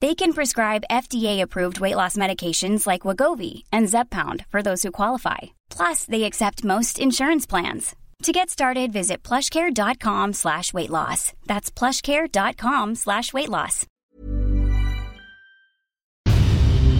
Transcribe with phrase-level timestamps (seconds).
[0.00, 5.38] They can prescribe FDA-approved weight loss medications like Wegovy and Zepbound for those who qualify.
[5.70, 7.94] Plus, they accept most insurance plans.
[8.24, 11.32] To get started, visit plushcare.com slash weight loss.
[11.46, 13.86] That's plushcare.com slash weight loss.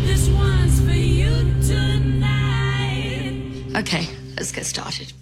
[0.05, 1.31] This one's for you
[1.62, 3.33] tonight.
[3.77, 5.12] Okay, let's get started.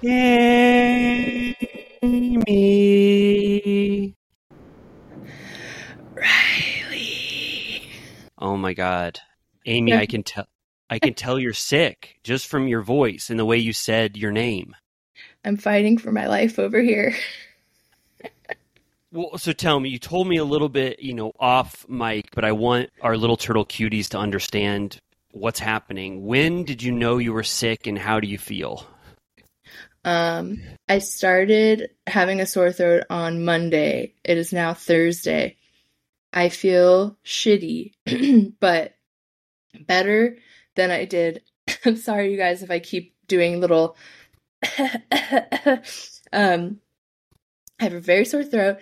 [0.00, 1.54] Amy.
[8.38, 9.18] Oh my god.
[9.66, 10.46] Amy, I can tell
[10.88, 14.30] I can tell you're sick just from your voice and the way you said your
[14.30, 14.76] name.
[15.44, 17.14] I'm fighting for my life over here.
[19.10, 22.44] Well, so tell me, you told me a little bit, you know, off mic, but
[22.44, 24.98] I want our little turtle cuties to understand
[25.32, 26.26] what's happening.
[26.26, 28.86] When did you know you were sick and how do you feel?
[30.08, 34.14] Um, I started having a sore throat on Monday.
[34.24, 35.58] It is now Thursday.
[36.32, 37.92] I feel shitty,
[38.60, 38.94] but
[39.78, 40.38] better
[40.76, 41.42] than I did.
[41.84, 43.98] I'm sorry, you guys, if I keep doing little.
[46.32, 46.80] um,
[47.78, 48.78] I have a very sore throat.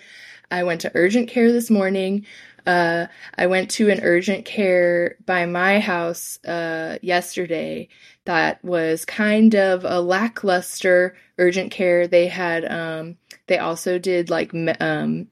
[0.48, 2.24] I went to urgent care this morning.
[2.64, 3.06] Uh,
[3.36, 7.88] I went to an urgent care by my house uh, yesterday
[8.26, 12.06] that was kind of a lackluster urgent care.
[12.06, 13.16] They had um,
[13.46, 15.28] they also did like um,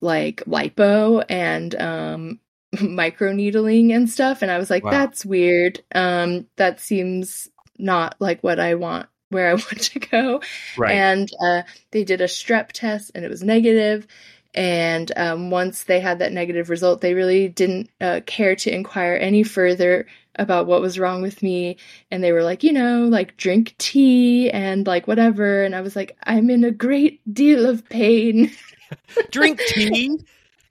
[0.00, 2.40] like lipo and um,
[2.74, 4.90] microneedling and stuff, and I was like, Wow.
[4.90, 5.82] that's weird.
[5.94, 10.40] Um, that seems not like what I want where I want to go
[10.76, 10.94] Right.
[10.94, 14.06] and uh, they did a strep test and it was negative.
[14.06, 14.08] negative
[14.54, 19.14] and um, once they had that negative result they really didn't uh, care to inquire
[19.14, 20.06] any further
[20.36, 21.76] about what was wrong with me
[22.10, 25.94] and they were like you know like drink tea and like whatever and i was
[25.94, 28.50] like i'm in a great deal of pain
[29.30, 30.18] Drink tea.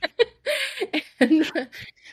[1.20, 1.52] and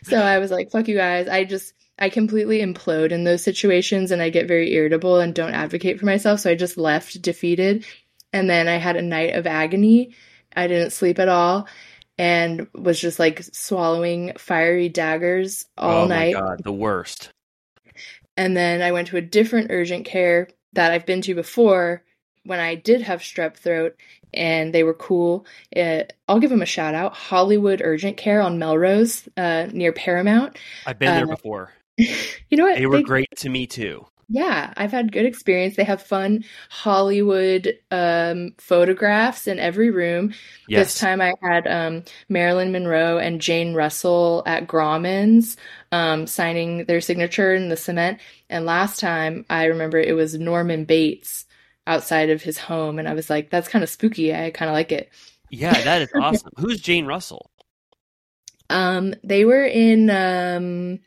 [0.02, 1.28] so I was like, fuck you guys.
[1.28, 5.54] I just, I completely implode in those situations and I get very irritable and don't
[5.54, 6.40] advocate for myself.
[6.40, 7.84] So I just left defeated.
[8.32, 10.14] And then I had a night of agony.
[10.54, 11.66] I didn't sleep at all
[12.18, 16.34] and was just like swallowing fiery daggers all oh night.
[16.34, 17.30] god, the worst.
[18.38, 22.04] And then I went to a different urgent care that I've been to before
[22.44, 23.96] when I did have strep throat,
[24.32, 25.44] and they were cool.
[25.76, 30.56] Uh, I'll give them a shout out Hollywood Urgent Care on Melrose uh, near Paramount.
[30.86, 31.72] I've been there Uh, before.
[32.48, 32.78] You know what?
[32.78, 34.06] They were great to me too.
[34.30, 35.76] Yeah, I've had good experience.
[35.76, 40.34] They have fun Hollywood um, photographs in every room.
[40.66, 40.88] Yes.
[40.88, 45.56] This time I had um, Marilyn Monroe and Jane Russell at Grauman's
[45.92, 48.20] um, signing their signature in the cement.
[48.50, 51.46] And last time I remember it was Norman Bates
[51.86, 52.98] outside of his home.
[52.98, 54.34] And I was like, that's kind of spooky.
[54.34, 55.10] I kind of like it.
[55.50, 56.52] Yeah, that is awesome.
[56.56, 57.50] Who's Jane Russell?
[58.70, 61.00] Um, they were in um,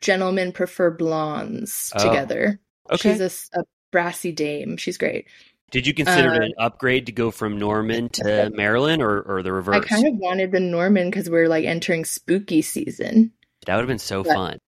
[0.00, 2.60] Gentlemen Prefer Blondes Oh, together.
[2.92, 3.12] Okay.
[3.16, 4.76] She's a brassy dame.
[4.76, 5.26] She's great.
[5.70, 9.42] Did you consider it Uh, an upgrade to go from Norman to Marilyn or, or
[9.42, 9.76] the reverse?
[9.76, 13.32] I kind of wanted the Norman because we're like entering spooky season.
[13.66, 14.58] That would have been so But- fun.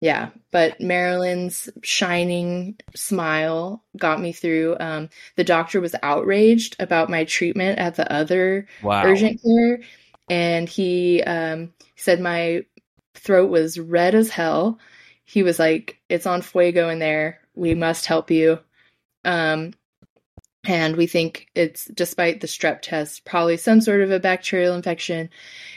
[0.00, 4.76] Yeah, but Marilyn's shining smile got me through.
[4.78, 9.04] Um, the doctor was outraged about my treatment at the other Wow.
[9.06, 9.80] urgent care,
[10.28, 12.64] and he um, said my
[13.14, 14.78] throat was red as hell.
[15.24, 17.40] He was like, "It's on fuego in there.
[17.54, 18.60] We must help you."
[19.24, 19.74] Um,
[20.66, 25.28] And we think it's, despite the strep test, probably some sort of a bacterial infection.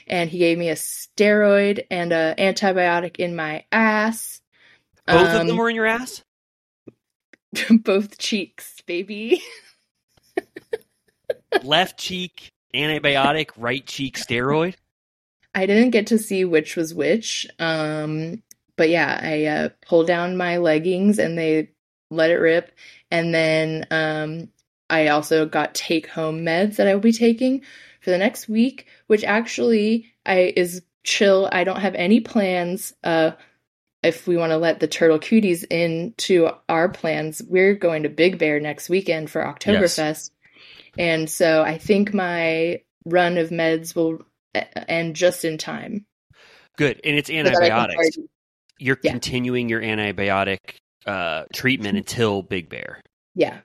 [0.07, 4.39] And he gave me a steroid and a antibiotic in my ass.
[5.06, 6.24] Both of Um, them were in your ass?
[7.83, 9.41] both cheeks, baby.
[11.63, 14.75] Left cheek antibiotic, right cheek steroid?
[15.53, 17.45] I didn't get to see which was which.
[17.59, 18.41] Um,
[18.77, 21.71] but yeah, I uh, pulled down my leggings and they
[22.09, 22.71] let it rip.
[23.12, 24.50] And then um,
[24.89, 27.63] I also got take home meds that I will be taking
[28.01, 31.50] for the next week, which actually I is chill.
[31.51, 32.94] I don't have any plans.
[33.03, 33.31] Uh,
[34.03, 38.38] if we want to let the turtle cuties into our plans, we're going to Big
[38.38, 40.31] Bear next weekend for Oktoberfest.
[40.97, 44.21] And so I think my run of meds will
[44.53, 46.06] end just in time.
[46.77, 47.01] Good.
[47.03, 47.95] And it's so that I can antibiotics.
[47.95, 48.30] party.
[48.79, 49.12] You're Yeah.
[49.12, 50.57] continuing your antibiotic
[51.06, 53.01] uh, treatment until Big Bear.
[53.33, 53.59] Yeah.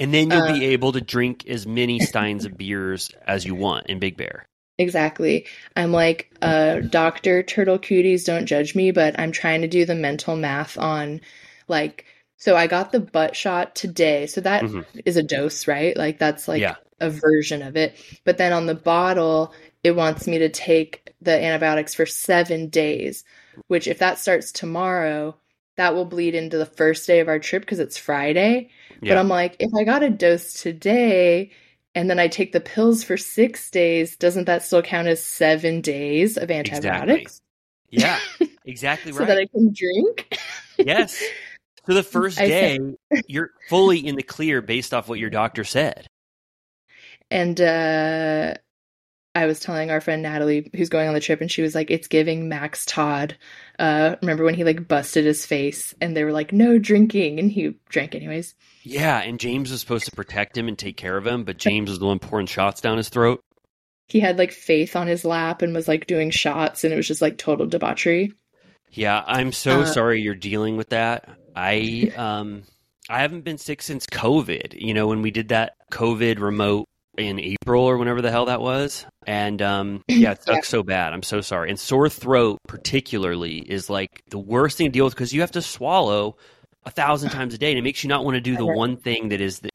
[0.00, 3.54] And then you'll Uh, be able to drink as many steins of beers as you
[3.54, 4.44] want in Big Bear.
[4.78, 5.46] Exactly.
[5.76, 9.94] I'm like, uh, Doctor Turtle Cuties, don't judge me, but I'm trying to do the
[9.96, 11.20] mental math on,
[11.66, 12.04] like,
[12.36, 14.26] so I got the butt shot today.
[14.26, 14.62] So that
[15.04, 15.18] is Mhm.
[15.18, 15.96] a dose, right?
[15.96, 16.76] Like, that's like Yeah.
[17.00, 17.96] a version of it.
[18.24, 23.24] But then on the bottle, it wants me to take the antibiotics for seven days,
[23.66, 25.36] which, if that starts tomorrow,
[25.76, 28.70] that will bleed into the first day of our trip because it's Friday.
[29.00, 31.52] But I'm like, if I got a dose today
[31.94, 35.80] and then I take the pills for six days, doesn't that still count as seven
[35.80, 37.40] days of antibiotics?
[37.90, 38.18] Yeah,
[38.64, 39.18] exactly right.
[39.18, 40.38] So that I can drink?
[40.78, 41.22] yes.
[41.86, 42.78] So the first day,
[43.26, 46.06] you're fully in the clear based off what your doctor said.
[47.30, 48.54] And uh,
[49.38, 51.90] I was telling our friend Natalie, who's going on the trip, and she was like,
[51.90, 53.36] it's giving Max Todd.
[53.78, 57.50] Uh, remember when he like busted his face and they were like, no drinking, and
[57.50, 58.54] he drank anyways.
[58.82, 61.88] Yeah, and James was supposed to protect him and take care of him, but James
[61.90, 63.40] was the one pouring shots down his throat.
[64.08, 67.06] He had like Faith on his lap and was like doing shots, and it was
[67.06, 68.32] just like total debauchery.
[68.90, 71.28] Yeah, I'm so Uh, sorry you're dealing with that.
[71.54, 72.64] I um
[73.08, 74.80] I haven't been sick since COVID.
[74.80, 76.86] You know, when we did that COVID remote
[77.18, 79.04] in April or whenever the hell that was.
[79.26, 80.70] And um yeah, it sucks Yeah.
[80.70, 81.12] so bad.
[81.12, 81.70] I'm so sorry.
[81.70, 85.52] And sore throat particularly is like the worst thing to deal with because you have
[85.52, 86.36] to swallow
[86.84, 88.96] a thousand times a day and it makes you not want to do the one
[88.96, 89.70] thing that is the,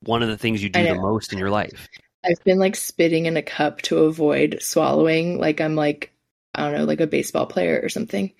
[0.00, 1.88] one of the things you do the most in your life.
[2.24, 6.12] I've been like spitting in a cup to avoid swallowing, like I'm like
[6.54, 8.32] I don't know, like a baseball player or something.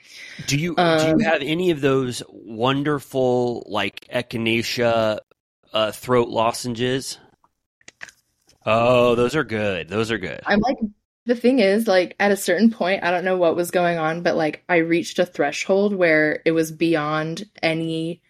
[0.46, 5.20] Do you do Um, you have any of those wonderful like echinacea
[5.72, 7.19] uh, throat lozenges?
[8.70, 9.88] Oh, those are good.
[9.88, 10.40] Those are good.
[10.44, 10.76] I'm like
[11.24, 14.22] the thing is like at a certain point, I don't know what was going on,
[14.22, 18.20] but like I reached a threshold where it was beyond any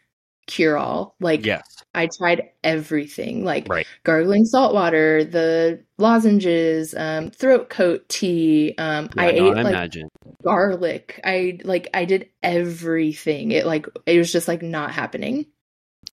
[0.46, 1.16] cure all.
[1.18, 1.62] Like Yes.
[1.92, 3.86] I tried everything, like Right.
[4.04, 8.74] gargling salt water, the lozenges, um, throat coat tea.
[8.78, 10.08] Um, Yeah, I no, ate I like imagine.
[10.44, 11.20] garlic.
[11.24, 13.50] I like I did everything.
[13.50, 15.46] It like it was just like not happening.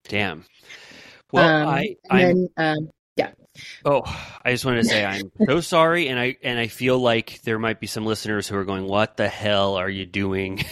[0.08, 0.46] Damn.
[1.32, 2.90] Well, um, I and I'm then um,
[3.84, 4.02] oh,
[4.44, 7.60] I just wanted to say I'm so sorry, and I and I feel like there
[7.60, 10.64] might be some listeners who are going, "What the hell are you doing?"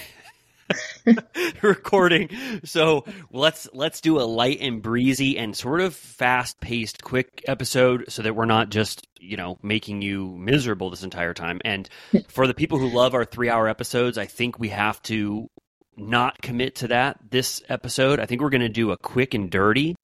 [1.62, 2.30] recording?
[2.64, 8.06] So let's let's do a light and breezy and sort of fast paced quick episode
[8.10, 11.60] so that we're not just you know making you miserable this entire time.
[11.66, 11.90] And
[12.28, 15.50] for the people who love our three hour episodes i think we have to
[15.98, 18.20] not commit to that this episode.
[18.20, 19.96] I think we're going to do a quick and dirty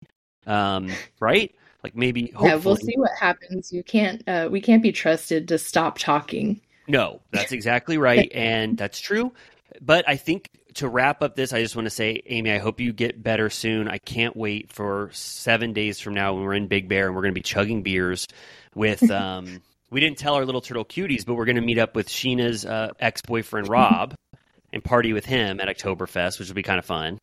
[0.48, 0.90] um
[1.20, 3.72] right like maybe yeah, we'll see what happens.
[3.72, 6.62] You can't uh, we can't be trusted to stop talking.
[6.88, 8.32] No, that's exactly right.
[8.36, 9.32] and that's true.
[9.80, 12.80] But I think to wrap up this, I just want to say, Amy, I hope
[12.80, 13.88] you get better soon.
[13.88, 17.22] I can't wait for seven days from now when we're in Big Bear and we're
[17.22, 18.28] going to be chugging beers
[18.76, 19.10] with.
[19.20, 22.08] Um, we didn't tell our little turtle cuties, but we're going to meet up with
[22.08, 24.14] Sheena's uh, ex boyfriend, Rob,
[24.74, 27.18] and party with him at Oktoberfest, which will be kind of fun.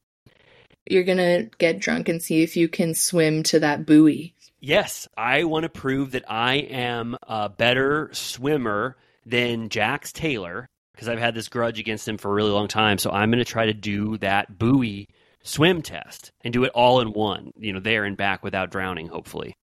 [0.88, 4.34] You're gonna get drunk and see if you can swim to that buoy.
[4.60, 11.08] Yes, I want to prove that I am a better swimmer than Jax Taylor because
[11.08, 12.98] I've had this grudge against him for a really long time.
[12.98, 15.08] So I'm going to try to do that buoy
[15.42, 19.08] swim test and do it all in one, you know, there and back without drowning,
[19.08, 19.56] hopefully.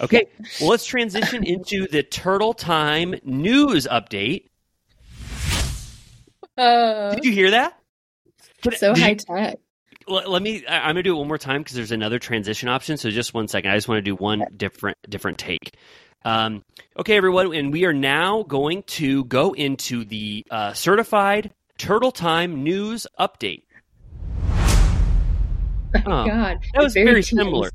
[0.00, 0.26] Okay,
[0.60, 4.44] well, let's transition into the Turtle Time news update.
[6.56, 7.76] Uh, Did you hear that?
[8.76, 9.58] So high tech.
[10.06, 10.64] Let, let me.
[10.66, 12.96] I'm gonna do it one more time because there's another transition option.
[12.96, 13.70] So just one second.
[13.70, 15.76] I just want to do one different different take.
[16.24, 16.64] Um,
[16.98, 22.62] okay, everyone, and we are now going to go into the uh, certified Turtle Time
[22.62, 23.64] news update.
[25.94, 27.70] Oh, God, that was it's very similar.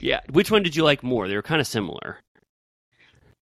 [0.00, 0.20] Yeah.
[0.30, 1.28] Which one did you like more?
[1.28, 2.18] They were kind of similar.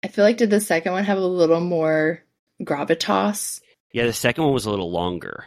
[0.02, 2.24] I feel like did the second one have a little more
[2.62, 3.60] gravitas?
[3.92, 5.46] Yeah, the second one was a little longer.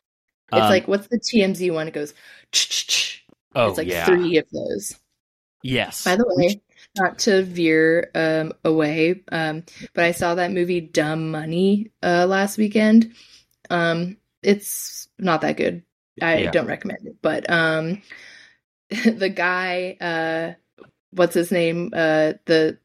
[0.53, 1.87] It's Um, like what's the TMZ one?
[1.87, 2.13] It goes.
[2.51, 4.95] "Ch-ch-ch." oh it's like yeah, three of those.
[5.63, 6.03] yes.
[6.03, 6.61] By the way,
[6.95, 12.57] not to veer um, away, um, but I saw that movie Dumb Money uh, last
[12.57, 13.13] weekend.
[13.69, 15.83] Um, it's not that good.
[16.21, 16.51] I Yeah.
[16.51, 17.17] don't recommend it.
[17.21, 18.01] But um,
[18.89, 20.55] the guy, uh,
[21.11, 21.91] what's his name?
[21.93, 22.79] Uh, the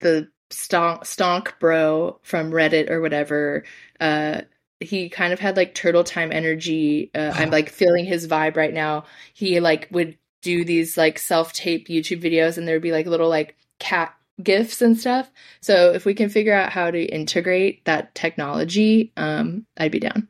[0.00, 3.64] the stonk stonk bro from Reddit or whatever.
[4.00, 4.42] Uh,
[4.80, 7.10] he kind of had like turtle time energy.
[7.14, 9.04] Uh, I'm like feeling his vibe right now.
[9.34, 13.28] He like would do these like self tape YouTube videos, and there'd be like little
[13.28, 15.30] like cat gifts and stuff.
[15.60, 20.28] So if we can figure out how to integrate that technology, um, I'd be down.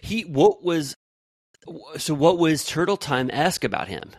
[0.00, 0.94] He what was
[1.98, 4.10] so what was Turtle Time ask about him?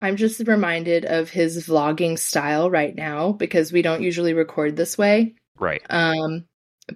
[0.00, 4.98] I'm just reminded of his vlogging style right now because we don't usually record this
[4.98, 5.36] way.
[5.60, 5.82] Right.
[5.88, 6.46] Um,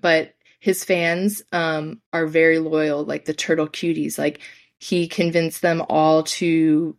[0.01, 4.19] but his fans um are very loyal, like the turtle cuties.
[4.19, 4.41] Like
[4.79, 6.97] he convinced them all to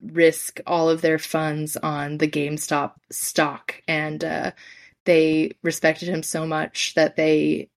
[0.00, 4.52] risk all of their funds on the GameStop stock, and uh,
[5.04, 7.68] they respected him so much that they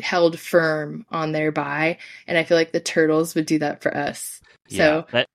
[0.00, 1.98] held firm on their buy.
[2.26, 4.40] And I feel like the turtles would do that for us.
[4.68, 5.28] So yeah, that,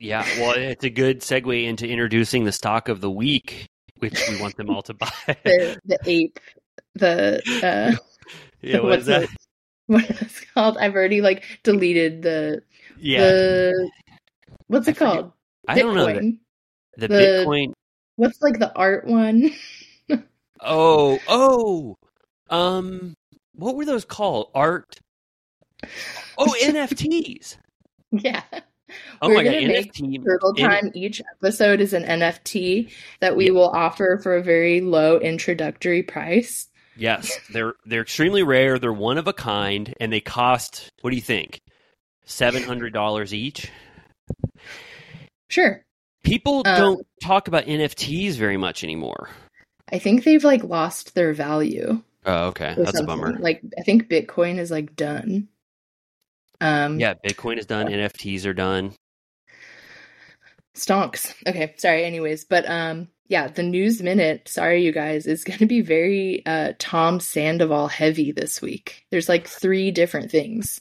[0.00, 0.26] yeah.
[0.38, 3.66] Well, it's a good segue into introducing the stock of the week,
[3.98, 5.12] which we want them all to buy.
[5.26, 6.38] the the ape,
[6.94, 7.96] the uh,
[8.62, 9.24] yeah, what what's that?
[9.24, 9.30] it-
[9.86, 10.76] what it's called?
[10.78, 12.62] I've already like deleted the
[12.98, 13.90] Yeah, the
[14.68, 15.32] what's I it forget- called?
[15.68, 16.38] I don't know the, Bitcoin.
[16.96, 17.14] the the-
[17.46, 17.72] Bitcoin.
[18.16, 19.50] What's like the art one?
[20.62, 21.96] Oh, oh,
[22.50, 23.14] um,
[23.54, 24.50] what were those called?
[24.54, 24.98] Art.
[26.36, 27.56] Oh, NFTs.
[28.12, 28.42] yeah.
[29.22, 30.22] Oh We're my god, NFT.
[30.22, 32.90] Turtle N- Time each episode is an NFT
[33.20, 33.52] that we Yeah.
[33.52, 36.68] will offer for a very low introductory price.
[37.00, 38.78] Yes, they're they're extremely rare.
[38.78, 40.90] They're one of a kind, and they cost.
[41.00, 41.60] What do you think?
[42.26, 43.70] Seven hundred dollars each.
[45.48, 45.82] Sure.
[46.22, 49.30] People Um, don't talk about NFTs very much anymore.
[49.90, 52.02] I think they've like lost their value.
[52.26, 53.32] Oh, okay, that's a bummer.
[53.38, 55.48] Like I think Bitcoin is like done.
[56.60, 57.86] Um Yeah, Bitcoin is done.
[57.86, 58.92] NFTs are done.
[60.76, 61.34] Stonks.
[61.46, 62.04] Okay, sorry.
[62.04, 64.48] Anyways, but um, yeah, the news minute.
[64.48, 69.06] Sorry, you guys, is going to be very uh Tom Sandoval heavy this week.
[69.10, 70.78] There's like three different things.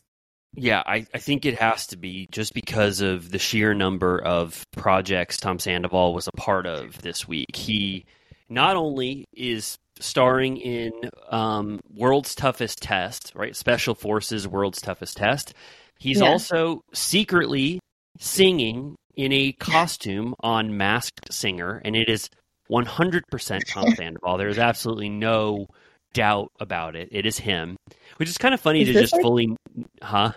[0.56, 4.64] Yeah, I, I think it has to be just because of the sheer number of
[4.76, 7.56] projects Tom Sandoval was a part of this week.
[7.56, 8.04] He
[8.50, 10.92] not only is starring in
[11.30, 13.56] um, World's Toughest Test, right?
[13.56, 15.54] Special Forces World's Toughest Test.
[16.00, 16.30] He's Yeah.
[16.30, 17.80] also secretly
[18.18, 22.28] singing in a costume on Masked Singer, and it is
[22.72, 24.38] 100% Tom Sandoval.
[24.38, 25.68] There is absolutely no
[26.14, 27.10] doubt about it.
[27.12, 27.78] It is him,
[28.18, 29.56] which is kind of funny Is to just like- fully,
[30.02, 30.34] huh?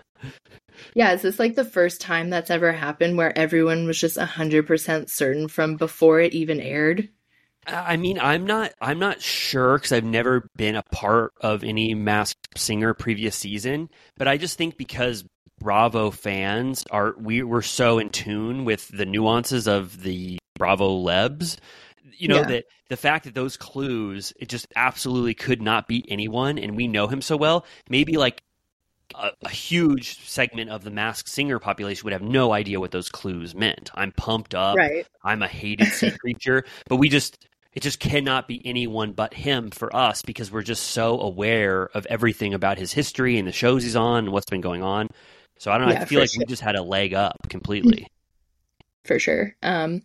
[0.95, 4.67] Yeah, is this like the first time that's ever happened where everyone was just hundred
[4.67, 7.09] percent certain from before it even aired?
[7.67, 8.73] I mean, I'm not.
[8.81, 13.89] I'm not sure because I've never been a part of any Masked Singer previous season.
[14.17, 15.25] But I just think because
[15.61, 21.57] Bravo fans are, we were so in tune with the nuances of the Bravo Lebs.
[22.23, 22.47] You know Yeah.
[22.47, 26.87] that the fact that those clues, it just absolutely could not beat anyone, and we
[26.87, 27.67] know him so well.
[27.89, 28.45] Maybe like
[29.17, 33.09] a, a huge segment of the Masked Singer population would have no idea what those
[33.09, 33.91] clues meant.
[33.97, 34.77] I'm pumped up.
[34.77, 35.05] Right.
[35.25, 39.73] I'm a hated sea creature, but we just it just cannot be anyone but him
[39.73, 43.83] for us because we're just so aware of everything about his history and the shows
[43.83, 45.09] he's on and what's been going on.
[45.59, 45.97] So I don't know.
[45.97, 48.07] I feel like we just had a leg up completely.
[49.05, 49.57] for sure.
[49.61, 50.03] Um,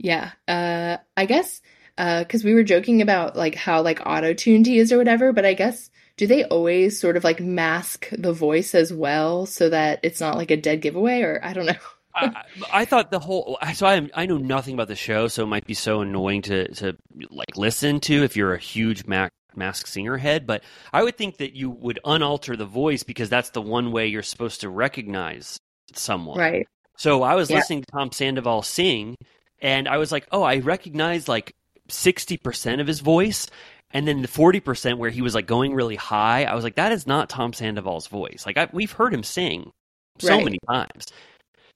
[0.00, 0.32] yeah.
[0.48, 1.60] Uh, I guess
[1.96, 5.44] because we were joking about like how like auto tuned he is or whatever, but
[5.44, 10.00] I guess do they always sort of like mask the voice as well so that
[10.02, 11.74] it's not like a dead giveaway or I don't know.
[12.14, 12.24] I,
[12.72, 15.46] I I thought the whole so I I know nothing about the show, so it
[15.48, 16.96] might be so annoying to to
[17.30, 19.30] like listen to if you're a huge Mac.
[19.56, 23.50] Mask singer head, but I would think that you would unalter the voice because that's
[23.50, 25.58] the one way you're supposed to recognize
[25.92, 26.38] someone.
[26.38, 26.68] Right.
[26.96, 27.56] So I was Yeah.
[27.56, 29.16] listening to Tom Sandoval sing,
[29.60, 31.54] and I was like, oh, I recognize like
[31.88, 33.46] 60% of his voice.
[33.92, 36.92] And then the 40% where he was like going really high, I was like, that
[36.92, 38.44] is not Tom Sandoval's voice.
[38.46, 39.72] Like, I, we've heard him sing
[40.18, 40.44] so Right.
[40.44, 41.06] many times.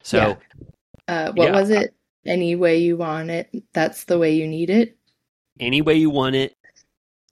[0.03, 0.37] So,
[1.09, 1.61] Uh, what Yeah.
[1.61, 1.93] was it?
[2.25, 4.97] Any way you want it, that's the way you need it.
[5.61, 6.55] any way you want it,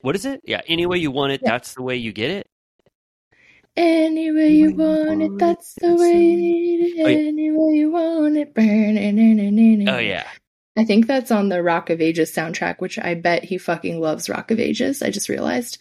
[0.02, 0.40] what is it?
[0.44, 1.50] Yeah, any way you want it, Yeah.
[1.50, 2.47] that's the way you get it.
[3.76, 7.00] Any way you want it, that's the way you need it.
[7.00, 7.06] Oh.
[7.06, 9.88] Any way you want it.
[9.88, 10.28] Oh, yeah.
[10.76, 14.29] I think that's on the Rock of Ages soundtrack, which I bet he fucking loves
[14.31, 15.02] Rock of Ages.
[15.02, 15.79] I just realized.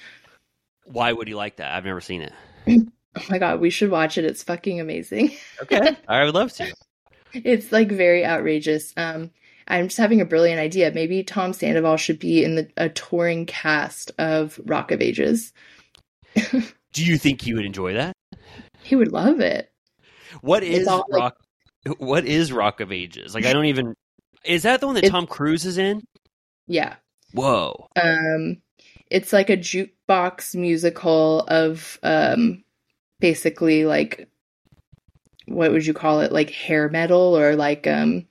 [0.85, 1.71] Why would he like that?
[1.73, 2.33] I've never seen it.
[3.13, 4.23] Oh my god, we should watch it.
[4.23, 5.31] It's fucking amazing.
[5.63, 6.73] Okay, I would love to.
[7.33, 8.93] It's like very outrageous.
[8.95, 9.31] Um,
[9.67, 10.93] I'm just having a brilliant idea.
[10.93, 15.51] Maybe Tom Sandoval should be in the a touring cast of Rock of Ages.
[16.35, 18.13] Do you think he would enjoy that?
[18.81, 19.69] He would love it.
[20.39, 21.35] What is It's is like- Rock?
[21.97, 23.35] What is Rock of Ages?
[23.35, 23.93] Like, I don't even.
[24.45, 26.03] Is that the one that It's- Tom Cruise is in?
[26.67, 26.95] Yeah.
[27.33, 27.87] Whoa.
[28.01, 28.61] Um,
[29.09, 32.63] it's like a jukebox musical of um,
[33.19, 34.27] basically like
[35.47, 36.31] what would you call it?
[36.31, 38.25] Like hair metal or like um,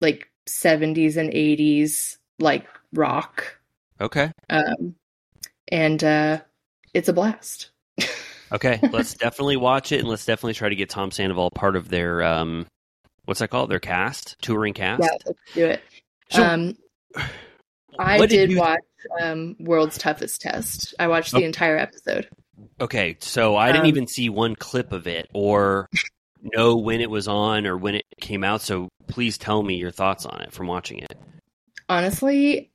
[0.00, 3.58] like 70s and 80s like rock.
[4.00, 4.30] Okay.
[4.48, 4.94] Um,
[5.72, 6.40] and uh,
[6.94, 7.70] it's a blast.
[8.50, 8.80] Okay.
[8.92, 12.22] Let's definitely watch it, and let's definitely try to get Tom Sandoval part of their
[12.22, 12.64] um,
[13.28, 13.70] what's that called?
[13.70, 15.02] Their cast, touring cast.
[15.02, 15.82] Yeah, let's do it.
[16.30, 16.76] So, um,
[17.98, 18.80] I what did you- watch
[19.20, 20.94] um, World's Toughest Test.
[20.98, 21.46] I watched the Oh.
[21.46, 22.26] entire episode.
[22.80, 25.88] Okay, so I didn't Um, even see one clip of it or
[26.42, 28.62] know when it was on or when it came out.
[28.62, 31.14] So please tell me your thoughts on it from watching it.
[31.88, 32.70] Honestly,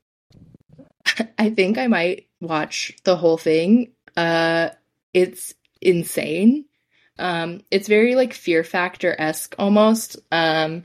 [1.40, 3.92] I think I might watch the whole thing.
[4.16, 4.70] Uh,
[5.14, 6.66] it's insane.
[7.20, 10.18] Um, it's very like Fear Factor esque almost.
[10.32, 10.84] Um,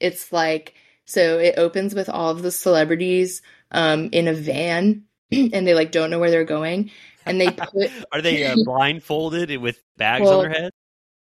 [0.00, 0.74] it's like
[1.04, 5.92] so it opens with all of the celebrities um in a van, and they like
[5.92, 6.90] don't know where they're going,
[7.26, 10.70] and they put Are they uh, blindfolded with bags Well- on their head?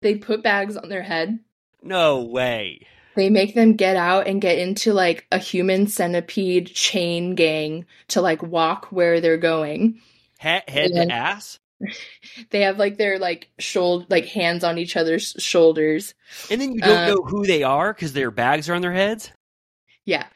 [0.01, 1.39] they put bags on their head.
[1.81, 2.87] No way.
[3.15, 8.21] They make them get out and get into like a human centipede chain gang to
[8.23, 10.01] like walk where they're going.
[10.41, 11.05] Ha- head Yeah.
[11.05, 11.59] to ass?
[12.51, 16.15] They have like their like shoulder like hands on each other's shoulders.
[16.49, 18.93] And then you don't Uh, know who they are because their bags are on their
[18.93, 19.33] heads?
[20.05, 20.27] Yeah.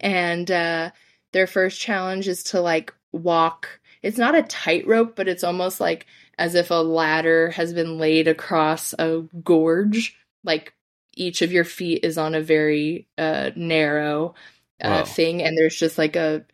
[0.00, 0.90] And uh
[1.32, 3.80] their first challenge is to like walk.
[4.02, 6.06] It's not a tightrope, but it's almost like
[6.38, 10.16] as if a ladder has been laid across a gorge.
[10.44, 10.74] Like
[11.14, 14.34] each of your feet is on a very uh narrow
[14.82, 15.04] uh Wow.
[15.04, 16.44] thing and there's just like a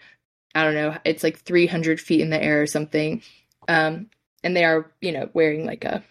[0.55, 3.23] I don't know, it's like 300 feet in the air or something.
[3.68, 4.11] Um
[4.44, 6.02] and they are, you know, wearing like a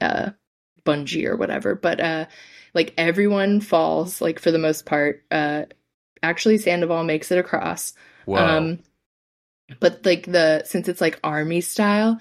[0.00, 0.30] uh
[0.84, 2.26] bungee or whatever, but uh
[2.74, 5.24] like everyone falls like for the most part.
[5.30, 5.64] Uh
[6.22, 7.94] actually Sandoval makes it across.
[8.24, 8.36] Whoa.
[8.44, 8.78] Um
[9.80, 12.20] but like the since it's like army style,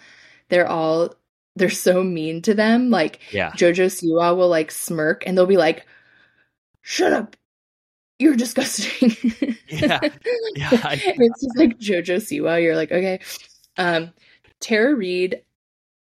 [0.50, 1.14] they're all
[1.56, 2.90] they're so mean to them.
[2.90, 3.52] Like yeah.
[3.52, 5.86] Jojo Siwa will like smirk and they'll be like,
[6.82, 7.36] "Shut up,
[8.20, 9.16] you're disgusting."
[9.70, 10.00] Yeah.
[10.56, 12.62] Yeah, I- it's just like Jojo Siwa.
[12.64, 13.20] You're like, okay.
[13.78, 14.14] Um,
[14.60, 15.42] Tara Reid,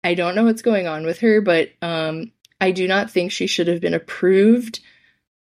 [0.04, 2.32] I don't know what's going on with her, but um,
[2.62, 4.80] I do not think she should have been approved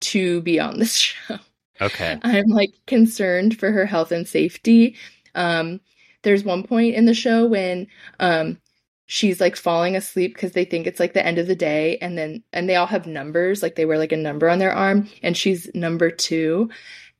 [0.02, 1.38] to be on this show.
[1.80, 2.20] Okay.
[2.22, 4.96] I'm like concerned for her health and safety.
[5.34, 5.82] Um,
[6.24, 7.88] there's one point in the show when
[8.20, 8.60] um
[9.08, 12.18] she's like falling asleep because they think it's like the end of the day, and
[12.18, 15.10] then and they all have numbers, like they wear like a number on their arm,
[15.24, 16.70] and she's number two,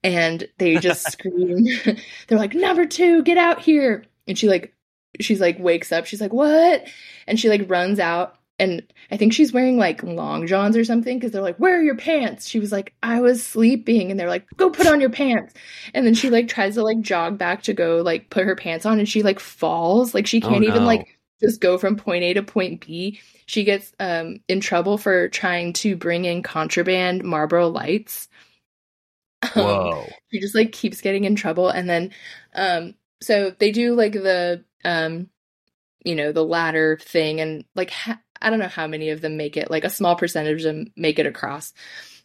[0.04, 1.66] and they just scream.
[2.28, 4.74] They're like, number two, get out here, and she like
[5.20, 6.06] she's like wakes up.
[6.06, 6.88] She's like, what?
[7.28, 8.36] And she like runs out.
[8.60, 11.82] And I think she's wearing like long johns or something because they're like, Where are
[11.84, 12.48] your pants?
[12.48, 14.12] She was like, I was sleeping.
[14.12, 15.54] And they're like, Go put on your pants.
[15.96, 18.86] And then she like tries to like jog back to go like put her pants
[18.86, 20.14] on and she like falls.
[20.14, 20.86] Like she Oh, can't even no.
[20.86, 23.20] like just go from point A to point B.
[23.48, 28.28] She gets um in trouble for trying to bring in contraband Marlboro lights.
[29.56, 30.14] Um, Whoa.
[30.32, 32.12] she just like keeps getting in trouble and then
[32.54, 35.30] um so they do like the um
[36.04, 39.38] you know the latter thing and like ha- i don't know how many of them
[39.38, 41.74] make it like a small percentage of them make it across.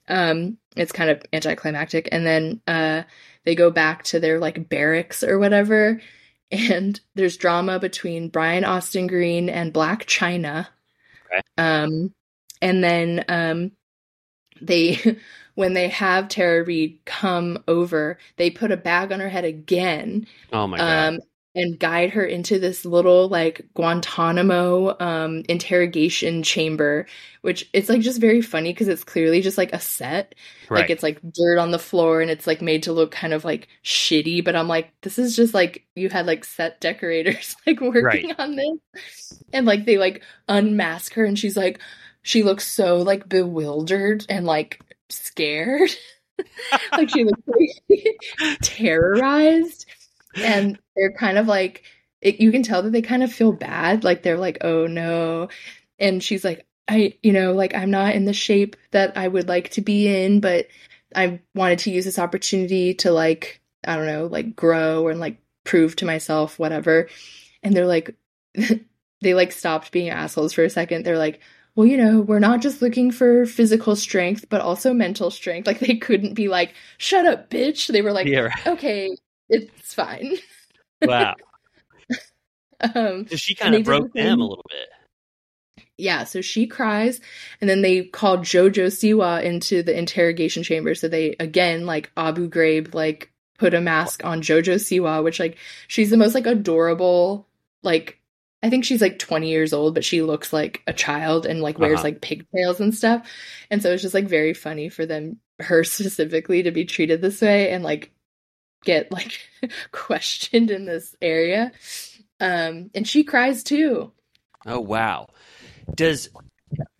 [0.09, 2.09] Um it's kind of anticlimactic.
[2.13, 3.03] And then uh
[3.45, 6.01] they go back to their like barracks or whatever.
[6.53, 10.69] And there's drama between brian austin green and Blac Chyna.
[11.27, 11.41] Okay.
[11.59, 12.15] um
[12.63, 13.73] and then um
[14.61, 15.19] they
[15.57, 20.27] when they have Tara Reid come over, they put a bag on her head again,
[20.53, 21.15] Oh my god.
[21.15, 21.19] um,
[21.57, 27.07] and guide her into this little like Guantanamo um interrogation chamber,
[27.43, 30.35] which it's like just very funny because it's clearly just like a set.
[30.71, 30.83] right.
[30.83, 33.45] Like it's like dirt on the floor and it's like made to look kind of
[33.45, 37.81] like shitty, but I'm like, this is just like you had like set decorators like
[37.81, 38.41] working Right.
[38.41, 39.43] on this.
[39.53, 41.81] And like they like unmask her and she's like
[42.23, 45.91] she looks so like bewildered and like scared.
[46.93, 49.87] like she looks like terrorized.
[50.37, 51.85] And they're kind of like
[52.21, 54.05] it, you can tell that they kind of feel bad.
[54.05, 55.49] Like they're like, oh no.
[55.99, 59.49] And she's like, I, you know, like I'm not in the shape that I would
[59.49, 60.67] like to be in, but
[61.15, 65.39] I wanted to use this opportunity to like I don't know, like grow and like
[65.65, 67.09] prove to myself whatever.
[67.63, 68.17] And they're like
[69.21, 71.05] they like stopped being assholes for a second.
[71.05, 71.41] They're like,
[71.75, 75.81] "Well, you know, we're not just looking for physical strength, but also mental strength." Like
[75.81, 78.67] they couldn't be like, "Shut up, bitch." They were like, yeah, right.
[78.67, 79.17] "Okay,
[79.49, 80.37] it's fine."
[81.03, 81.35] wow.
[82.95, 84.89] um So she kind of broke the them a little bit.
[85.99, 87.21] yeah, so she cries,
[87.61, 90.95] and then they call Jojo Siwa into the interrogation chamber.
[90.95, 95.57] So they again like Abu Ghraib like put a mask on Jojo Siwa, which like
[95.89, 97.49] she's the most like adorable
[97.83, 98.21] like
[98.63, 101.79] I think she's like 20 years old, but she looks like a child and like
[101.79, 102.05] wears Uh-huh.
[102.05, 103.27] like pigtails and stuff.
[103.71, 107.41] And so it's just like very funny for them her specifically to be treated this
[107.41, 108.13] way and like
[108.87, 109.39] get like
[109.93, 111.73] questioned in this area.
[112.41, 114.13] Um and she cries too.
[114.65, 115.29] Oh wow.
[115.95, 116.31] Does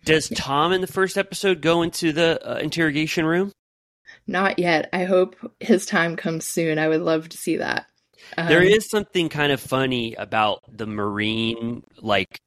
[0.05, 3.51] does Tom in the first episode go into the uh, interrogation room?
[4.25, 4.89] Not yet.
[4.93, 6.79] I hope his time comes soon.
[6.79, 7.87] I would love to see that.
[8.37, 12.39] Um, there is something kind of funny about the marine like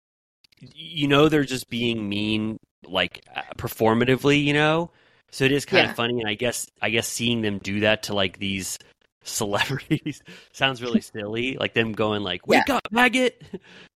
[0.75, 4.91] you know they're just being mean like uh, performatively you know
[5.31, 5.91] so it is kind Yeah.
[5.91, 8.79] of funny and i guess i guess seeing them do that to like these
[9.23, 13.43] celebrities sounds really silly like them going like wake up maggot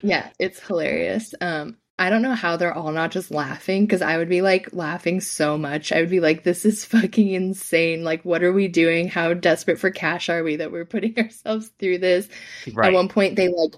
[0.03, 1.35] Yeah, it's hilarious.
[1.41, 4.73] Um, I don't know how they're all not just laughing because I would be like
[4.73, 5.93] laughing so much.
[5.93, 8.03] I would be like, this is fucking insane.
[8.03, 9.09] Like, what are we doing?
[9.09, 12.29] How desperate for cash are we that we're putting ourselves through this?
[12.67, 13.75] At one point, they like,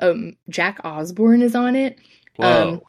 [0.00, 1.98] um, Jack Osbourne is on it.
[2.36, 2.80] whoa Um,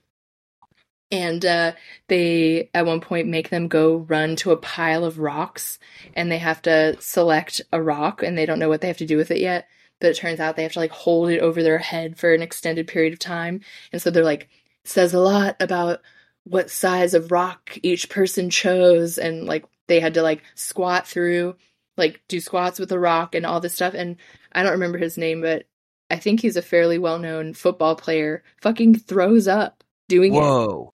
[1.12, 1.74] and uh,
[2.08, 5.80] they at one point make them go run to a pile of rocks
[6.14, 9.08] and they have to select a rock and they don't know what they have to
[9.08, 9.68] do with it yet.
[10.00, 12.42] But it turns out they have to like hold it over their head for an
[12.42, 13.62] extended period of time.
[13.92, 14.50] And so they're like
[14.86, 16.00] says a lot about
[16.44, 21.56] what size of rock each person chose and like they had to like squat through
[21.98, 23.94] like do squats with a rock and all this stuff.
[23.96, 24.18] And
[24.52, 25.66] i don't remember his name but
[26.10, 28.44] i think he's a fairly well-known football player.
[28.62, 30.40] Fucking throws up doing it.
[30.40, 30.94] Whoa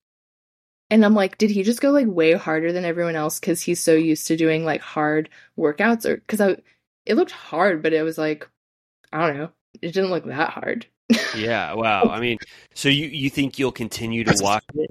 [0.89, 3.83] and I'm like, did he just go like way harder than everyone else because he's
[3.83, 6.05] so used to doing like hard workouts?
[6.05, 6.57] Or because I,
[7.05, 8.47] it looked hard, but it was like,
[9.13, 9.49] I don't know,
[9.81, 10.87] it didn't look that hard.
[11.35, 12.37] yeah wow i mean
[12.73, 14.89] so you you think you'll continue to watch it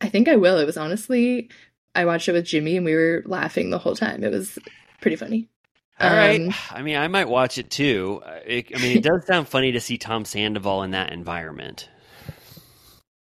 [0.00, 0.58] I think I will.
[0.58, 1.50] It was honestly,
[1.94, 4.22] I watched it with Jimmy and we were laughing the whole time.
[4.22, 4.58] It was
[5.00, 5.48] pretty funny.
[6.00, 9.02] all right Um, i mean i might watch it too Uh, it, i mean it
[9.02, 11.88] does sound funny to see tom sandoval in that environment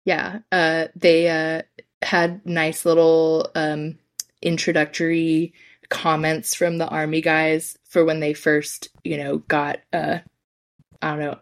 [0.09, 1.65] Yeah, uh, they uh,
[2.01, 3.99] had nice little um,
[4.41, 5.53] introductory
[5.91, 10.21] comments from the army guys for when they first, you know, got uh,
[11.03, 11.39] I don't know,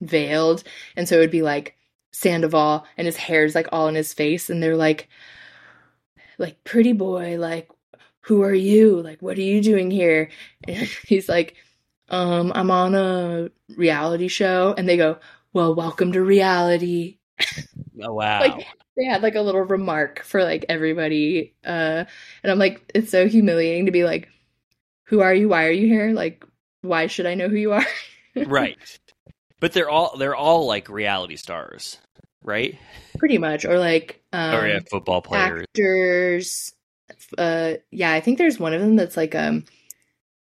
[0.00, 0.64] unveiled,
[0.96, 1.76] and so it would be like
[2.10, 5.08] Sandoval, and his hair's like all in his face, and they're like,
[6.38, 7.70] like pretty boy, like
[8.22, 9.00] who are you?
[9.00, 10.28] Like what are you doing here?
[10.66, 11.54] And he's like,
[12.08, 15.20] um, I'm on a reality show, and they go,
[15.52, 17.18] well, welcome to reality
[18.04, 18.40] oh wow.
[18.40, 22.04] Like they had like a little remark for like everybody uh
[22.42, 24.28] and i'm like it's so humiliating to be like
[25.04, 25.48] who are you?
[25.48, 26.12] Why are you here?
[26.12, 26.44] Like
[26.80, 27.86] why should i know who you are?
[28.34, 28.78] Right.
[29.60, 31.98] But they're all they're all like reality stars
[32.42, 32.78] right?
[33.18, 33.64] Pretty much.
[33.64, 35.62] Or like um or yeah, football players.
[35.62, 36.72] actors
[37.36, 39.64] uh yeah i think there's one of them that's like um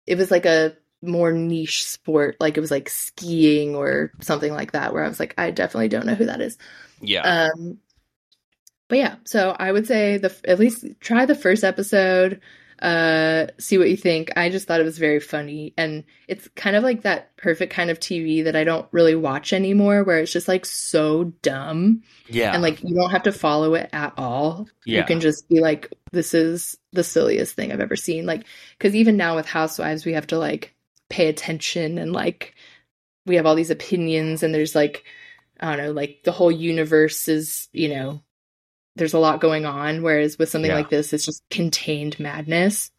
[0.06, 2.36] it was like a more niche sport.
[2.38, 5.88] Like it was like skiing or something like that where i was like i definitely
[5.88, 6.58] don't know who that is
[7.00, 7.78] yeah Um,
[8.88, 12.40] but yeah, so I would say the at least try the first episode,
[12.82, 14.32] uh, see what you think.
[14.36, 17.90] I just thought it was very funny, and it's kind of like that perfect kind
[17.90, 22.52] of TV that I don't really watch anymore, where it's just like so dumb, yeah
[22.52, 24.68] and like you don't have to follow it at all.
[24.84, 24.98] Yeah.
[24.98, 28.26] You can just be like, this is the silliest thing I've ever seen.
[28.26, 28.44] Like,
[28.76, 30.74] because even now with Housewives, we have to like
[31.08, 32.54] pay attention and like
[33.24, 35.04] we have all these opinions, and there's like
[35.60, 38.22] I don't know, like the whole universe is, you know,
[38.96, 40.02] there's a lot going on.
[40.02, 40.76] Whereas with something Yeah.
[40.76, 42.90] like this, it's just contained madness.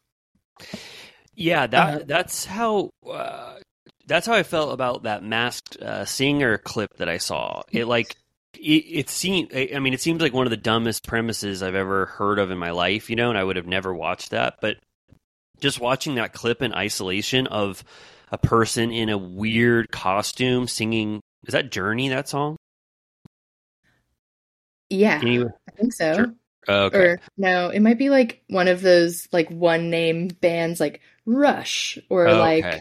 [1.34, 2.04] Yeah, that Uh-huh.
[2.06, 3.56] that's how uh,
[4.06, 7.62] that's how I felt about that masked uh, singer clip that I saw.
[7.72, 8.16] It like
[8.54, 9.50] it, it seemed.
[9.54, 12.50] I I mean, it seems like one of the dumbest premises I've ever heard of
[12.50, 13.08] in my life.
[13.10, 14.56] You know, and I would have never watched that.
[14.60, 14.76] But
[15.60, 17.82] just watching that clip in isolation of
[18.30, 22.56] a person in a weird costume singing is that Journey that song?
[24.90, 26.14] Yeah, you- I think so.
[26.14, 26.34] Sure.
[26.68, 26.98] okay.
[26.98, 31.98] Or no, it might be like one of those like one name bands like Rush
[32.10, 32.80] or Oh, like okay.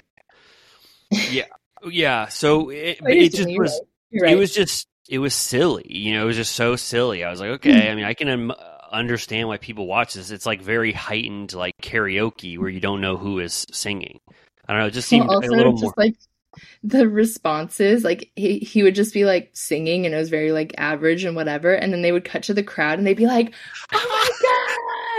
[1.32, 1.46] yeah,
[1.90, 2.28] yeah.
[2.28, 3.82] So it, Oh, it just was.
[4.10, 4.34] you're right.
[4.34, 7.42] it was just it was silly you know it was just so silly i was
[7.42, 8.54] like okay i mean i can um,
[8.92, 10.32] understand why people watch this.
[10.32, 14.20] It's like very heightened, like karaoke, where you don't know who is singing.
[14.68, 14.88] I don't know.
[14.88, 15.94] It just seemed Well, a little more.
[15.96, 16.16] like
[16.84, 20.74] the responses, like he he would just be like singing, and it was very like
[20.78, 23.54] average and whatever, and then they would cut to the crowd, and they'd be like,
[23.94, 24.30] "Oh my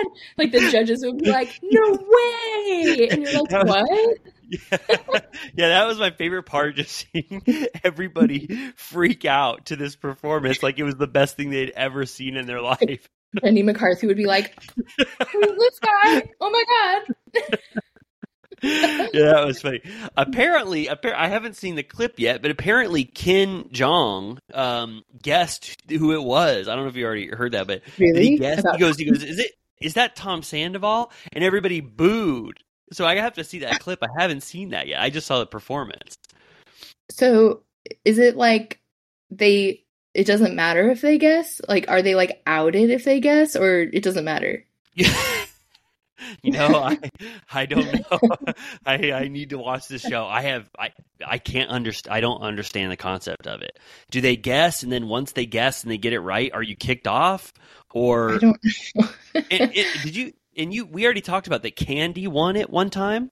[0.08, 4.18] god!" Like the judges would be like, "No way!" And you're like, That was- "What?"
[4.50, 5.20] yeah.
[5.56, 6.76] yeah, that was my favorite part.
[6.76, 7.42] Just seeing
[7.84, 12.36] everybody freak out to this performance, like it was the best thing they'd ever seen
[12.36, 13.08] in their life.
[13.42, 16.28] Jenny McCarthy would be like, "Who's this guy?
[16.40, 17.58] Oh my god!"
[19.12, 19.80] yeah, that was funny.
[20.16, 26.12] Apparently, appar- I haven't seen the clip yet, but apparently Ken Jeong um, guessed who
[26.12, 26.68] it was.
[26.68, 28.28] I don't know if you already heard that, but Really?
[28.28, 28.62] he guess?
[28.72, 31.10] He goes, he goes, is it is that Tom Sandoval?
[31.32, 32.58] And everybody booed.
[32.92, 33.98] So I have to see that clip.
[34.02, 35.00] I haven't seen that yet.
[35.00, 36.16] I just saw the performance.
[37.10, 37.62] So
[38.04, 38.80] is it like
[39.30, 39.84] they?
[40.14, 41.60] It doesn't matter if they guess.
[41.68, 44.64] Like, are they like outed if they guess, or it doesn't matter?
[46.42, 46.98] you know, I
[47.52, 48.52] I don't know.
[48.86, 50.24] I I need to watch this show.
[50.26, 50.90] I have I
[51.24, 52.14] I can't understand.
[52.14, 53.78] I don't understand the concept of it.
[54.10, 56.76] Do they guess and then once they guess and they get it right, are you
[56.76, 57.52] kicked off?
[57.94, 58.58] Or I don't.
[58.94, 59.08] know.
[59.34, 60.32] and, and- did you?
[60.56, 60.84] And you?
[60.86, 61.76] We already talked about that.
[61.76, 63.30] Candy won it one time.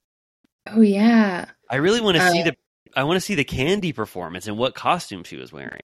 [0.67, 1.47] oh yeah.
[1.69, 2.57] I really want to see Uh, the.
[2.97, 5.83] I want to see the Candy performance and what costume she was wearing.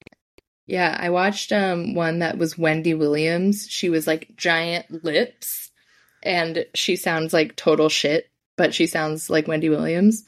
[0.66, 3.66] Yeah, I watched um one that was Wendy Williams.
[3.70, 5.70] She was like giant lips
[6.26, 10.24] and she sounds like total shit, but she sounds like Wendy Williams.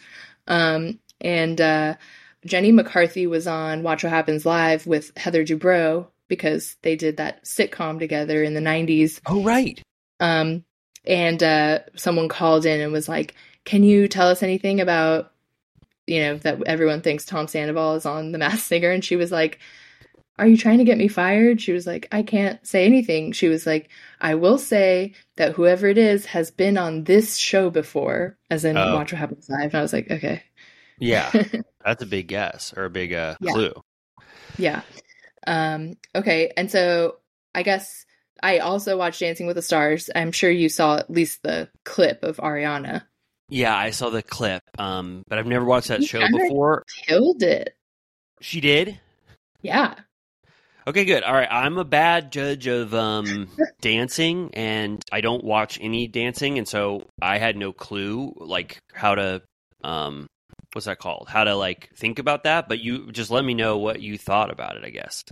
[0.47, 1.95] Um and uh
[2.47, 7.45] Jenny McCarthy was on Watch What Happens Live with Heather Dubrow because they did that
[7.45, 9.21] sitcom together in the 90s.
[9.27, 9.83] Oh right.
[10.21, 10.65] Um,
[11.05, 13.35] and uh, someone called in and was like,
[13.65, 15.33] "Can you tell us anything about,
[16.07, 19.33] you know, that everyone thinks Tom Sandoval is on The Masked Singer?" And she was
[19.33, 19.59] like,
[20.39, 23.49] "Are you trying to get me fired?" She was like, "I can't say anything." She
[23.49, 28.37] was like, "I will say that whoever it is has been on this show before,
[28.51, 28.95] as in Oh.
[28.95, 30.43] Watch What Happens Live." And I was like, "Okay,
[30.99, 31.31] Yeah,
[31.85, 33.53] that's a big guess or a big uh, Yeah.
[33.53, 33.73] clue.
[34.59, 34.83] yeah,
[35.47, 37.19] um, okay." And so
[37.55, 38.05] I guess.
[38.41, 40.09] I also watched Dancing with the Stars.
[40.15, 43.03] I'm sure you saw at least the clip of Ariana.
[43.49, 46.85] Yeah, I saw the clip, um, but I've never watched that You show before.
[47.05, 47.75] Killed it.
[48.41, 49.01] She did.
[49.61, 49.97] Yeah.
[50.89, 51.23] Okay, good.
[51.23, 53.51] All right, I'm a bad judge of um,
[53.83, 59.15] dancing, and I don't watch any dancing, and so I had no clue like how
[59.15, 59.43] to
[59.85, 60.29] um,
[60.73, 61.29] what's that called?
[61.29, 62.71] How to like think about that.
[62.71, 64.85] But you just let me know what you thought about it.
[64.87, 65.25] I guess.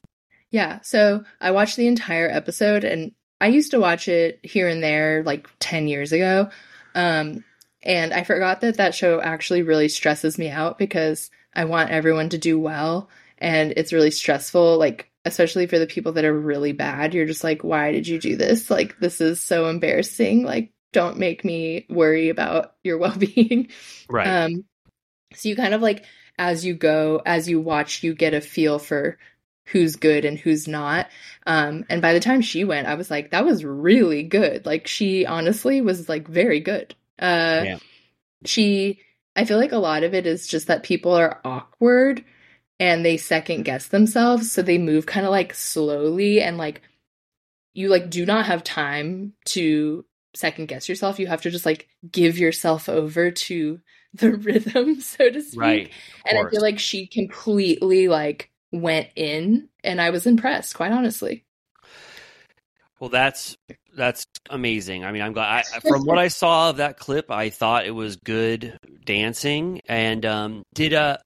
[0.50, 0.80] Yeah.
[0.82, 5.22] So I watched the entire episode and I used to watch it here and there
[5.22, 6.50] like 10 years ago.
[6.94, 7.44] Um,
[7.82, 12.28] and I forgot that that show actually really stresses me out because I want everyone
[12.28, 13.08] to do well.
[13.38, 17.12] And it's really stressful, like, especially for the people that are really bad.
[17.12, 18.70] You're just like, why did you do this?
[18.70, 20.44] Like, this is so embarrassing.
[20.44, 23.68] Like, don't make me worry about your well being.
[24.08, 24.26] Right.
[24.26, 24.64] Um,
[25.34, 26.04] so you kind of like,
[26.38, 29.18] as you go, as you watch, you get a feel for
[29.66, 31.08] who's good and who's not.
[31.44, 34.64] Um, and by the time she went, I was like, that was really good.
[34.64, 36.94] Like, she honestly was like very good.
[37.18, 37.78] Uh, Yeah.
[38.44, 39.00] she,
[39.34, 42.24] I feel like a lot of it is just that people are awkward
[42.78, 44.52] and they second guess themselves.
[44.52, 46.82] So they move kind of like slowly and like,
[47.74, 51.18] you like do not have time to second guess yourself.
[51.18, 53.80] You have to just like give yourself over to
[54.14, 55.60] the rhythm, so to speak.
[55.60, 55.90] right.
[56.26, 61.44] And I feel like she completely like went in and I was impressed, quite honestly.
[62.98, 63.56] Well, that's
[63.94, 65.04] that's amazing.
[65.04, 65.64] I mean, I'm glad.
[65.74, 69.82] I, from what I saw of that clip, I thought it was good dancing.
[69.86, 71.18] And um, did uh,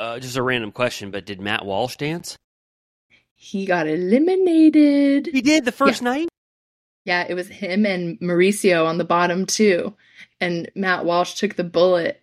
[0.00, 2.38] uh, just a random question, but did Matt Walsh dance?
[3.34, 5.26] He got eliminated.
[5.26, 6.28] He did the first night.
[7.04, 9.94] Yeah, it was him and Mauricio on the bottom too.
[10.40, 12.22] And Matt Walsh took the bullet.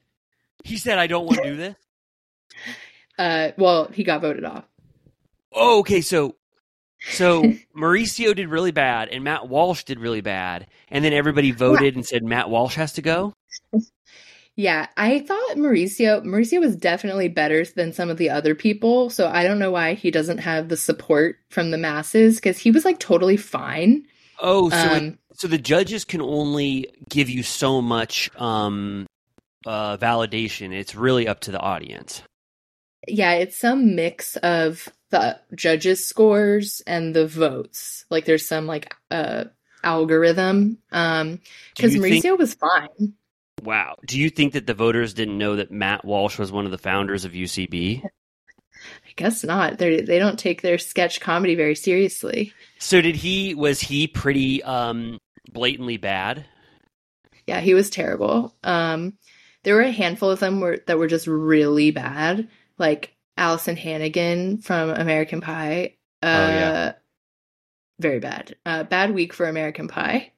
[0.63, 1.75] He said, "I don't want to do this."
[3.19, 4.63] Uh well, he got voted off.
[5.51, 6.01] Oh, okay.
[6.01, 6.35] So,
[7.09, 7.41] so
[7.75, 12.05] Mauricio did really bad, and Matt Walsh did really bad, and then everybody voted and
[12.05, 13.33] said Matt Walsh has to go.
[14.59, 19.27] Yeah, I thought Mauricio Mauricio was definitely better than some of the other people, so
[19.27, 22.83] I don't know why he doesn't have the support from the masses cuz he was
[22.83, 24.03] like totally fine.
[24.39, 29.05] Oh, so it- Um so the judges can only give you so much um,
[29.67, 30.73] uh, validation.
[30.73, 32.23] It's really up to the audience.
[33.07, 38.05] yeah, it's some mix of the judges' scores and the votes.
[38.09, 39.45] Like there's some like uh
[39.83, 40.79] algorithm.
[40.91, 41.39] Um
[41.75, 43.13] because Mauricio think- was fine.
[43.63, 43.95] Wow.
[44.05, 46.77] Do you think that the voters didn't know that Matt Walsh was one of the
[46.77, 48.03] founders of UCB?
[48.03, 49.79] I guess not.
[49.79, 52.53] They they don't take their sketch comedy very seriously.
[52.79, 53.55] So did he?
[53.55, 55.17] Was he pretty um,
[55.51, 56.45] blatantly bad?
[57.47, 58.55] Yeah, he was terrible.
[58.63, 59.17] Um,
[59.63, 64.59] there were a handful of them were, that were just really bad, like Alyson Hannigan
[64.59, 65.95] from American Pie.
[66.21, 66.93] Uh, Oh, yeah.
[67.99, 68.55] very bad.
[68.65, 70.31] Uh, bad week for American Pie.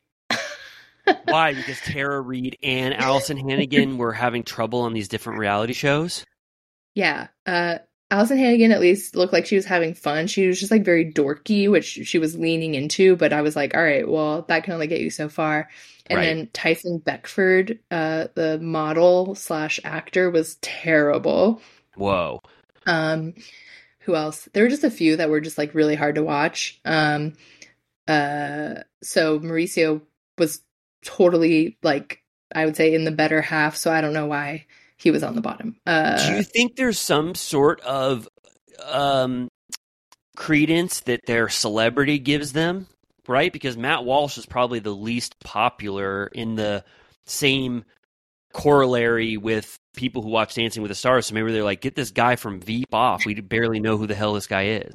[1.25, 1.53] Why?
[1.53, 6.25] Because Tara Reid and Alyson Hannigan were having trouble on these different reality shows.
[6.95, 7.27] Yeah.
[7.45, 7.79] Uh
[8.11, 10.25] Alyson Hannigan at least looked like she was having fun.
[10.25, 13.75] She was just like very dorky, which she was leaning into, but I was like,
[13.75, 15.69] all right, well, that can only get you so far.
[16.07, 16.25] And Right.
[16.25, 21.61] then Tyson Beckford, uh, the model slash actor, was terrible.
[21.95, 22.41] Whoa.
[22.87, 23.35] Um,
[23.99, 24.49] who else?
[24.53, 26.81] There were just a few that were just like really hard to watch.
[26.85, 27.33] Um,
[28.07, 30.01] uh, so Mauricio
[30.39, 30.61] was
[31.03, 33.75] totally like I would say in the better half.
[33.75, 34.65] So I don't know why
[34.97, 35.77] he was on the bottom.
[35.85, 38.27] Uh, Do you think there's some sort of
[38.85, 39.47] um,
[40.35, 42.87] credence that their celebrity gives them?
[43.27, 43.53] Right?
[43.53, 46.83] Because Matt Walsh is probably the least popular in the
[47.25, 47.85] same
[48.53, 51.27] corollary with people who watch Dancing with the Stars.
[51.27, 53.25] So maybe they're like, get this guy from Veep off.
[53.25, 54.93] We barely know who the hell this guy is.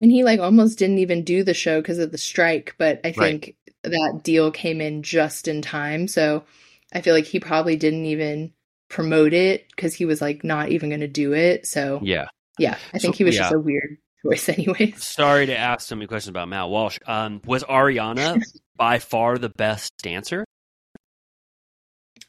[0.00, 3.12] And he like almost didn't even do the show because of the strike, but I
[3.16, 3.56] Right.
[3.82, 6.08] That deal came in just in time.
[6.08, 6.44] So
[6.92, 8.52] I feel like he probably didn't even
[8.88, 11.66] promote it because he was like not even going to do it.
[11.66, 12.26] So Yeah.
[12.58, 15.06] yeah, I think So- he was just a weird choice, anyways.
[15.06, 16.98] Sorry to ask so many questions about Matt Walsh.
[17.06, 18.42] Um, was Ariana
[18.76, 20.44] by far the best dancer?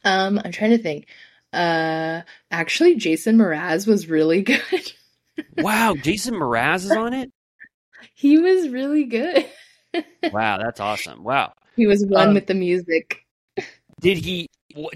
[0.03, 1.07] Um, I'm trying to think.
[1.53, 4.93] Uh, actually, Jason Mraz was really good.
[5.57, 7.31] Wow, Jason Mraz is on it.
[8.13, 9.45] he was really good.
[10.31, 11.23] Wow, that's awesome.
[11.23, 11.53] Wow.
[11.75, 13.25] he was one Um, with the music.
[13.99, 14.47] Did he?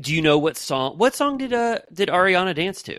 [0.01, 0.97] Do you know what song?
[0.97, 2.97] What song did uh did Ariana dance to?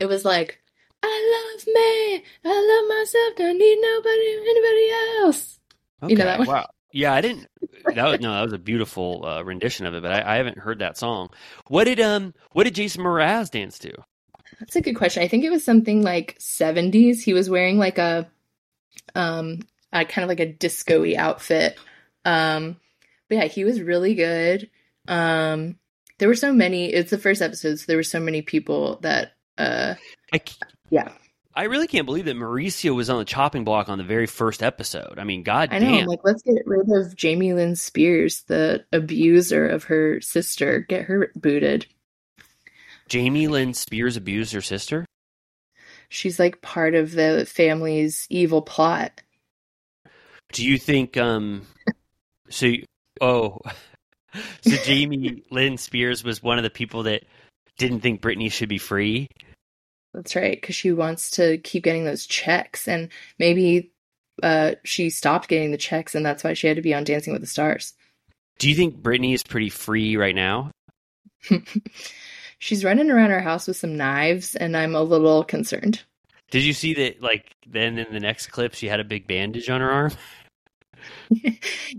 [0.00, 0.58] It was like,
[1.02, 5.58] I love me, I love myself, don't need nobody, anybody else.
[6.08, 6.48] You know that one?
[6.48, 6.66] Wow.
[6.92, 7.46] Yeah, I didn't.
[7.94, 10.58] That was no, that was a beautiful uh, rendition of it, but I, I haven't
[10.58, 11.30] heard that song.
[11.68, 13.92] What did um What did Jason Mraz dance to?
[14.58, 15.22] That's a good question.
[15.22, 17.20] I think it was something like 70s.
[17.22, 18.28] He was wearing like a
[19.14, 19.60] um
[19.92, 21.78] a kind of like a disco-y outfit.
[22.24, 22.76] Um
[23.28, 24.70] but yeah, he was really good.
[25.08, 25.78] Um
[26.18, 29.32] there were so many it's the first episode, so there were so many people that
[29.58, 29.94] uh
[30.32, 30.40] I,
[30.90, 31.12] yeah.
[31.54, 34.62] I really can't believe that Mauricio was on the chopping block on the very first
[34.62, 35.18] episode.
[35.18, 36.06] I mean, god I know, damn.
[36.06, 40.80] like let's get rid of Jamie Lynn Spears, the abuser of her sister.
[40.80, 41.86] Get her booted.
[43.08, 45.06] Jamie Lynn Spears abused her sister.
[46.08, 49.22] She's like part of the family's evil plot.
[50.52, 51.62] Do you think um
[52.48, 52.84] so you-
[53.20, 53.58] oh
[54.62, 57.24] so Jamie Lynn Spears was one of the people that
[57.78, 59.28] didn't think Britney should be free?
[60.14, 63.92] That's right, because she wants to keep getting those checks, and maybe
[64.42, 67.34] uh, she stopped getting the checks, and that's why she had to be on Dancing
[67.34, 67.92] with the Stars.
[68.58, 70.70] Do you think Britney is pretty free right now?
[72.58, 76.02] She's running around her house with some knives, and I'm a little concerned.
[76.50, 79.68] Did you see that like then in the next clip she had a big bandage
[79.68, 80.12] on her arm?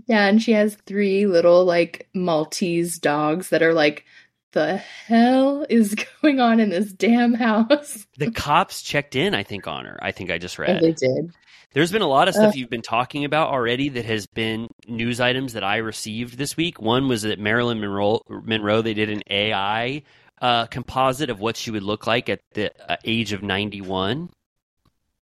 [0.06, 4.04] yeah, and she has three little like Maltese dogs that are like,
[4.52, 8.06] the hell is going on in this damn house?
[8.16, 9.98] The cops checked in, I think, on her.
[10.02, 10.80] I think I just And read.
[10.80, 11.30] they did.
[11.74, 12.56] There's been a lot of stuff Ugh.
[12.56, 16.80] you've been talking about already that has been news items that I received this week.
[16.80, 20.02] One was that Marilyn Monroe, Monroe they did an AI
[20.40, 24.30] uh, composite of what she would look like at the uh, age of 91.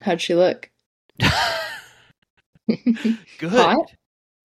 [0.00, 0.70] How'd she look?
[2.68, 3.50] Good.
[3.50, 3.92] Hot?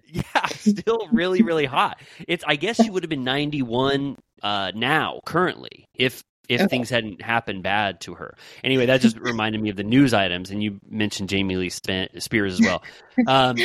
[0.08, 2.00] Yeah, still really, really hot.
[2.28, 2.44] It's.
[2.48, 6.68] I guess she would have been 91 uh, now, currently, if if Okay.
[6.70, 8.36] things hadn't happened bad to her.
[8.64, 12.54] Anyway, that just reminded me of the news items, and you mentioned Jamie Lee Spears
[12.54, 12.84] as well.
[13.28, 13.58] Um,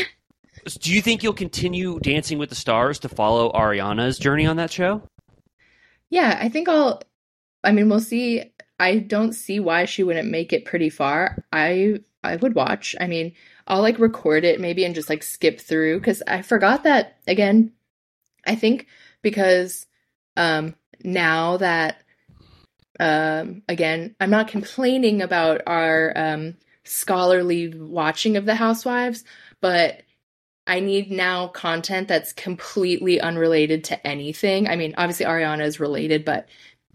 [0.80, 4.72] do you think you'll continue Dancing with the Stars to follow Ariana's journey on that
[4.72, 5.02] show?
[6.08, 7.02] Yeah, I think I'll.
[7.62, 8.50] I mean, we'll see.
[8.80, 11.44] I don't see why she wouldn't make it pretty far.
[11.52, 12.96] I I would watch.
[12.98, 13.34] I mean,
[13.66, 17.72] I'll like record it maybe and just like skip through because I forgot that again.
[18.46, 18.86] I think
[19.22, 19.86] because
[20.36, 20.74] um
[21.04, 22.02] now that
[22.98, 29.24] um again, I'm not complaining about our um scholarly watching of the Housewives,
[29.60, 30.02] but
[30.66, 34.68] I need now content that's completely unrelated to anything.
[34.68, 36.48] I mean, obviously Ariana is related, but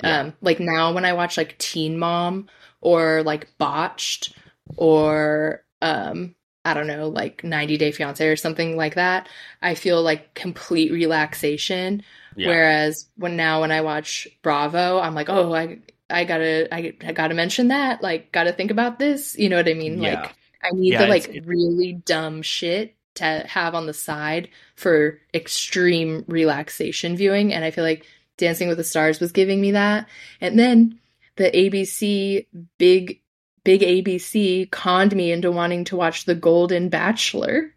[0.03, 0.19] Yeah.
[0.21, 2.47] um like now when I watch like Teen Mom
[2.81, 4.33] or like Botched
[4.77, 6.35] or um
[6.67, 9.29] I don't know, like 90 Day Fiance or something like that,
[9.61, 12.01] I feel like complete relaxation.
[12.35, 12.47] Yeah.
[12.49, 15.77] Whereas when now when I watch Bravo, I'm like, oh, I
[16.09, 18.01] I gotta, I, I gotta mention that.
[18.03, 19.35] Like, gotta think about this.
[19.37, 20.01] You know what I mean?
[20.01, 20.21] Yeah.
[20.21, 24.49] Like, I need Yeah, the like it's- really dumb shit to have on the side
[24.75, 27.53] for extreme relaxation viewing.
[27.53, 28.05] And I feel like
[28.37, 30.07] Dancing with the Stars was giving me that.
[30.41, 30.99] And then
[31.37, 32.45] the ABC
[32.77, 33.21] big,
[33.63, 37.73] big ABC conned me into wanting to watch The Golden Bachelor.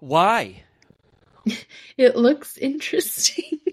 [0.00, 0.62] Why?
[1.96, 3.60] It looks interesting.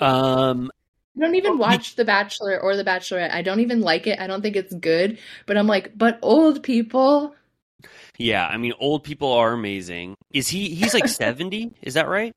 [0.00, 0.70] Um,
[1.16, 3.32] I don't even watch The Bachelor or The Bachelorette.
[3.32, 4.18] I don't even like it.
[4.20, 5.18] I don't think it's good.
[5.46, 7.34] But I'm like, but old people.
[8.18, 10.14] yeah, I mean, old people are amazing.
[10.32, 10.74] Is he?
[10.74, 11.74] He's like seventy.
[11.82, 12.34] Is that right?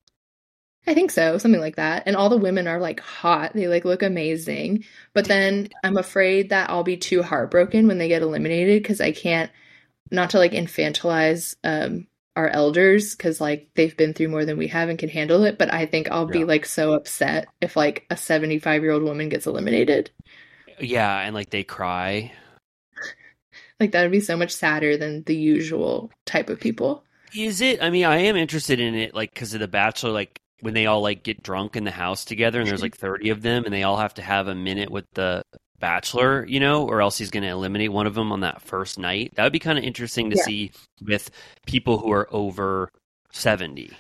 [0.86, 2.04] I think so, something like that.
[2.06, 3.54] And all the women are like hot.
[3.54, 4.84] They like look amazing.
[5.14, 9.14] But then I'm afraid that I'll be too heartbroken when they get eliminated because I
[9.14, 9.50] can't,
[10.12, 14.68] not to like infantilize um, our elders because like they've been through more than we
[14.68, 15.58] have and can handle it.
[15.58, 19.30] But I think I'll be like so upset if like a 75 year old woman
[19.30, 20.12] gets eliminated.
[20.80, 22.32] Yeah, and like they cry.
[23.80, 27.04] Like that would be so much sadder than the usual type of people.
[27.36, 27.82] Is it?
[27.82, 30.86] I mean, I am interested in it, like because of the Bachelor, like when they
[30.86, 33.74] all like get drunk in the house together, and there's like thirty of them, and
[33.74, 35.44] they all have to have a minute with the
[35.80, 38.98] Bachelor, you know, or else he's going to eliminate one of them on that first
[38.98, 39.34] night.
[39.36, 40.44] That would be kind of interesting to Yeah.
[40.44, 41.30] see with
[41.66, 42.90] people who are over
[43.32, 43.92] seventy,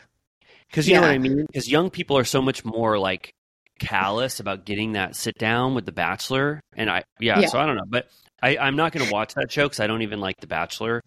[0.69, 1.45] because you know what I mean.
[1.45, 3.33] Because young people are so much more like
[3.79, 7.47] callous about getting that sit down with the Bachelor, and I yeah, Yeah.
[7.47, 8.07] so I don't know, but
[8.41, 11.01] I, I'm not going to watch that show because I don't even like the Bachelor.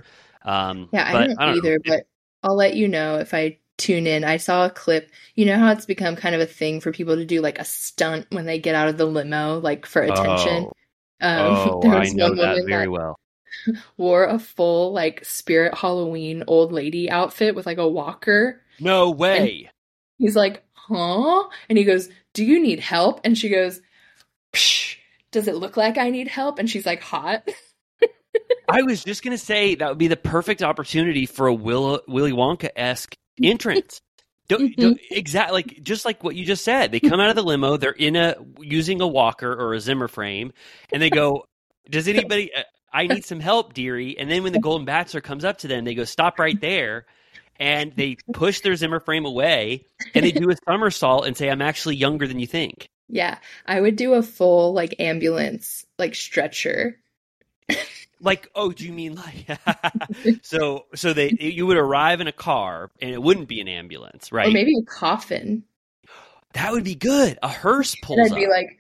[0.45, 1.69] Um, Yeah, but I don't I don't know.
[1.71, 2.07] either, but
[2.43, 4.25] I'll let you know if I tune in.
[4.25, 5.11] I saw a clip.
[5.35, 7.65] You know how it's become kind of a thing for people to do like a
[7.65, 10.69] stunt when they get out of the limo, like for attention.
[10.69, 10.73] Oh,
[11.21, 13.17] Um, oh, there I know that very that well.
[13.97, 18.61] wore a full like spirit Halloween old lady outfit with like a walker.
[18.81, 19.71] No way.
[20.19, 21.45] He's like, huh?
[21.69, 23.21] And he goes, Do you need help?
[23.25, 23.81] And she goes,
[24.53, 24.97] Psh,
[25.31, 26.59] Does it look like I need help?
[26.59, 27.49] And she's like, Hot.
[28.69, 32.33] I was just gonna say that would be the perfect opportunity for a Will, Willy
[32.33, 34.01] Wonka esque entrance.
[34.49, 36.93] Don't, don't, exactly like just like what you just said.
[36.93, 37.77] They come out of the limo.
[37.77, 40.53] They're in a using a walker or a Zimmer frame,
[40.93, 41.47] and they go,
[41.91, 42.55] "Does anybody?
[42.55, 42.63] Uh,
[42.93, 45.85] I need some help, dearie." And then when the Golden Bachelor comes up to them,
[45.85, 47.07] they go, "Stop right there."
[47.59, 49.85] And they push their Zimmer frame away,
[50.15, 53.81] and they do a somersault and say, "I'm actually younger than you think." Yeah, I
[53.81, 57.01] would do a full like ambulance, like stretcher.
[58.21, 59.59] Like, oh, do you mean like
[60.43, 60.87] so?
[60.95, 64.49] So they you would arrive in a car and it wouldn't be an ambulance, right?
[64.49, 65.65] Or maybe a coffin.
[66.55, 67.39] that would be good.
[67.43, 68.51] A hearse pulls And I'd be up.
[68.53, 68.79] like,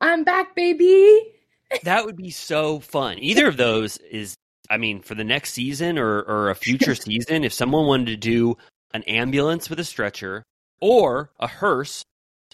[0.00, 1.32] I'm back, baby.
[1.84, 3.18] that would be so fun.
[3.18, 4.36] Either of those is,
[4.68, 8.16] I mean, for the next season or or a future season, if someone wanted to
[8.16, 8.56] do
[8.92, 10.42] an ambulance with a stretcher
[10.80, 12.04] or a hearse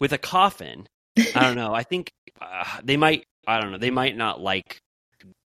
[0.00, 0.86] with a coffin,
[1.34, 1.74] I don't know.
[1.74, 2.10] I think
[2.40, 3.24] uh, they might.
[3.46, 3.78] I don't know.
[3.78, 4.78] They might not like.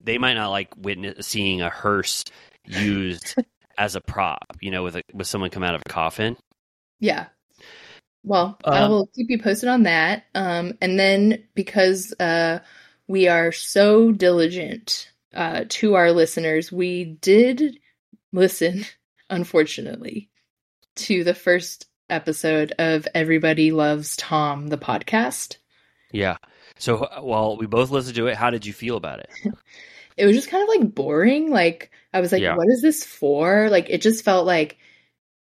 [0.05, 2.25] They might not like witness seeing a hearse
[2.67, 3.35] used
[3.79, 4.45] as a prop.
[4.61, 6.37] You know, with a with someone come out of a coffin.
[7.01, 7.27] Yeah.
[8.23, 10.25] Well, I Um, will keep you posted on that.
[10.35, 12.61] Um, and then because uh,
[13.07, 17.79] we are so diligent uh, to our listeners, we did
[18.33, 18.87] listen,
[19.31, 20.31] unfortunately,
[20.97, 25.57] to the first episode of Everybody Loves Tom, the podcast.
[26.13, 26.37] Yeah.
[26.79, 28.37] So, uh, well, we both listened to it.
[28.37, 29.31] How did you feel about it?
[30.17, 31.51] it was just kind of like boring.
[31.51, 32.57] Like I was like, Yeah.
[32.57, 33.69] what is this for?
[33.71, 34.79] Like it just felt like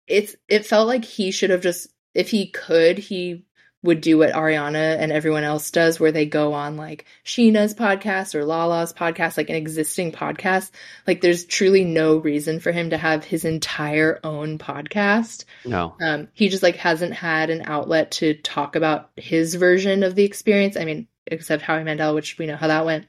[0.06, 3.44] it's it felt like he should have just if he could, he
[3.84, 8.36] would do what Ariana and everyone else does, where they go on like Scheana's podcast
[8.36, 10.70] or Lala's podcast, like an existing podcast.
[11.04, 15.46] Like there's truly no reason for him to have his entire own podcast.
[15.64, 15.96] No.
[16.00, 20.24] Um, he just like hasn't had an outlet to talk about his version of the
[20.24, 20.76] experience.
[20.76, 23.06] I mean, except Howie Mandel, which we know how that went.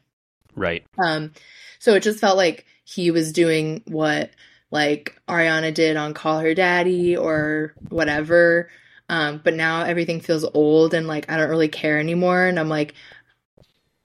[0.55, 0.85] Right.
[1.03, 1.33] Um,
[1.79, 4.31] so it just felt like he was doing what
[4.71, 8.69] like Ariana did on Call Her Daddy or whatever.
[9.09, 12.45] Um, but now everything feels old and like I don't really care anymore.
[12.45, 12.93] And I'm like,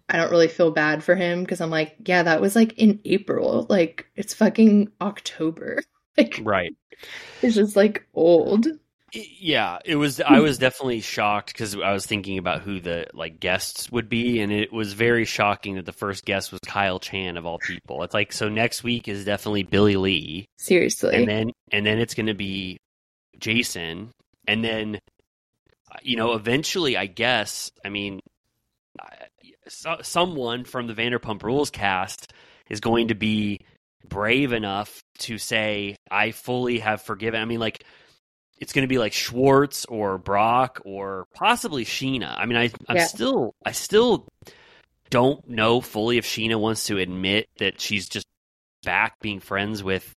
[0.08, 3.00] I don't really feel bad for him because I'm like, yeah, that was like in
[3.04, 3.66] April.
[3.68, 5.82] Like it's fucking October.
[6.16, 6.74] Like Right.
[7.42, 8.66] it's just like old.
[9.12, 10.20] Yeah, it was.
[10.20, 14.40] I was definitely shocked because I was thinking about who the like guests would be,
[14.40, 18.02] and it was very shocking that the first guest was Kyle Chan of all people.
[18.02, 21.14] It's like so next week is definitely Billie Lee, Seriously.
[21.14, 22.76] and then and then it's going to be
[23.38, 24.10] Jason,
[24.46, 24.98] and then
[26.02, 27.70] you know eventually, I guess.
[27.82, 28.20] I mean,
[29.68, 32.34] so, someone from the Vanderpump Rules cast
[32.68, 33.60] is going to be
[34.06, 37.84] brave enough to say, "I fully have forgiven." I mean, like
[38.60, 42.34] it's going to be like Schwartz or Brock or possibly Scheana.
[42.36, 43.04] I mean, I I'm Yeah.
[43.06, 44.26] still I still
[45.10, 48.26] don't know fully if Scheana wants to admit that she's just
[48.84, 50.12] back being friends with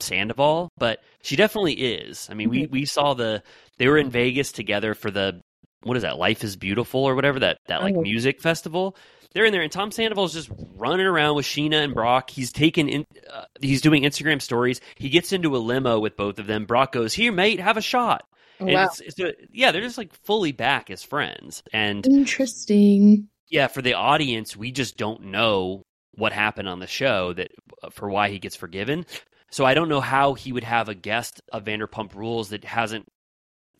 [0.00, 2.28] Sandoval, but she definitely is.
[2.30, 2.72] I mean, we mm-hmm.
[2.72, 3.42] we saw the
[3.78, 5.40] they were in Vegas together for the
[5.82, 6.18] what is that?
[6.18, 8.02] Life is Beautiful or whatever that that like Oh.
[8.02, 8.96] music festival.
[9.32, 12.30] They're in there, and Tom Sandoval's just running around with Scheana and Brock.
[12.30, 14.80] He's taking in, uh, he's doing Instagram stories.
[14.96, 16.64] He gets into a limo with both of them.
[16.64, 18.24] Brock goes, "Here, mate, have a shot."
[18.58, 18.86] And wow.
[18.86, 21.62] it's, it's a, yeah, they're just like fully back as friends.
[21.72, 23.28] And Interesting.
[23.48, 27.50] yeah, for the audience, we just don't know what happened on the show that
[27.90, 29.04] for why he gets forgiven.
[29.50, 33.06] So I don't know how he would have a guest of Vanderpump Rules that hasn't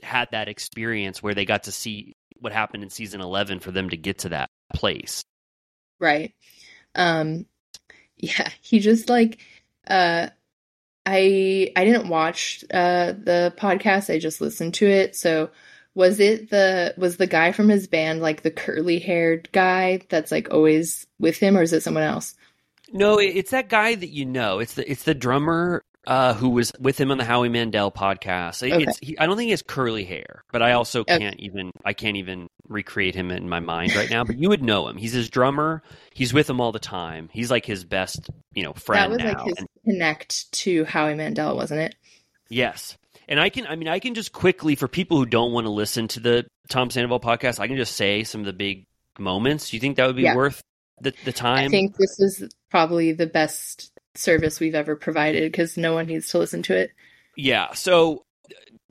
[0.03, 3.90] had that experience where they got to see what happened in season 11 for them
[3.90, 5.24] to get to that place.
[6.01, 6.34] Right.
[6.94, 7.47] Um
[8.16, 9.38] yeah, he just like
[9.88, 10.28] uh
[11.05, 15.16] I I didn't watch uh the podcast, I just listened to it.
[15.16, 15.51] So
[15.94, 20.53] was it the was the guy from his band like the curly-haired guy that's like
[20.53, 22.34] always with him or is it someone else?
[22.92, 24.61] No, it's that guy that you know.
[24.61, 28.62] It's the it's the drummer uh, who was with him on the Howie Mandel podcast.
[28.62, 28.84] Okay.
[28.84, 31.92] It's he, I don't think he has curly hair, but I also can't even I
[31.92, 34.24] can't even recreate him in my mind right now.
[34.24, 34.96] But you would know him.
[34.96, 35.82] He's his drummer.
[36.14, 37.28] He's with him all the time.
[37.32, 39.12] He's like his best you know friend.
[39.12, 39.38] That was now.
[39.38, 41.94] like his And- connect to Howie Mandel, wasn't it?
[42.48, 42.96] yes,
[43.28, 45.70] and I can I mean I can just quickly for people who don't want to
[45.72, 48.84] listen to the Tom Sandoval podcast, I can just say some of the big
[49.18, 49.70] moments.
[49.70, 50.36] Do you think that would be Yeah.
[50.36, 50.61] worth
[51.00, 51.66] the the time?
[51.66, 56.29] I think this is probably the best service we've ever provided because no one needs
[56.29, 56.91] to listen to it.
[57.37, 57.73] Yeah.
[57.75, 58.25] So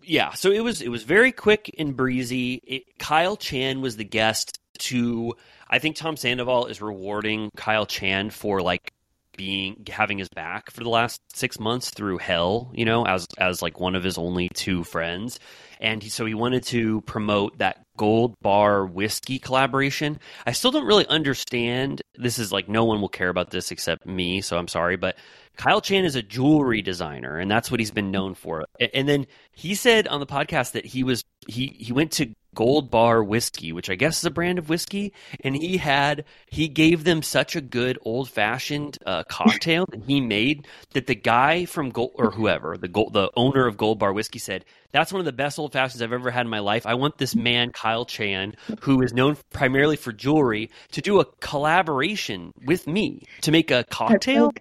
[0.07, 2.61] yeah, so it was it was very quick and breezy.
[2.65, 5.33] It, Kyle Chan was the guest to
[5.69, 8.91] I think Tom Sandoval is rewarding Kyle Chan for like
[9.35, 13.61] being having his back for the last 6 months through hell, you know, as as
[13.61, 15.39] like one of his only two friends.
[15.79, 20.19] And he, so he wanted to promote that Gold Bar whiskey collaboration.
[20.45, 22.01] I still don't really understand.
[22.15, 25.17] This is like no one will care about this except me, so I'm sorry, but
[25.57, 28.65] Kyle Chan is a jewelry designer, and that's what he's been known for.
[28.93, 32.89] And then he said on the podcast that he was he he went to Gold
[32.89, 37.03] Bar Whiskey, which I guess is a brand of whiskey, and he had he gave
[37.03, 41.89] them such a good old fashioned uh, cocktail that he made that the guy from
[41.89, 45.25] Gold or whoever the gold, the owner of Gold Bar Whiskey said that's one of
[45.25, 46.85] the best old fashions I've ever had in my life.
[46.85, 51.25] I want this man Kyle Chan, who is known primarily for jewelry, to do a
[51.41, 54.53] collaboration with me to make a cocktail.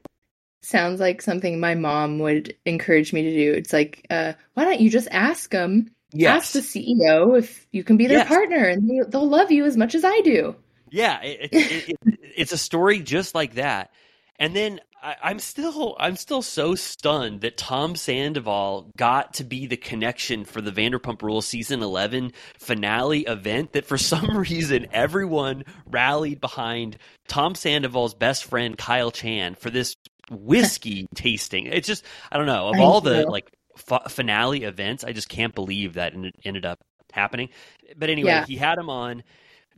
[0.61, 3.53] Sounds like something my mom would encourage me to do.
[3.53, 5.94] It's like, uh, why don't you just ask them?
[6.15, 6.55] Yes.
[6.55, 8.29] Ask the CEO if you can be their Yes.
[8.29, 10.55] partner, and they, they'll love you as much as I do.
[10.91, 13.91] Yeah, it, it, it, it, it's a story just like that.
[14.39, 19.67] And then I, I'm still I'm still so stunned that Tom Sandoval got to be
[19.67, 23.73] the connection for the Vanderpump Rules season 11 finale event.
[23.73, 26.97] That for some reason everyone rallied behind
[27.29, 29.97] Tom Sandoval's best friend Kyle Chan for this
[30.31, 31.67] whiskey tasting.
[31.67, 33.53] It's just I don't know of I all the like
[33.91, 35.05] f- finale events.
[35.05, 36.81] I just can't believe that it ended up
[37.13, 37.49] happening.
[37.97, 38.47] But anyway, Yeah.
[38.47, 39.23] he had him on.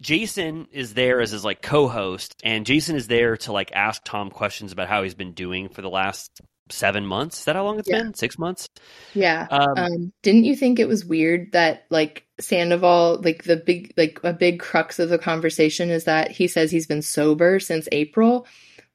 [0.01, 4.31] Jason is there as his like co-host, and Jason is there to like ask Tom
[4.31, 7.39] questions about how he's been doing for the last seven months.
[7.39, 8.03] Is that how long it's Yeah.
[8.03, 8.15] been?
[8.15, 8.69] Six months?
[9.15, 9.47] Yeah.
[9.51, 14.19] Um, Um, didn't you think it was weird that like Sandoval, like the big, like
[14.25, 18.47] a big crux of the conversation is that he says he's been sober since April,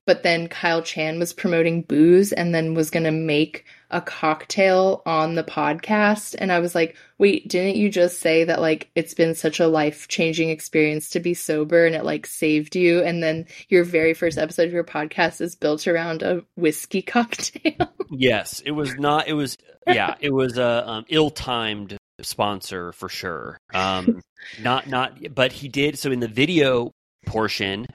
[0.05, 5.01] but then Kyle Chan was promoting booze and then was going to make a cocktail
[5.05, 6.35] on the podcast.
[6.37, 9.67] And I was like, wait, didn't you just say that like it's been such a
[9.67, 13.03] life changing experience to be sober and it like saved you?
[13.03, 17.91] And then your very first episode of your podcast is built around a whiskey cocktail.
[18.09, 19.27] yes, it was not.
[19.27, 23.57] It was yeah, it was a um, ill-timed sponsor for sure.
[23.73, 24.21] Um,
[24.61, 26.91] not not, but he did so in the video
[27.25, 27.85] portion,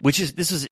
[0.00, 0.68] which is this is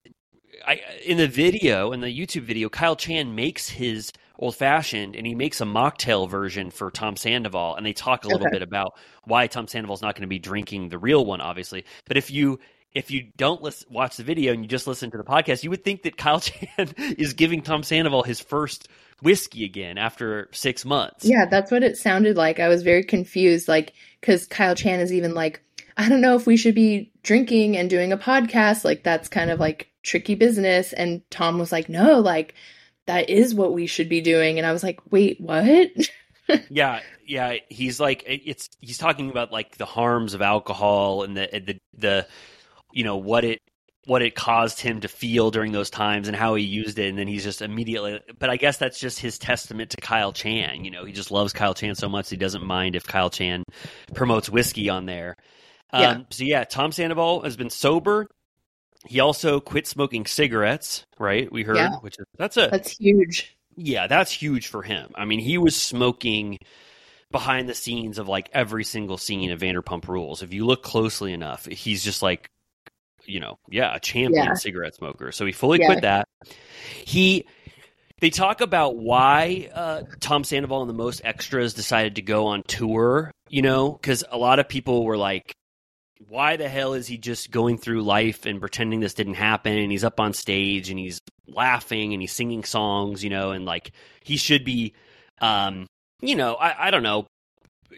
[0.67, 5.27] I in the video in the YouTube video, Kyle Chan makes his old fashioned and
[5.27, 8.49] he makes a mocktail version for Tom Sandoval and they talk a little Okay.
[8.49, 12.17] bit about why Tom Sandoval's not going to be drinking the real one obviously but
[12.17, 12.59] if you
[12.95, 15.71] if you don't listen, watch the video and you just listen to the podcast you
[15.71, 18.89] would think that Kyle Chan is giving Tom Sandoval his first
[19.23, 22.61] whiskey again after 6 months Yeah, that's what it sounded like.
[22.61, 25.63] I was very confused, like, because Kyle Chan is even like,
[25.97, 28.85] I don't know if we should be drinking and doing a podcast.
[28.85, 30.93] Like, that's kind of like tricky business.
[30.93, 32.55] And Tom was like, no, like,
[33.07, 34.59] that is what we should be doing.
[34.59, 35.91] And I was like, wait, what?
[36.69, 41.49] yeah yeah he's like it's he's talking about like the harms of alcohol and the
[41.65, 42.27] the the
[42.93, 43.63] you know what it
[44.05, 47.19] what it caused him to feel during those times and how he used it and
[47.19, 50.91] then he's just immediately but I guess that's just his testament to Kyle Chan, you
[50.91, 53.63] know, he just loves Kyle Chan so much he doesn't mind if Kyle Chan
[54.13, 55.37] promotes whiskey on there.
[55.95, 56.19] Um, Yeah.
[56.29, 58.29] so yeah, Tom Sandoval has been sober.
[59.07, 61.51] He also quit smoking cigarettes, right?
[61.53, 61.97] We heard, Yeah.
[62.01, 63.57] which is that's a That's huge.
[63.77, 65.11] yeah, that's huge for him.
[65.15, 66.59] I mean, he was smoking
[67.31, 70.43] behind the scenes of like every single scene of Vanderpump Rules.
[70.43, 72.47] If you look closely enough, he's just like,
[73.27, 74.55] you know, yeah, a champion Yeah.
[74.55, 75.33] cigarette smoker.
[75.33, 75.87] So he fully Yeah.
[75.87, 76.29] quit that.
[77.05, 77.47] He.
[78.21, 82.63] They talk about why uh, Tom Sandoval and the Most Extras decided to go on
[82.69, 83.31] tour.
[83.51, 85.53] You know, because a lot of people were like,
[86.29, 89.77] why the hell is he just going through life and pretending this didn't happen?
[89.77, 93.67] And he's up on stage and he's laughing and he's singing songs you know and
[93.67, 93.93] like
[94.23, 94.95] he should be
[95.43, 95.87] um
[96.23, 97.27] you know i, I don't know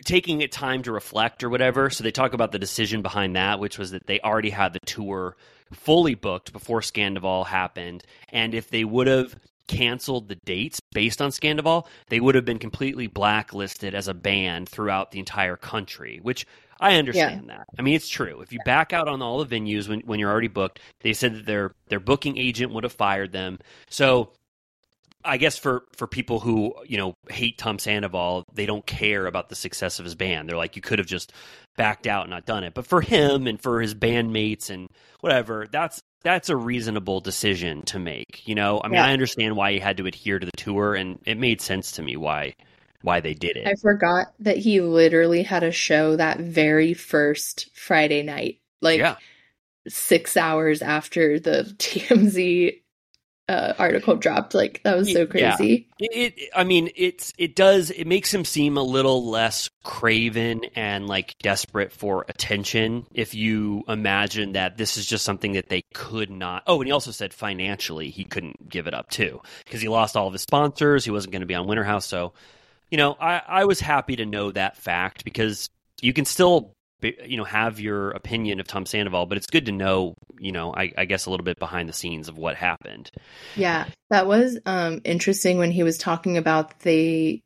[0.05, 1.91] taking it time to reflect or whatever.
[1.91, 4.81] So they talk about the decision behind that which was that they already had the
[4.81, 5.37] tour
[5.73, 8.05] fully booked before Scandoval happened.
[8.29, 9.37] And if they would have
[9.69, 14.69] canceled the dates based on Scandoval they would have been completely blacklisted as a band
[14.69, 16.47] throughout the entire country which
[16.81, 17.67] I understand that.
[17.79, 18.41] I mean, it's true.
[18.41, 21.35] If you back out on all the venues when, when you're already booked, they said
[21.35, 23.59] that their their booking agent would have fired them.
[23.89, 24.33] So,
[25.25, 29.49] I guess for for people who you know hate Tom Sandoval, they don't care about
[29.49, 30.49] the success of his band.
[30.49, 31.33] They're like, you could have just
[31.77, 32.75] backed out and not done it.
[32.75, 34.89] But for him and for his bandmates and
[35.21, 38.43] whatever, that's that's a reasonable decision to make.
[38.47, 39.07] You know, I mean, Yeah.
[39.07, 42.03] I understand why he had to adhere to the tour, and it made sense to
[42.03, 42.57] me why
[43.03, 43.69] why they did it.
[43.69, 49.17] I forgot that he literally had a show that very first Friday night, like yeah.
[49.87, 52.81] six hours after the TMZ
[53.49, 54.55] uh, article dropped.
[54.55, 55.57] Like that was so Yeah.
[55.57, 55.89] crazy.
[55.99, 60.63] It, it, I mean, it's it does it makes him seem a little less craven
[60.75, 63.07] and like desperate for attention.
[63.15, 66.65] If you imagine that this is just something that they could not.
[66.67, 70.17] Oh, and he also said financially he couldn't give it up too because he lost
[70.17, 71.05] all of his sponsors.
[71.05, 72.33] He wasn't going to be on Winter House, so
[72.91, 75.71] you know, I I was happy to know that fact because
[76.03, 76.73] you can still.
[77.03, 80.15] You know, have your opinion of Tom Sandoval, but it's good to know.
[80.39, 83.11] You know, I, I guess a little bit behind the scenes of what happened.
[83.55, 87.41] Yeah, that was um interesting when he was talking about the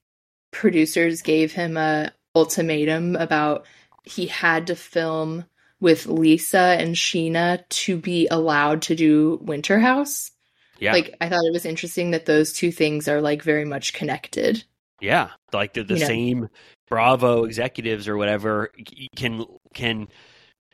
[0.53, 3.67] producers gave him a ultimatum about
[4.05, 5.45] he had to film
[5.81, 10.31] with Lisa and Scheana to be allowed to do Winter House.
[10.79, 13.93] Yeah, Like I thought it was interesting that those two things are like very much
[13.93, 14.65] connected.
[15.01, 16.07] Yeah, like the, the You know.
[16.07, 16.49] same
[16.89, 18.71] Bravo executives or whatever
[19.17, 19.45] can
[19.75, 20.09] can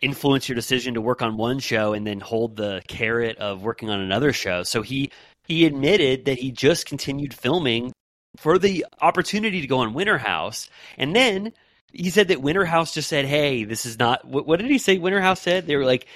[0.02, 3.88] influence your decision to work on one show and then hold the carrot of working
[3.90, 4.62] on another show.
[4.62, 5.10] So he
[5.46, 7.92] he admitted that he just continued filming
[8.36, 10.68] for the opportunity to go on Winter House,
[10.98, 11.52] and then
[11.92, 14.78] he said that Winter House just said, "Hey, this is not." What, what did he
[14.78, 14.98] say?
[14.98, 16.06] Winter House said they were like,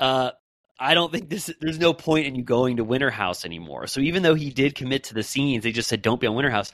[0.00, 0.32] uh,
[0.80, 1.50] "I don't think this.
[1.60, 4.74] There's no point in you going to Winter House anymore." So even though he did
[4.74, 6.72] commit to the scenes, they just said, "Don't be on Winter House."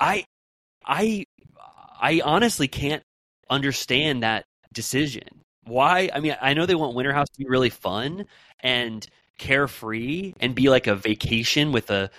[0.00, 0.24] I,
[0.86, 1.24] I,
[2.00, 3.02] I honestly can't
[3.50, 5.42] understand that decision.
[5.64, 6.10] Why?
[6.14, 8.26] I mean, I know they want Winter House to be really fun
[8.60, 9.06] and
[9.38, 12.10] carefree and be like a vacation with a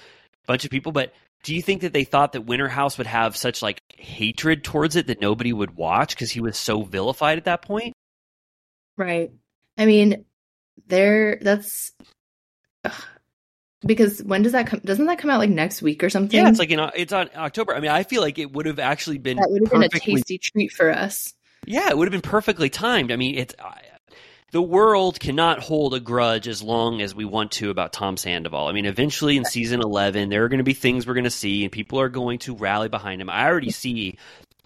[0.45, 1.13] bunch of people, but
[1.43, 4.95] do you think that they thought that Winter House would have such like hatred towards
[4.95, 7.93] it that nobody would watch because he was so vilified at that point?
[8.97, 9.31] Right.
[9.77, 10.25] I mean,
[10.87, 11.93] there that's
[12.83, 13.03] ugh.
[13.85, 14.81] Because when does that come?
[14.83, 16.39] Doesn't that come out like next week or something?
[16.39, 17.75] Yeah, it's like in, O- it's on October.
[17.75, 19.89] I mean, I feel like it would have actually been that would have been a
[19.89, 21.33] tasty treat for us.
[21.65, 23.11] Yeah, it would have been perfectly timed.
[23.11, 23.81] I mean, it's I,
[24.51, 28.67] the world cannot hold a grudge as long as we want to about Tom Sandoval.
[28.67, 31.29] I mean, eventually in season 11, there are going to be things we're going to
[31.29, 33.29] see and people are going to rally behind him.
[33.29, 34.17] I already see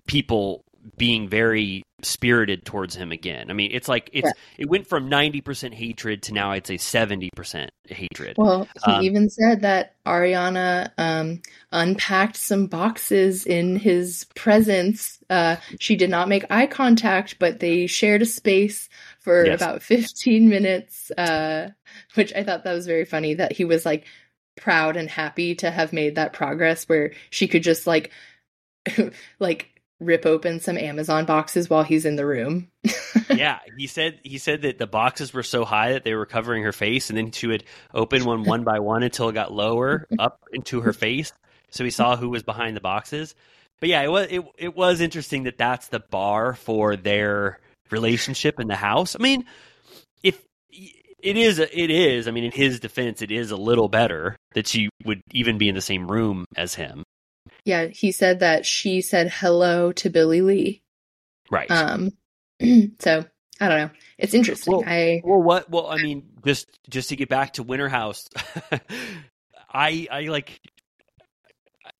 [0.05, 0.63] people
[0.97, 3.49] being very spirited towards him again.
[3.49, 7.69] I mean, it's like it's it went from 90% hatred to now I'd say 70%
[7.87, 8.37] hatred.
[8.37, 11.41] Well, he Um, even said that Ariana um,
[11.71, 15.19] unpacked some boxes in his presence.
[15.29, 18.89] Uh, she did not make eye contact, but they shared a space
[19.19, 19.55] for Yes.
[19.55, 21.69] about 15 minutes, uh,
[22.15, 24.05] which I thought that was very funny that he was like
[24.57, 28.11] proud and happy to have made that progress where she could just like,
[29.39, 29.70] like,
[30.01, 32.67] rip open some Amazon boxes while he's in the room.
[33.29, 36.63] yeah, he said he said that the boxes were so high that they were covering
[36.63, 40.07] her face, and then she would open one one by one until it got lower
[40.19, 41.31] up into her face,
[41.69, 43.35] so he saw who was behind the boxes.
[43.79, 48.59] But yeah, it was it it was interesting that that's the bar for their relationship
[48.59, 49.15] in the house.
[49.15, 49.45] I mean,
[50.23, 50.41] if
[50.71, 54.67] it is it is, I mean, in his defense, it is a little better that
[54.67, 57.03] she would even be in the same room as him.
[57.65, 60.81] Yeah, he said that she said hello to Billie Lee.
[61.49, 61.69] Right.
[61.69, 62.11] Um,
[62.99, 63.25] so
[63.59, 63.89] I don't know.
[64.17, 64.73] It's interesting.
[64.73, 65.69] Well- I Well, what?
[65.69, 68.27] Well, I mean, just just to get back to Winter House,
[69.71, 70.59] I I like.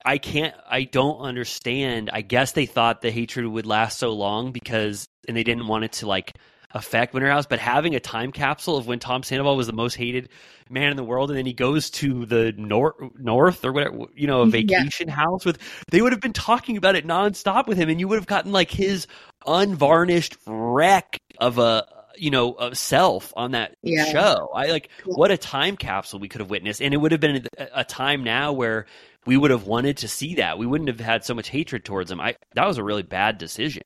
[0.03, 0.55] I can't.
[0.67, 2.09] I don't understand.
[2.11, 5.83] I guess they thought the hatred would last so long because, and they didn't want
[5.83, 6.35] it to like
[6.73, 7.45] affect Winter House.
[7.45, 10.29] But having a time capsule of when Tom Sandoval was the most hated
[10.69, 14.27] man in the world, and then he goes to the north, north or whatever, you
[14.27, 14.51] know, a Yeah.
[14.51, 15.57] vacation house with,
[15.91, 18.51] they would have been talking about it nonstop with him, and you would have gotten
[18.51, 19.07] like his
[19.47, 21.85] unvarnished wreck of a
[22.17, 24.05] you know of self on that Yeah.
[24.05, 24.49] show.
[24.53, 25.13] I like Yeah.
[25.15, 27.83] what a time capsule we could have witnessed, and it would have been a, a
[27.83, 28.85] time now where
[29.25, 30.57] we would have wanted to see that.
[30.57, 32.19] We wouldn't have had so much hatred towards him.
[32.19, 33.83] I that was a really bad decision.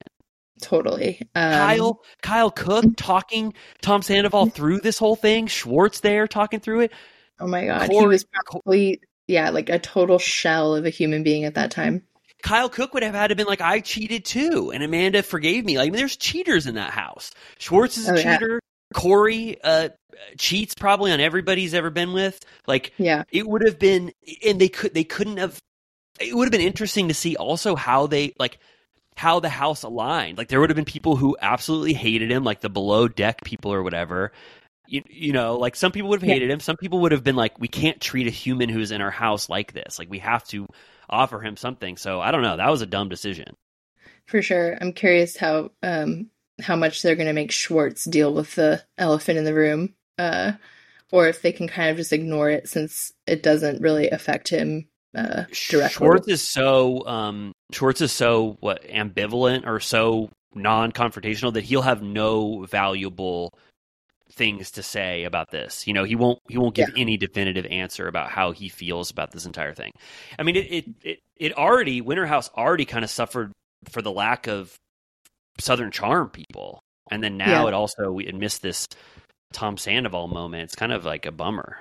[0.62, 1.22] Totally.
[1.36, 5.48] Um, Kyle Kyle Cooke talking Tom Sandoval through this whole thing.
[5.48, 6.92] Schwartz there talking through it.
[7.40, 11.24] Oh my god, he Corey- was probably yeah, like a total shell of a human
[11.24, 12.04] being at that time.
[12.44, 15.78] Kyle Cooke would have had to been like, I cheated too, and Amanda forgave me.
[15.78, 17.32] Like, I mean, there's cheaters in that house.
[17.58, 18.38] Schwartz is a Oh, yeah.
[18.38, 18.60] cheater.
[18.94, 19.90] Corey uh,
[20.38, 22.40] cheats probably on everybody he's ever been with.
[22.68, 24.12] Like, Yeah, it would have been,
[24.46, 25.58] and they could, they couldn't have.
[26.20, 28.60] It would have been interesting to see also how they like
[29.18, 30.38] how the house aligned.
[30.38, 33.74] Like, there would have been people who absolutely hated him, like the below deck people
[33.74, 34.32] or whatever.
[34.88, 36.34] You, you know, like some people would have Yeah.
[36.34, 36.60] hated him.
[36.60, 39.50] Some people would have been like, we can't treat a human who's in our house
[39.50, 39.98] like this.
[40.00, 40.68] Like, we have to
[41.10, 41.98] offer him something.
[41.98, 42.58] So I don't know.
[42.58, 43.56] That was a dumb decision.
[44.28, 44.78] for sure.
[44.82, 46.30] I'm curious how um
[46.62, 50.54] how much they're going to make Schwartz deal with the elephant in the room, uh,
[51.12, 54.88] or if they can kind of just ignore it since it doesn't really affect him
[55.16, 55.90] uh, directly.
[55.90, 62.02] Schwartz is so um Schwartz is so what ambivalent or so non-confrontational that he'll have
[62.02, 63.54] no valuable
[64.32, 65.88] things to say about this.
[65.88, 69.32] You know, he won't he won't give any definitive answer about how he feels about
[69.32, 69.92] this entire thing.
[70.38, 73.52] I mean, it it it, it already Winterhouse already kind of suffered
[73.90, 74.76] for the lack of
[75.60, 76.80] Southern charm people,
[77.12, 77.68] and then now Yeah.
[77.70, 78.88] it also we it missed this
[79.54, 80.64] Tom Sandoval moment.
[80.64, 81.78] It's kind of like a bummer.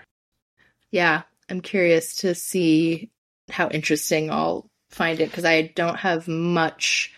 [0.90, 3.10] Yeah, I'm curious to see
[3.50, 7.12] how interesting I'll find it because I don't have much.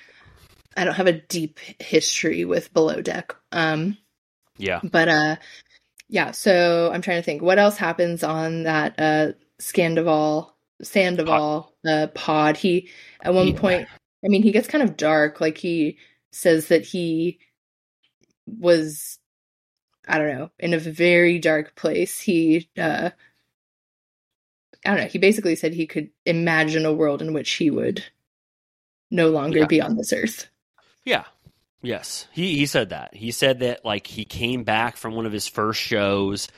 [0.76, 3.34] I don't have a deep history with Below Deck.
[3.52, 3.96] Um,
[4.58, 4.80] Yeah.
[4.82, 5.36] but uh,
[6.08, 6.30] yeah.
[6.32, 10.50] So I'm trying to think what else happens on that uh Scandoval
[10.82, 12.56] Sandoval uh pod.
[12.56, 13.60] He at one Yeah.
[13.60, 13.88] point,
[14.24, 15.40] I mean, he gets kind of dark.
[15.40, 15.98] Like he
[16.32, 17.38] says that he
[18.46, 19.18] was,
[20.06, 22.20] I don't know, in a very dark place.
[22.20, 23.10] He uh
[24.87, 25.09] I don't know.
[25.09, 28.05] He basically said he could imagine a world in which he would
[29.11, 29.66] no longer Yeah.
[29.66, 30.49] be on this earth.
[31.05, 31.24] Yeah.
[31.82, 32.26] Yes.
[32.32, 33.14] He he said that.
[33.14, 36.49] He said that like he came back from one of his first shows.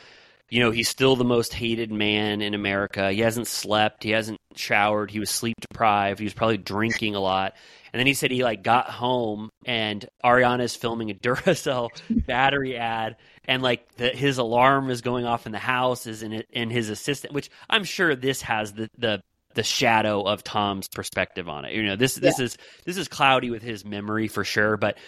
[0.51, 3.11] You know, he's still the most hated man in America.
[3.13, 7.21] He hasn't slept, he hasn't showered, he was sleep deprived, he was probably drinking a
[7.21, 7.55] lot.
[7.93, 13.17] And then he said he like got home and Ariana's filming a Duracell battery ad
[13.47, 16.71] and like the, his alarm is going off in the house is in it and
[16.71, 19.23] his assistant which I'm sure this has the the
[19.55, 21.75] the shadow of Tom's perspective on it.
[21.75, 24.99] You know, this this is this is cloudy with his memory for sure, but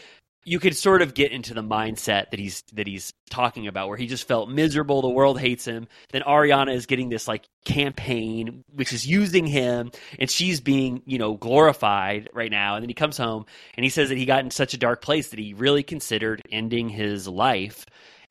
[0.45, 3.97] you could sort of get into the mindset that he's that he's talking about where
[3.99, 5.87] he just felt miserable, the world hates him.
[6.13, 11.19] Then Ariana is getting this like campaign which is using him and she's being, you
[11.19, 12.75] know, glorified right now.
[12.77, 13.45] And then he comes home
[13.77, 16.43] and he says that he got in such a dark place that he really considered
[16.51, 17.85] ending his life.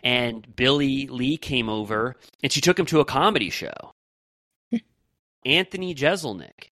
[0.04, 3.94] And Billie Lee came over and she took him to a comedy show.
[5.46, 6.70] Anthony Jeselnik.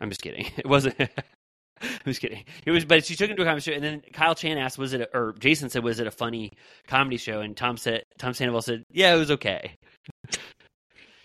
[0.00, 0.46] I'm just kidding.
[0.56, 0.96] It wasn't.
[1.82, 2.44] I'm just kidding.
[2.66, 4.78] It was, but she took him to a comedy show, and then Kyle Chan asked,
[4.78, 6.52] "Was it?" A, or Jason said, "Was it a funny
[6.86, 9.76] comedy show?" And Tom said, "Tom Sandoval said, yeah, it was okay."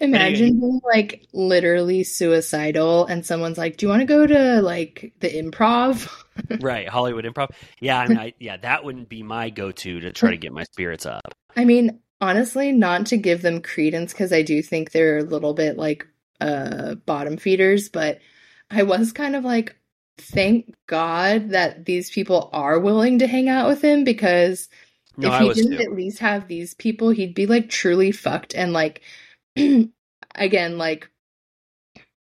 [0.02, 5.14] Imagine being like literally suicidal and someone's like, Do you want to go to like
[5.20, 6.10] the improv?
[6.62, 7.52] right, Hollywood Improv.
[7.80, 10.64] Yeah, I mean, I, yeah, that wouldn't be my go-to to try to get my
[10.64, 11.34] spirits up.
[11.56, 15.54] I mean, honestly, not to give them credence because I do think they're a little
[15.54, 16.08] bit like
[16.42, 18.20] uh bottom feeders, but
[18.70, 19.78] I was kind of like,
[20.18, 24.70] thank God that these people are willing to hang out with him because
[25.18, 25.82] No, if he didn't too.
[25.82, 29.02] at least have these people, he'd be like truly fucked and like
[30.36, 31.10] again, like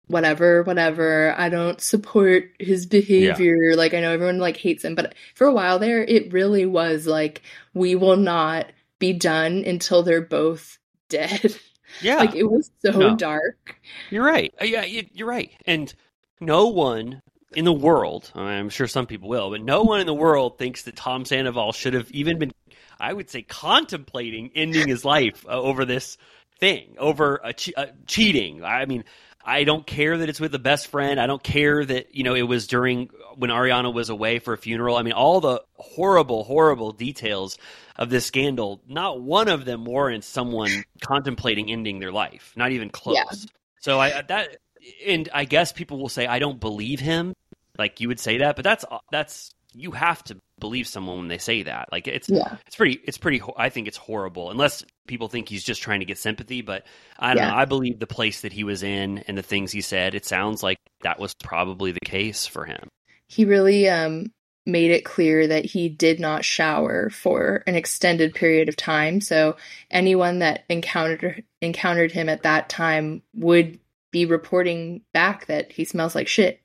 [0.07, 1.33] whatever, whatever.
[1.37, 3.75] I don't support his behavior.
[3.75, 7.07] Like I know everyone like hates him, but for a while there, it really was
[7.07, 7.41] like
[7.73, 10.77] we will not be done until they're both
[11.09, 11.55] dead.
[11.99, 13.17] Yeah, like it was so No.
[13.17, 13.79] dark.
[14.09, 14.53] You're right.
[14.61, 15.51] Uh, Yeah, you're right.
[15.65, 15.93] And
[16.39, 17.21] no one
[17.55, 20.83] in the world, I'm sure some people will, but no one in the world thinks
[20.83, 22.51] that Tom Sandoval should have even been,
[22.99, 26.17] I would say, contemplating ending his life uh, over this
[26.59, 28.63] thing, over a che- uh, cheating.
[28.63, 29.03] I mean,
[29.45, 31.19] I don't care that it's with the best friend.
[31.19, 34.57] I don't care that, you know, it was during when Ariana was away for a
[34.57, 34.95] funeral.
[34.95, 37.57] I mean, all the horrible, horrible details
[37.97, 42.53] of this scandal, not one of them warrants someone contemplating ending their life.
[42.55, 43.17] Not even close.
[43.17, 43.49] Yeah.
[43.81, 44.57] So I that
[45.05, 47.33] and I guess people will say I don't believe him.
[47.77, 51.39] Like you would say that, but that's that's you have to believe someone when they
[51.39, 51.89] say that.
[51.91, 52.57] Like it's Yeah.
[52.67, 56.05] it's pretty it's pretty I think it's horrible unless people think he's just trying to
[56.05, 56.85] get sympathy, but
[57.17, 57.49] I don't Yeah.
[57.51, 57.57] know.
[57.57, 60.13] I believe the place that he was in and the things he said.
[60.15, 62.87] It sounds like that was probably the case for him.
[63.27, 64.31] He really um
[64.65, 69.19] made it clear that he did not shower for an extended period of time.
[69.19, 69.57] So
[69.91, 73.79] anyone that encountered encountered him at that time would
[74.11, 76.61] be reporting back that he smells like shit.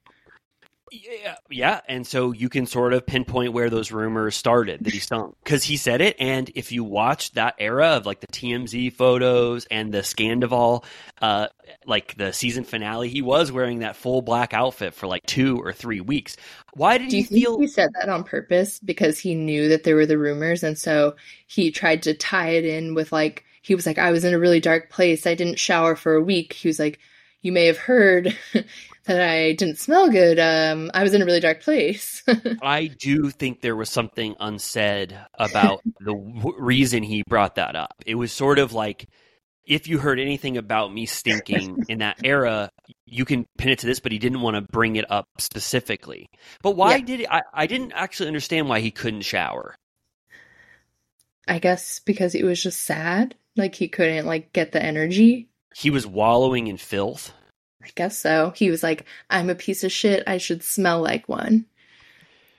[0.91, 5.01] Yeah, yeah, and so you can sort of pinpoint where those rumors started that he
[5.01, 6.17] stunk because he said it.
[6.19, 10.85] And if you watch that era of like the TMZ photos and the Scandoval,
[11.21, 11.49] uh,
[11.85, 15.75] like the season finale, he was wearing that full black outfit for like two or
[15.75, 16.39] three weeks.
[16.73, 17.59] Why did Do he you think feel?
[17.59, 21.17] he said that on purpose because he knew that there were the rumors and so
[21.47, 24.39] he tried to tie it in with like he was like I was in a
[24.39, 25.27] really dark place.
[25.27, 26.53] I didn't shower for a week.
[26.53, 26.99] He was like
[27.43, 28.37] you may have heard
[29.07, 30.39] that I didn't smell good.
[30.39, 32.23] Um I was in a really dark place.
[32.61, 37.95] I do think there was something unsaid about the w- reason he brought that up.
[38.07, 39.09] It was sort of like
[39.67, 42.71] if you heard anything about me stinking in that era,
[43.07, 46.27] you can pin it to this, but he didn't want to bring it up specifically.
[46.63, 47.03] But why Yeah.
[47.03, 47.43] did he, I?
[47.55, 49.77] I didn't actually understand why he couldn't shower.
[51.49, 55.48] I guess because he was just sad, like he couldn't like get the energy.
[55.75, 57.33] He was wallowing in filth.
[57.83, 58.53] I guess so.
[58.57, 60.25] He was like I'm a piece of shit.
[60.27, 61.67] I should smell like one.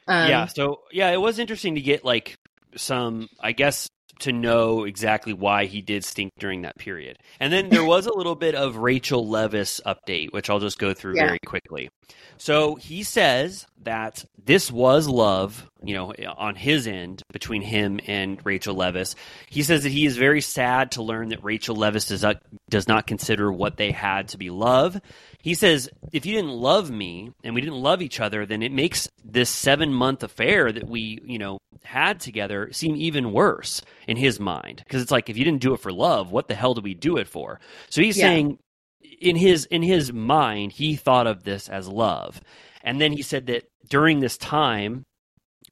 [0.08, 0.46] Um, yeah.
[0.48, 2.36] So yeah, it was interesting to get like
[2.76, 3.88] some, I guess,
[4.20, 7.18] to know exactly why he did stink during that period.
[7.40, 10.94] And then there was a little bit of Rachel Leviss update, which I'll just go
[10.94, 11.28] through Yeah.
[11.28, 11.90] very quickly.
[12.38, 18.40] So he says that this was love, you know, on his end between him and
[18.46, 19.16] Rachel Leviss.
[19.50, 22.88] He says that he is very sad to learn that Rachel Leviss does not does
[22.88, 25.00] not consider what they had to be love.
[25.42, 28.72] He says, if you didn't love me and we didn't love each other, then it
[28.72, 34.18] makes this seven month affair that we, you know, had together seem even worse in
[34.18, 34.82] his mind.
[34.84, 36.94] Because it's like, if you didn't do it for love, what the hell do we
[36.94, 37.60] do it for?
[37.90, 38.28] So he's Yeah.
[38.28, 38.60] saying,
[39.02, 42.42] in his in his mind, he thought of this as love,
[42.84, 45.06] and then he said that during this time,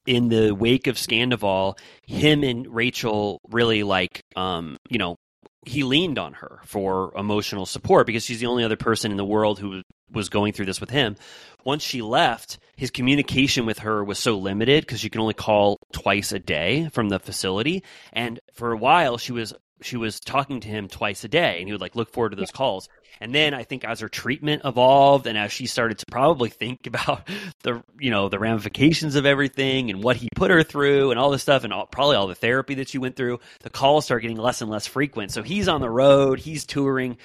[0.06, 5.18] in the wake of Scandoval, him and Rachel really like, um, you know,
[5.66, 9.26] he leaned on her for emotional support because she's the only other person in the
[9.26, 11.18] world who was going through this with him.
[11.66, 15.78] Once she left, his communication with her was so limited because she can only call
[15.92, 17.84] twice a day from the facility.
[18.14, 21.68] And for a while, she was she was talking to him twice a day, and
[21.68, 22.88] he would like look forward to those calls.
[23.22, 26.88] And then I think as her treatment evolved, and as she started to probably think
[26.88, 27.28] about
[27.64, 31.30] the you know the ramifications of everything and what he put her through and all
[31.32, 34.22] this stuff, and all, probably all the therapy that she went through, the calls start
[34.22, 35.32] getting less and less frequent.
[35.32, 37.18] So he's on the road, he's touring.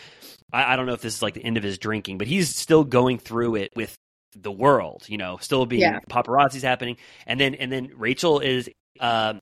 [0.52, 2.54] I, I don't know if this is like the end of his drinking, but he's
[2.54, 3.94] still going through it with
[4.36, 5.98] the world, you know, still being Yeah.
[6.08, 8.68] paparazzi's happening, and then and then Rachel is.
[9.00, 9.40] Um,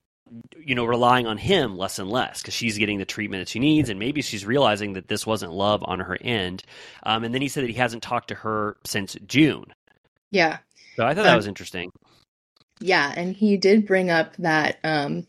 [0.58, 3.58] you know, relying on him less and less because she's getting the treatment that she
[3.58, 6.64] needs, and maybe she's realizing that this wasn't love on her end.
[7.04, 9.66] Um, and then he said that he hasn't talked to her since June.
[10.30, 10.58] Yeah.
[10.96, 11.90] So I thought that Um, was interesting.
[12.80, 15.26] Yeah, and he did bring up that um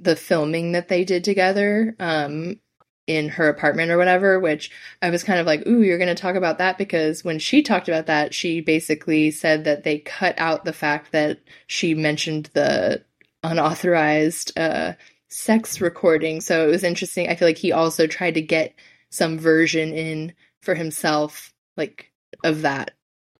[0.00, 2.60] the filming that they did together um
[3.06, 4.70] in her apartment or whatever, which
[5.02, 7.62] I was kind of like, "Ooh, you're going to talk about that because when she
[7.62, 12.50] talked about that, she basically said that they cut out the fact that she mentioned
[12.54, 13.04] the
[13.50, 14.92] unauthorized uh
[15.28, 16.40] sex recording.
[16.40, 17.28] So it was interesting.
[17.28, 18.74] I feel like he also tried to get
[19.10, 20.32] some version in
[20.62, 22.10] for himself like
[22.44, 22.92] of that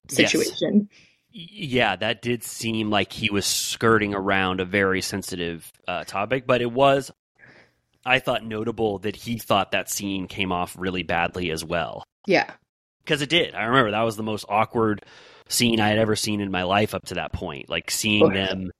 [0.08, 0.88] situation.
[1.34, 6.46] Y- Yeah, that did seem like he was skirting around a very sensitive uh, topic,
[6.46, 7.10] but it was,
[8.04, 12.02] I thought, notable that he thought that scene came off really badly as well.
[12.26, 12.50] Yeah.
[13.04, 13.54] Because it did.
[13.54, 15.04] I remember that was the most awkward
[15.48, 17.68] scene I had ever seen in my life up to that point.
[17.68, 18.70] Like seeing them,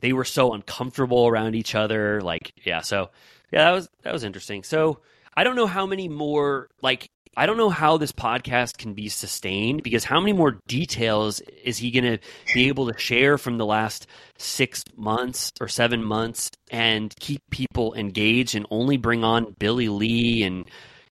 [0.00, 2.20] they were so uncomfortable around each other.
[2.20, 3.10] Like, yeah, so
[3.52, 4.62] yeah, that was that was interesting.
[4.62, 5.00] So
[5.34, 9.08] I don't know how many more like I don't know how this podcast can be
[9.08, 12.18] sustained because how many more details is he going to
[12.54, 17.94] be able to share from the last six months or seven months and keep people
[17.94, 20.64] engaged and only bring on Billie Lee and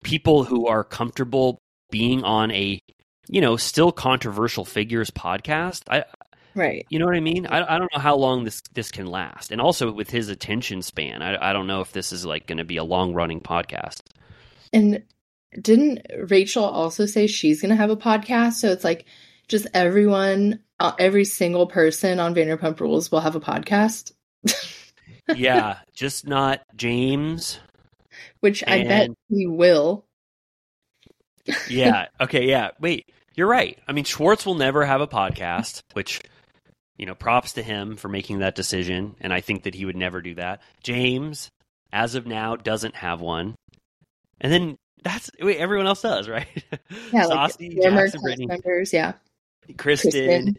[0.04, 1.60] people who are comfortable
[1.92, 2.80] being on a
[3.30, 6.04] you know still controversial figures podcast i
[6.58, 6.86] Right.
[6.90, 9.52] you know what i mean i, I don't know how long this this can last
[9.52, 12.58] and also with his attention span i, I don't know if this is like going
[12.58, 14.02] to be a long running podcast
[14.74, 15.04] And
[15.62, 18.54] didn't Rachel also say she's going to have a podcast?
[18.56, 19.06] So it's like
[19.48, 24.12] just everyone, uh, every single person on Vanderpump Rules will have a podcast,
[25.36, 27.60] yeah, just not James.
[28.42, 30.06] which I bet he will.
[31.70, 32.08] Yeah.
[32.20, 32.46] Okay.
[32.50, 32.72] Yeah.
[32.80, 33.10] Wait.
[33.36, 33.78] You're right.
[33.88, 36.22] I mean, Schwartz will never have a podcast, which
[36.98, 39.96] you know, props to him for making that decision, and I think that he would
[39.96, 40.62] never do that.
[40.84, 41.50] James,
[41.94, 43.56] as of now, doesn't have one,
[44.42, 46.48] and then that's wait, everyone else does, right?
[47.12, 48.94] Yeah, like Saucy, former Jackson, Brittany, members.
[48.94, 49.14] Yeah.
[49.78, 50.12] Kristen.
[50.12, 50.58] Kristen.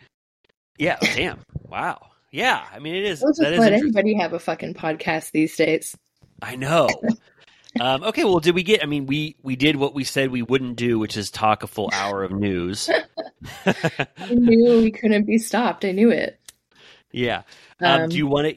[0.79, 0.99] Yeah.
[1.03, 1.41] oh, damn.
[1.67, 1.99] Wow.
[2.31, 2.65] Yeah.
[2.73, 3.21] I mean, it is.
[3.21, 5.97] That just is let anybody have a fucking podcast these days.
[6.43, 6.89] I know.
[7.81, 8.83] Um, okay, well, did we get?
[8.83, 11.67] I mean, we we did what we said we wouldn't do, which is talk a
[11.67, 12.89] full hour of news.
[13.67, 15.85] I knew we couldn't be stopped.
[15.85, 16.41] I knew it.
[17.13, 17.43] yeah.
[17.81, 18.57] Um, Um, do you want to?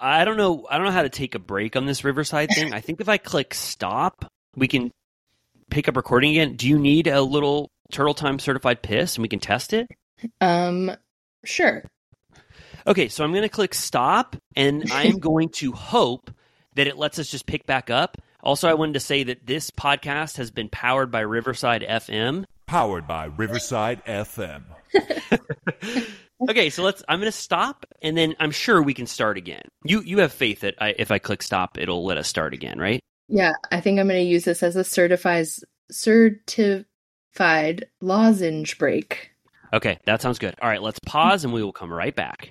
[0.00, 0.66] I don't know.
[0.70, 2.72] I don't know how to take a break on this Riverside thing.
[2.72, 4.90] I think if I click stop, we can
[5.70, 6.56] pick up recording again.
[6.56, 9.86] Do you need a little Turtle Time certified piss, and we can test it?
[10.40, 10.90] Um,
[11.44, 11.84] sure.
[12.86, 16.30] Okay, so I'm going to click stop, and I am going to hope
[16.74, 18.18] that it lets us just pick back up.
[18.42, 22.44] Also, I wanted to say that this podcast has been powered by Riverside FM.
[22.66, 24.64] Powered by Riverside FM.
[26.48, 27.04] Okay, so let's.
[27.08, 29.62] I'm going to stop, and then I'm sure we can start again.
[29.84, 32.78] You you have faith that I, if I click stop, it'll let us start again,
[32.78, 33.00] right?
[33.28, 36.86] Yeah, I think I'm going to use this as a certifies certified
[38.00, 39.30] lozenge break.
[39.72, 40.54] Okay, that sounds good.
[40.60, 42.50] All right, let's pause, and we will come right back.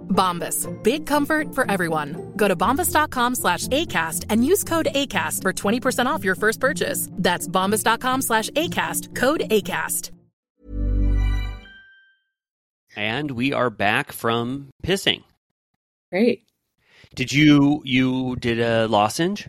[0.11, 0.67] Bombas.
[0.83, 2.33] Big comfort for everyone.
[2.35, 7.09] Go to bombas.com slash ACAST and use code ACAST for 20% off your first purchase.
[7.13, 9.15] That's bombas.com slash ACAST.
[9.15, 10.11] Code ACAST.
[12.95, 15.23] And we are back from pissing.
[16.11, 16.43] Great.
[17.15, 19.47] Did you you did a lozenge?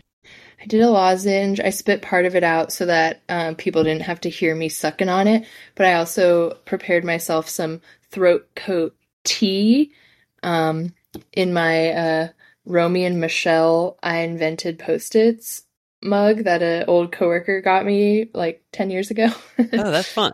[0.61, 1.59] I did a lozenge.
[1.59, 4.69] I spit part of it out so that um, people didn't have to hear me
[4.69, 5.45] sucking on it.
[5.75, 8.95] But I also prepared myself some throat coat
[9.25, 9.91] tea.
[10.43, 10.93] Um,
[11.31, 12.27] in my uh,
[12.65, 15.63] Romy and Michele, I invented post-its
[16.01, 19.27] mug that an old coworker got me like 10 years ago.
[19.73, 20.33] Oh, that's fun.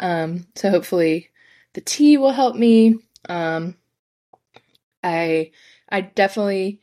[0.00, 1.30] um, so hopefully
[1.74, 2.96] the tea will help me.
[3.28, 3.76] Um,
[5.02, 5.52] I
[5.88, 6.80] I definitely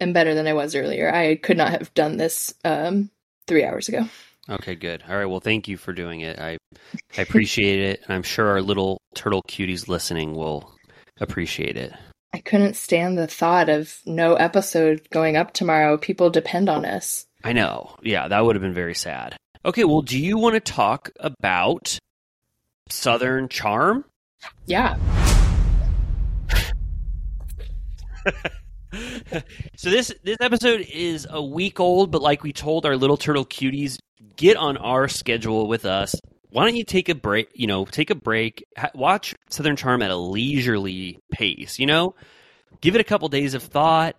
[0.00, 1.12] am better than I was earlier.
[1.12, 3.10] I could not have done this um,
[3.46, 4.08] three hours ago.
[4.50, 5.02] Okay, good.
[5.08, 5.26] All right.
[5.26, 6.38] Well, thank you for doing it.
[6.38, 6.56] I
[7.16, 10.72] I appreciate it, and I'm sure our little turtle cuties listening will
[11.20, 11.92] appreciate it.
[12.32, 15.96] I couldn't stand the thought of no episode going up tomorrow.
[15.98, 17.26] People depend on us.
[17.44, 17.94] I know.
[18.02, 19.36] Yeah, that would have been very sad.
[19.64, 21.98] Okay, well, do you want to talk about
[22.88, 24.04] Southern Charm?
[24.66, 24.96] Yeah.
[29.76, 33.44] so this this episode is a week old, but like we told our little turtle
[33.44, 33.98] cuties,
[34.36, 36.14] get on our schedule with us.
[36.50, 37.50] Why don't you take a break?
[37.54, 38.64] You know, take a break.
[38.76, 41.78] Ha- watch Southern Charm at a leisurely pace.
[41.78, 42.14] You know,
[42.80, 44.16] give it a couple days of thought.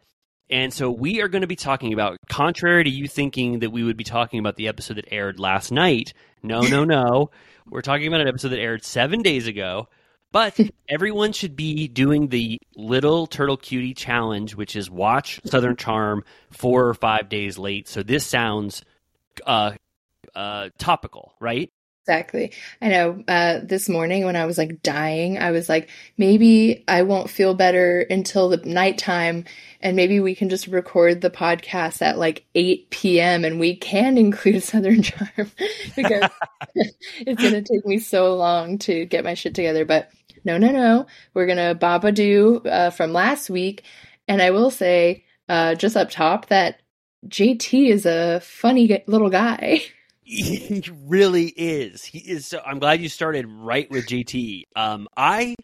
[0.51, 3.83] And so we are going to be talking about, contrary to you thinking that we
[3.83, 6.13] would be talking about the episode that aired last night.
[6.41, 7.29] No, no, no.
[7.69, 9.89] We're talking about an episode that aired seven days ago.
[10.31, 16.23] But everyone should be doing the little turtle cutie challenge, which is watch Southern Charm
[16.51, 17.87] four or five days late.
[17.87, 18.83] So this sounds
[19.45, 19.71] uh,
[20.35, 21.71] uh, topical, right?
[22.09, 22.53] Exactly.
[22.81, 23.23] I know.
[23.27, 27.53] Uh, this morning when I was like dying, I was like, maybe I won't feel
[27.53, 29.45] better until the nighttime,
[29.79, 33.45] and maybe we can just record the podcast at like 8 p.m.
[33.45, 35.51] and we can include Southern Charm
[35.95, 36.29] because
[36.75, 39.85] it's going to take me so long to get my shit together.
[39.85, 40.09] But
[40.43, 41.05] no, no, no.
[41.33, 43.83] We're going to Baba do uh, from last week.
[44.27, 46.81] And I will say, uh, just up top, that
[47.27, 49.81] JT is a funny little guy.
[50.31, 52.05] He really is.
[52.05, 52.45] He is.
[52.45, 54.65] So, I'm glad you started right with JT.
[54.75, 55.55] Um, I,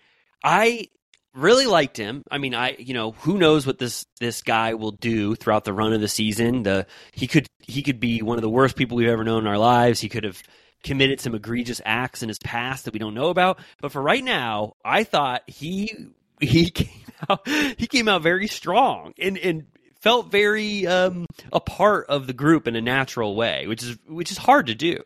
[0.43, 0.87] I
[1.35, 2.23] really liked him.
[2.31, 5.73] I mean, I you know who knows what this this guy will do throughout the
[5.73, 6.63] run of the season.
[6.63, 9.47] The he could he could be one of the worst people we've ever known in
[9.47, 9.99] our lives.
[9.99, 10.41] He could have
[10.85, 13.59] committed some egregious acts in his past that we don't know about.
[13.81, 15.93] But for right now, I thought he
[16.39, 19.65] he came out he came out very strong and and
[19.99, 24.31] felt very um, a part of the group in a natural way, which is which
[24.31, 25.01] is hard to do.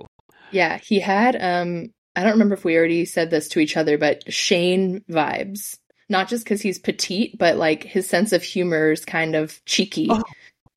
[0.52, 3.98] Yeah, he had um I don't remember if we already said this to each other,
[3.98, 5.78] but Shane vibes.
[6.12, 10.08] Not just because he's petite, but like his sense of humor is kind of cheeky.
[10.10, 10.24] Oh,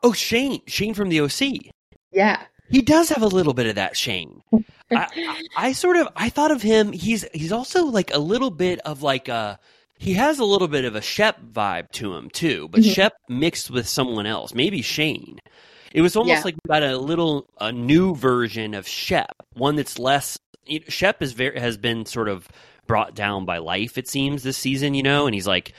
[0.03, 1.72] oh, Shane, Shane from the OC.
[2.12, 4.42] Yeah, He does have a little bit of that Shane.
[4.97, 6.93] I, I, sort of I thought of him.
[6.93, 9.59] He's he's also like a little bit of like a
[9.99, 12.95] he has a little bit of a Shep vibe to him too, but Mhm.
[12.95, 15.38] Shep mixed with someone else, maybe Shane.
[15.93, 16.43] It was almost Yeah.
[16.45, 20.38] like we got a little a new version of Shep, one that's less.
[20.66, 22.49] you know, Shep is very has been sort of
[22.86, 23.97] brought down by life.
[23.99, 25.72] It seems this season, you know, and he's like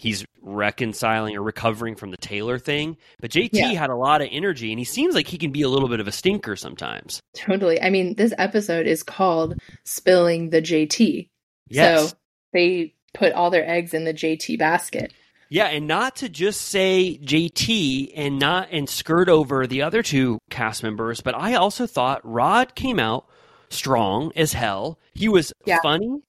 [0.00, 2.96] he's reconciling or recovering from the Taylor thing.
[3.20, 3.66] But JT Yeah.
[3.78, 6.00] had a lot of energy, and he seems like he can be a little bit
[6.00, 7.20] of a stinker sometimes.
[7.36, 7.80] totally.
[7.80, 11.28] I mean, this episode is called "Spilling the JT."
[11.68, 12.10] Yes.
[12.10, 12.16] So
[12.54, 15.12] they put all their eggs in the JT basket.
[15.50, 20.38] Yeah, and not to just say JT and not and skirt over the other two
[20.48, 23.26] cast members, but I also thought Rod came out
[23.68, 24.98] strong as hell.
[25.14, 25.78] He was Yeah.
[25.82, 26.22] funny,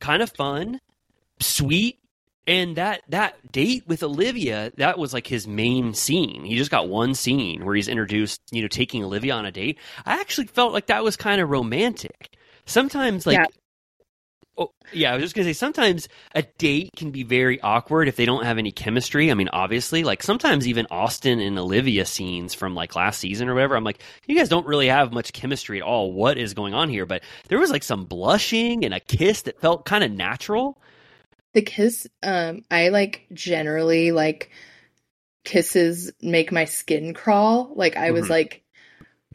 [0.00, 0.80] kind of fun,
[1.40, 1.98] sweet,
[2.46, 6.44] and that that date with Olivia, that was like his main scene.
[6.44, 9.78] He just got one scene where he's introduced, you know, taking Olivia on a date.
[10.04, 12.36] I actually felt like that was kind of romantic.
[12.66, 13.46] Sometimes like Yeah.
[14.58, 18.16] Oh, yeah, I was just gonna say sometimes a date can be very awkward if
[18.16, 19.30] they don't have any chemistry.
[19.30, 23.54] I mean, obviously, like sometimes even Austin and Olivia scenes from like last season or
[23.54, 26.12] whatever, I'm like, you guys don't really have much chemistry at all.
[26.12, 27.06] What is going on here?
[27.06, 30.76] But there was like some blushing and a kiss that felt kind of natural.
[31.54, 34.50] The kiss, um, I like generally like
[35.44, 37.72] kisses make my skin crawl.
[37.74, 38.30] Like I was Mhm.
[38.30, 38.64] like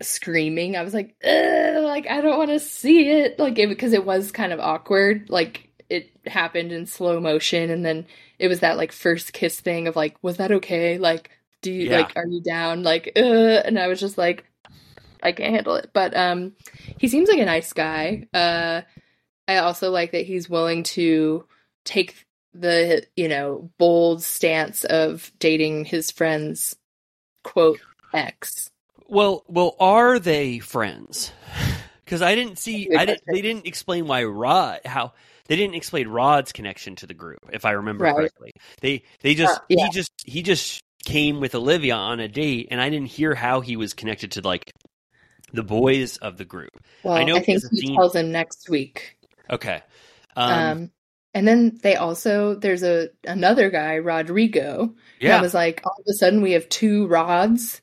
[0.02, 0.76] screaming.
[0.76, 3.40] I was like, like I don't want to see it.
[3.40, 5.30] Like it because it was kind of awkward.
[5.30, 8.08] Like it happened in slow motion, and then
[8.40, 10.98] it was that like first kiss thing of like, was that okay?
[10.98, 11.98] Like, do you Yeah.
[11.98, 12.84] like, are you down?
[12.84, 14.46] Like, and I was just like,
[15.24, 15.92] I can't handle it.
[15.94, 16.54] But um,
[16.98, 18.28] he seems like a nice guy.
[18.34, 18.82] Uh,
[19.48, 21.46] I also like that he's willing to
[21.88, 26.76] take the you know bold stance of dating his friend's
[27.44, 27.80] quote
[28.14, 28.70] ex.
[29.08, 31.32] Well, well, are they friends?
[32.06, 33.24] Because I didn't see, I didn't.
[33.28, 35.12] They didn't explain why Rod how
[35.48, 37.40] they didn't explain Rod's connection to the group.
[37.52, 38.16] If I remember Right.
[38.16, 39.86] correctly, they they just Uh, yeah.
[39.88, 43.60] he just he just came with Olivia on a date, and I didn't hear how
[43.60, 44.72] he was connected to like
[45.52, 46.72] the boys of the group.
[47.04, 49.18] Well, I know I, think he scene- tells him next week.
[49.50, 49.82] Okay,
[50.38, 50.92] Um, um,
[51.38, 54.96] and then they also there's a another guy Rodrigo.
[55.20, 57.82] yeah, That was like all of a sudden we have two rods.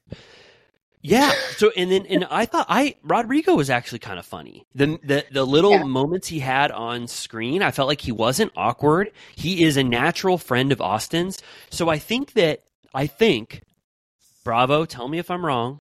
[1.02, 1.32] Yeah.
[1.56, 4.66] So and then and I thought I Rodrigo was actually kind of funny.
[4.74, 5.84] The the the little Yeah.
[5.84, 9.12] moments he had on screen, I felt like he wasn't awkward.
[9.36, 11.38] He is a natural friend of Austin's.
[11.70, 12.60] So I think that
[12.94, 13.62] I think
[14.44, 15.80] Bravo, tell me if I'm wrong,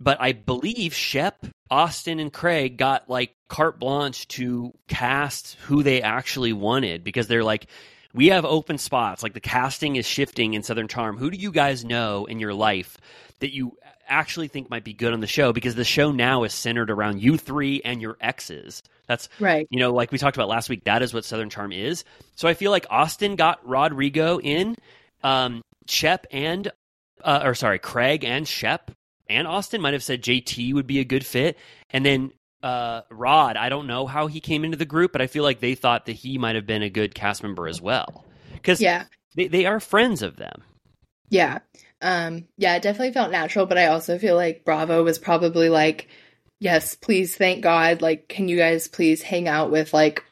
[0.00, 6.02] but I believe Shep, Austin and Craig got like carte blanche to cast who they
[6.02, 7.66] actually wanted because they're like
[8.12, 9.22] we have open spots.
[9.22, 11.16] Like the casting is shifting in Southern Charm.
[11.16, 12.98] Who do you guys know in your life
[13.38, 13.76] that you
[14.08, 15.52] actually think might be good on the show?
[15.52, 18.82] Because the show now is centered around you three and your exes.
[19.06, 19.66] That's Right.
[19.70, 22.04] you know, like we talked about last week, that is what Southern Charm is.
[22.34, 24.74] So I feel like Austin got Rodrigo in,
[25.22, 26.70] um, Shep and,
[27.22, 28.90] uh, or sorry, Craig and Shep
[29.30, 31.56] and Austin might have said JT would be a good fit.
[31.90, 35.26] And then, uh, Rod, I don't know how he came into the group, but I
[35.26, 38.24] feel like they thought that he might have been a good cast member as well.
[38.52, 39.04] Because Yeah.
[39.34, 40.62] they, they are friends of them.
[41.30, 41.60] Yeah.
[42.02, 46.08] Um, yeah, it definitely felt natural, but I also feel like Bravo was probably like,
[46.58, 50.24] yes, please, thank God, like, can you guys please hang out with like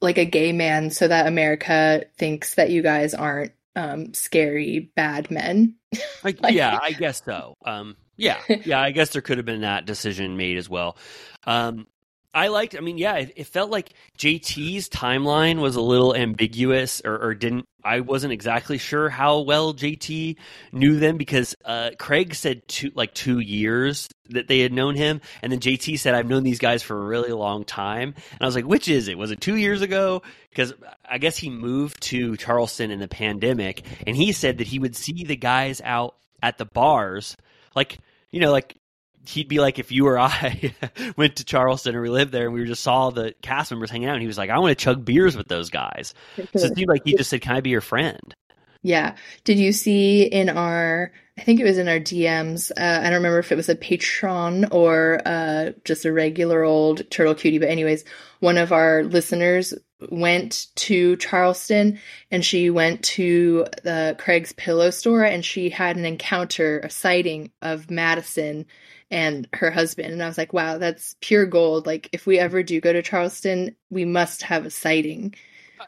[0.00, 5.30] like a gay man so that America thinks that you guys aren't um scary bad
[5.30, 5.76] men.
[6.24, 7.56] Like, yeah, I guess so.
[7.64, 10.96] Um, yeah, yeah, I guess there could have been that decision made as well.
[11.44, 11.88] Um,
[12.34, 12.74] I liked.
[12.74, 17.34] I mean, yeah, it, it felt like JT's timeline was a little ambiguous, or, or
[17.34, 17.68] didn't.
[17.84, 20.36] I wasn't exactly sure how well JT
[20.72, 25.20] knew them because uh, Craig said two, like two years that they had known him,
[25.42, 28.46] and then JT said, "I've known these guys for a really long time." And I
[28.46, 29.18] was like, "Which is it?
[29.18, 30.72] Was it two years ago?" Because
[31.08, 34.96] I guess he moved to Charleston in the pandemic, and he said that he would
[34.96, 37.36] see the guys out at the bars,
[37.74, 37.98] like
[38.30, 38.78] you know, like
[39.26, 40.74] he'd be like if you or I
[41.16, 44.08] went to Charleston and we lived there and we just saw the cast members hanging
[44.08, 46.14] out and he was like, I want to chug beers with those guys.
[46.36, 48.34] So it seemed like he just said, Can I be your friend?
[48.82, 49.14] Yeah.
[49.44, 53.14] Did you see in our, I think it was in our DMs, uh, I don't
[53.14, 57.68] remember if it was a patron or uh, just a regular old Turtle Cutie, but
[57.68, 58.04] anyways,
[58.40, 59.72] one of our listeners
[60.10, 62.00] went to Charleston
[62.32, 67.52] and she went to the Craig's Pillow store and she had an encounter, a sighting
[67.62, 68.66] of Madison
[69.12, 70.12] and her husband.
[70.12, 71.86] And I was like, wow, that's pure gold.
[71.86, 75.34] Like, if we ever do go to Charleston, we must have a sighting.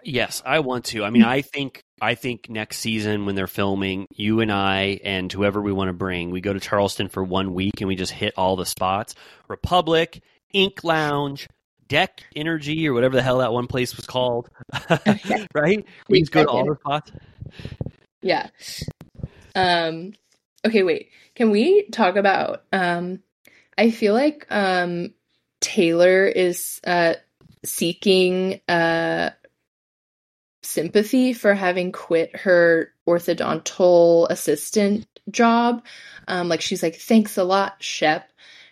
[0.05, 1.05] Yes, I want to.
[1.05, 5.33] I mean, I think I think next season when they're filming, you and I and
[5.33, 8.13] whoever we want to bring, we go to Charleston for one week and we just
[8.13, 9.15] hit all the spots.
[9.49, 10.23] Republic,
[10.53, 11.49] Ink Lounge,
[11.89, 14.51] Deck Energy, or whatever the hell that one place was called.
[15.55, 15.87] right?
[16.09, 17.13] We just go to all the spots.
[18.21, 18.49] Yeah.
[19.55, 20.13] Um
[20.65, 21.11] okay, wait.
[21.35, 23.21] Can we talk about um
[23.77, 25.15] I feel like um
[25.61, 27.15] Taylor is uh
[27.65, 29.31] seeking uh
[30.63, 35.85] sympathy for having quit her orthodontal assistant job.
[36.29, 38.31] Um like she's like thanks a lot, Shep.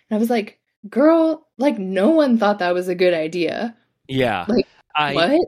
[0.09, 0.59] And I was like,
[0.89, 3.75] "Girl, like no one thought that was a good idea."
[4.07, 4.45] Yeah.
[4.47, 5.41] Like I what?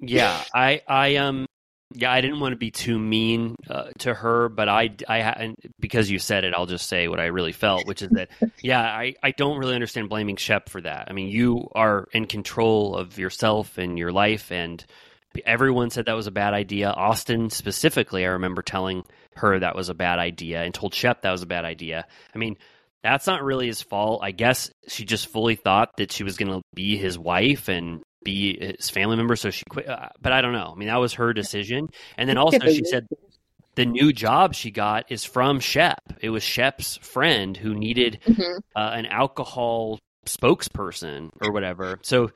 [0.00, 1.47] yeah, I I um
[1.94, 5.56] yeah, I didn't want to be too mean uh, to her, but I I and
[5.80, 8.28] because you said it, I'll just say what I really felt, which is that
[8.62, 11.06] yeah, I I don't really understand blaming Shep for that.
[11.08, 14.84] I mean, you are in control of yourself and your life and
[15.46, 16.90] everyone said that was a bad idea.
[16.90, 19.04] Austin specifically, I remember telling
[19.36, 22.06] her that was a bad idea and told Shep that was a bad idea.
[22.34, 22.56] I mean,
[23.02, 24.20] that's not really his fault.
[24.22, 28.02] I guess she just fully thought that she was going to be his wife and
[28.24, 29.88] be his family member, so she quit.
[29.88, 30.72] Uh, but I don't know.
[30.74, 31.88] I mean, that was her decision.
[32.16, 33.06] And then also, she said
[33.74, 36.00] the new job she got is from Shep.
[36.20, 38.58] It was Shep's friend who needed Mhm.
[38.74, 41.98] uh, an alcohol spokesperson or whatever.
[42.02, 42.30] So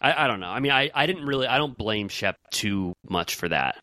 [0.00, 0.48] I, I don't know.
[0.48, 3.78] I mean, I, I didn't really, I don't blame Shep too much for that.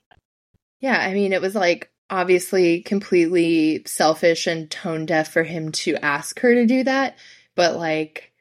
[0.82, 5.96] Yeah, I mean, it was like obviously completely selfish and tone deaf for him to
[5.96, 7.18] ask her to do that,
[7.56, 8.32] but like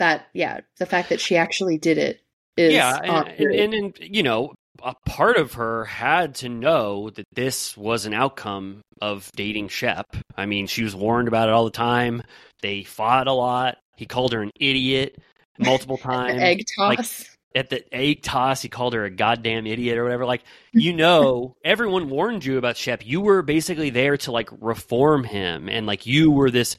[0.00, 2.20] that, yeah, the fact that she actually did it
[2.56, 4.52] is yeah, and, and, and, you know,
[4.82, 10.06] a part of her had to know that this was an outcome of dating Shep.
[10.36, 12.22] I mean, she was warned about it all the time.
[12.62, 13.78] They fought a lot.
[13.96, 15.18] He called her an idiot
[15.58, 16.40] multiple times.
[16.40, 17.36] egg Like, toss.
[17.54, 20.24] at the egg toss, he called her a goddamn idiot or whatever.
[20.24, 23.06] Like, you know, everyone warned you about Shep.
[23.06, 26.76] You were basically there to like reform him, and like you were this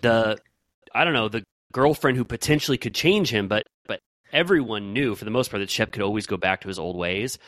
[0.00, 0.38] the
[0.94, 4.00] I don't know the girlfriend who potentially could change him, but but
[4.32, 6.96] everyone knew for the most part that Shep could always go back to his old
[6.96, 7.38] ways.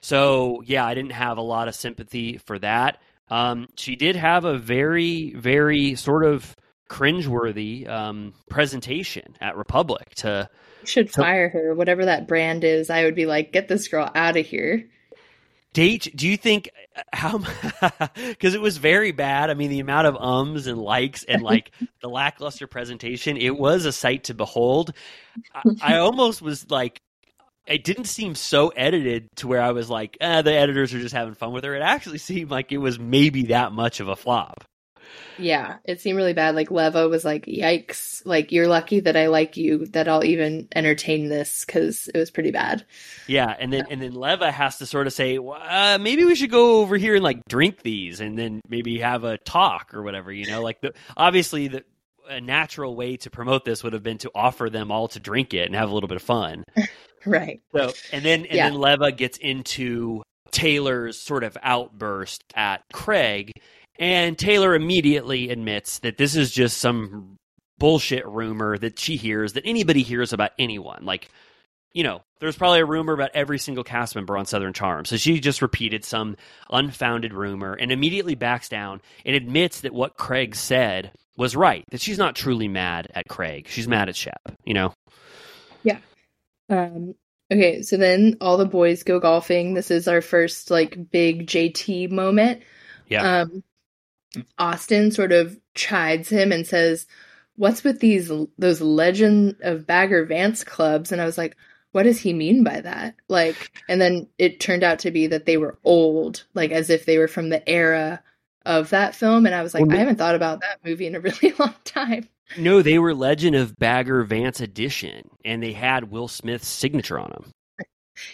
[0.00, 3.00] So yeah, I didn't have a lot of sympathy for that.
[3.28, 6.54] Um, she did have a very very sort of
[6.90, 10.48] cringeworthy um, presentation at Republic to
[10.82, 12.90] You should fire her, whatever that brand is.
[12.90, 14.86] I would be like, get this girl out of here.
[15.74, 17.38] Date do you think uh, how
[18.14, 19.50] because it was very bad.
[19.50, 23.84] I mean the amount of ums and likes and like the lackluster presentation it was
[23.84, 24.94] a sight to behold.
[25.54, 27.02] I, I almost was like
[27.66, 31.14] it didn't seem so edited to where i was like eh, the editors are just
[31.14, 31.74] having fun with her.
[31.74, 34.64] It actually seemed like it was maybe that much of a flop
[35.38, 36.54] Yeah, it seemed really bad.
[36.54, 38.22] Like Leva was like, "Yikes!
[38.24, 42.30] Like you're lucky that I like you, that I'll even entertain this because it was
[42.30, 42.84] pretty bad."
[43.26, 46.34] Yeah, and then and then Leva has to sort of say, well, uh, maybe we
[46.36, 50.02] should go over here and like drink these, and then maybe have a talk or
[50.02, 50.30] whatever.
[50.32, 51.84] You know, like the obviously the
[52.28, 55.52] a natural way to promote this would have been to offer them all to drink
[55.52, 56.64] it and have a little bit of fun.
[57.26, 57.62] Right.
[57.74, 58.68] So and then and Yeah.
[58.68, 63.50] then Leva gets into Taylor's sort of outburst at Craig,
[63.98, 67.36] and Taylor immediately admits that this is just some
[67.78, 71.04] bullshit rumor that she hears that anybody hears about anyone.
[71.04, 71.28] Like,
[71.92, 75.04] you know, there's probably a rumor about every single cast member on Southern Charm.
[75.04, 76.36] So she just repeated some
[76.70, 82.00] unfounded rumor and immediately backs down and admits that what Craig said was right, that
[82.00, 83.66] she's not truly mad at Craig.
[83.68, 84.92] She's mad at Shep, you know?
[85.82, 85.98] Yeah.
[86.68, 87.14] Um.
[87.52, 89.74] Okay, so then all the boys go golfing.
[89.74, 92.62] This is our first like big JT moment.
[93.08, 93.42] Yeah.
[93.42, 93.62] Um,
[94.58, 97.06] Austin sort of chides him and says,
[97.56, 101.56] "What's with these those Legend of Bagger Vance clubs?" And I was like,
[101.92, 105.46] "What does he mean by that?" Like, and then it turned out to be that
[105.46, 108.22] they were old, like as if they were from the era
[108.66, 109.46] of that film.
[109.46, 111.74] And I was like, Well, I haven't thought about that movie in a really long
[111.84, 112.28] time.
[112.58, 117.30] No, they were Legend of Bagger Vance Edition, and they had Will Smith's signature on
[117.30, 117.50] them.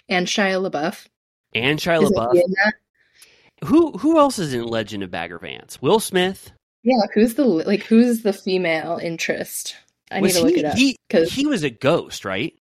[0.09, 1.06] And Shia LaBeouf.
[1.55, 2.43] And Shia Isn't LaBeouf.
[3.61, 3.66] He?
[3.66, 5.81] Who who else is in Legend of Bagger Vance?
[5.81, 9.77] Will Smith, Yeah, who's the like who's the female interest?
[10.11, 12.55] I Was need to look he, it up he, because he was a ghost, right?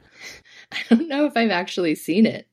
[0.72, 2.46] I don't know if I've actually seen it.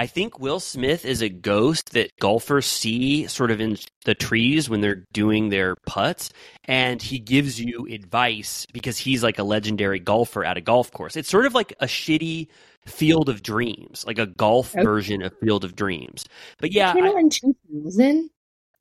[0.00, 4.66] I think Will Smith is a ghost that golfers see sort of in the trees
[4.70, 6.30] when they're doing their putts,
[6.64, 11.16] and he gives you advice because he's like a legendary golfer at a golf course.
[11.16, 12.46] It's sort of like a shitty
[12.86, 14.82] Field of Dreams, like a golf Okay.
[14.82, 16.24] version of Field of Dreams.
[16.60, 18.30] But yeah, I- out in 2000.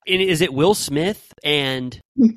[0.08, 2.28] and is it Will Smith and Hmm.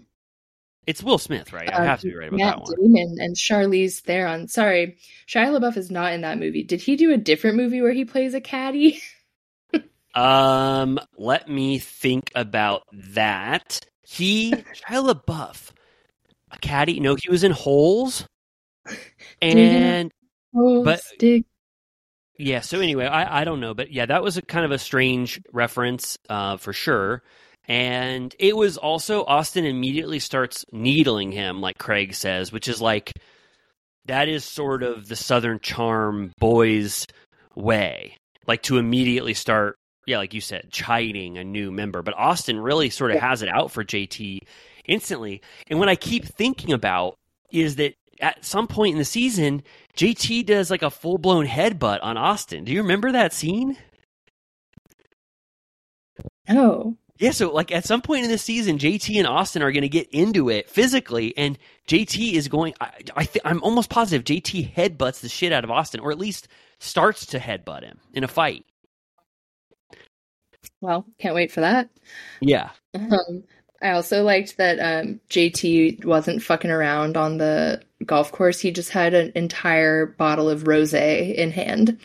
[0.87, 1.69] It's Will Smith, right?
[1.73, 2.75] I Uh, have to be right about Matt that one.
[2.81, 4.49] Damon and Charlize Theron.
[4.49, 4.97] Sorry,
[5.29, 6.63] Shia LaBeouf is not in that movie.
[6.65, 9.01] Did he do a different movie where he plays a caddy?
[10.15, 13.81] Um, let me think about that.
[14.03, 14.53] He
[14.87, 15.71] Shia LaBeouf,
[16.51, 17.01] a caddy.
[17.01, 18.27] No, he was in Holes,
[19.43, 20.13] and
[20.55, 21.45] Oh, But- stick.
[22.39, 22.61] yeah.
[22.61, 25.41] So anyway, I I don't know, but yeah, that was a kind of a strange
[25.51, 27.23] reference, uh, for sure.
[27.73, 33.13] And it was also Austin immediately starts needling him, like Craig says, which is like
[34.05, 37.07] that is sort of the Southern charm boys
[37.55, 38.15] way,
[38.47, 39.77] like to immediately start,
[40.07, 42.03] yeah, like you said, chiding a new member.
[42.03, 43.27] But Austin really sort of Yeah.
[43.31, 44.41] has it out for JT
[44.85, 45.41] instantly.
[45.69, 47.15] And what I keep thinking about
[47.51, 49.63] is that at some point in the season,
[49.97, 52.65] JT does like a full blown headbutt on Austin.
[52.65, 53.79] Do you remember that scene?
[56.51, 59.83] Oh, Yeah, so like at some point in the season, JT and Austin are going
[59.83, 62.75] to get into it physically, and JT is going.
[62.81, 66.19] I, I th- I'm almost positive JT headbutts the shit out of Austin, or at
[66.19, 66.49] least
[66.81, 68.65] starts to headbutt him in a fight.
[70.81, 71.91] well, can't wait for that.
[72.41, 73.45] Yeah, Um,
[73.81, 78.59] I also liked that um, JT wasn't fucking around on the golf course.
[78.59, 82.01] He just had an entire bottle of rosé in hand.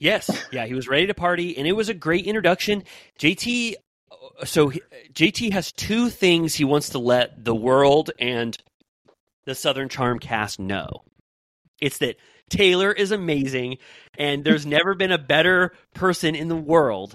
[0.00, 2.82] yes, yeah, he was ready to party, and it was a great introduction.
[3.20, 3.74] JT,
[4.44, 4.82] so he-
[5.12, 8.56] JT has two things he wants to let the world and
[9.44, 11.04] the Southern Charm cast know.
[11.80, 12.16] It's that
[12.48, 13.78] Taylor is amazing,
[14.18, 17.14] and there's never been a better person in the world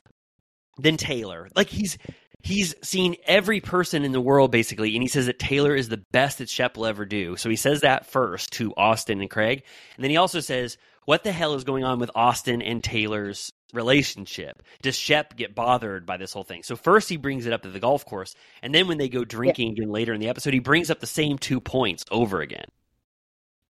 [0.78, 1.50] than Taylor.
[1.56, 1.98] Like he's
[2.42, 6.04] he's seen every person in the world basically, and he says that Taylor is the
[6.12, 7.36] best that Shep will ever do.
[7.36, 9.64] So he says that first to Austin and Craig,
[9.96, 13.52] and then he also says, "What the hell is going on with Austin and Taylor's
[13.74, 14.64] relationship?
[14.82, 17.74] Does Shep get bothered by this whole thing?" So first he brings it up at
[17.74, 20.60] the golf course, and then when they go drinking again later in the episode, he
[20.60, 22.66] brings up the same two points over again.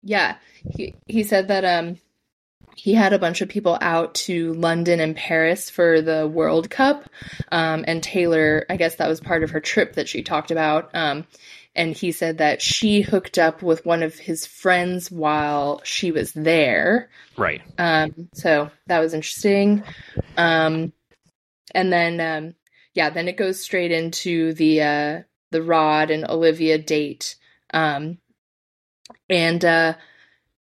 [0.02, 0.36] Yeah,
[0.76, 1.98] he he said that um
[2.78, 7.10] he had a bunch of people out to London and Paris for the World Cup,
[7.50, 10.90] um, and Taylor, I guess that was part of her trip that she talked about.
[10.94, 11.26] Um,
[11.78, 16.32] and he said that she hooked up with one of his friends while she was
[16.32, 17.09] there.
[17.36, 17.62] Right.
[17.78, 19.84] Um, so that was interesting.
[20.36, 20.92] Um,
[21.72, 22.55] and then, um,
[22.94, 25.22] yeah, then it goes straight into the uh,
[25.52, 27.36] the Rod and Olivia date.
[27.72, 28.18] Um,
[29.30, 29.94] and uh,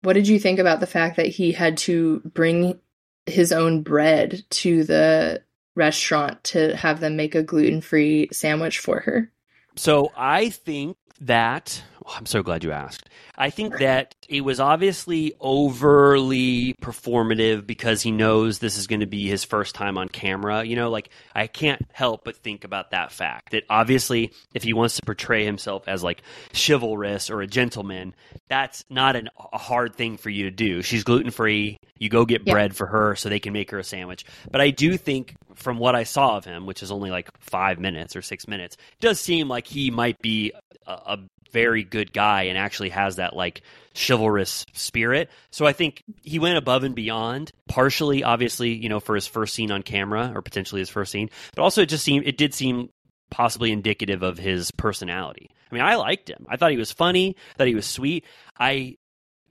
[0.01, 2.81] what did you think about the fact that he had to bring
[3.26, 5.43] his own bread to the
[5.76, 9.31] restaurant to have them make a gluten free sandwich for her?
[9.76, 13.09] So I think that oh, I'm so glad you asked.
[13.36, 19.06] I think that it was obviously overly performative because he knows this is going to
[19.06, 20.64] be his first time on camera.
[20.64, 24.72] You know, like I can't help but think about that fact that obviously if he
[24.72, 26.22] wants to portray himself as like
[26.55, 28.14] chivalrous or a gentleman,
[28.48, 30.82] that's not an, a hard thing for you to do.
[30.82, 31.78] She's gluten free.
[31.98, 32.52] You go get Yeah.
[32.52, 34.24] bread for her so they can make her a sandwich.
[34.51, 37.78] But I do think from what I saw of him, which is only like five
[37.78, 40.52] minutes or six minutes, does seem like he might be
[40.86, 41.18] a, a
[41.55, 43.62] very good guy and actually has that like
[43.94, 45.31] chivalrous spirit.
[45.51, 49.55] So I think he went above and beyond, partially, obviously, you know, for his first
[49.55, 52.52] scene on camera or potentially his first scene, but also it just seemed it did
[52.52, 52.90] seem
[53.31, 55.48] possibly indicative of his personality.
[55.70, 56.44] I mean, I liked him.
[56.48, 57.36] I thought he was funny.
[57.56, 58.24] That he was sweet.
[58.59, 58.97] I,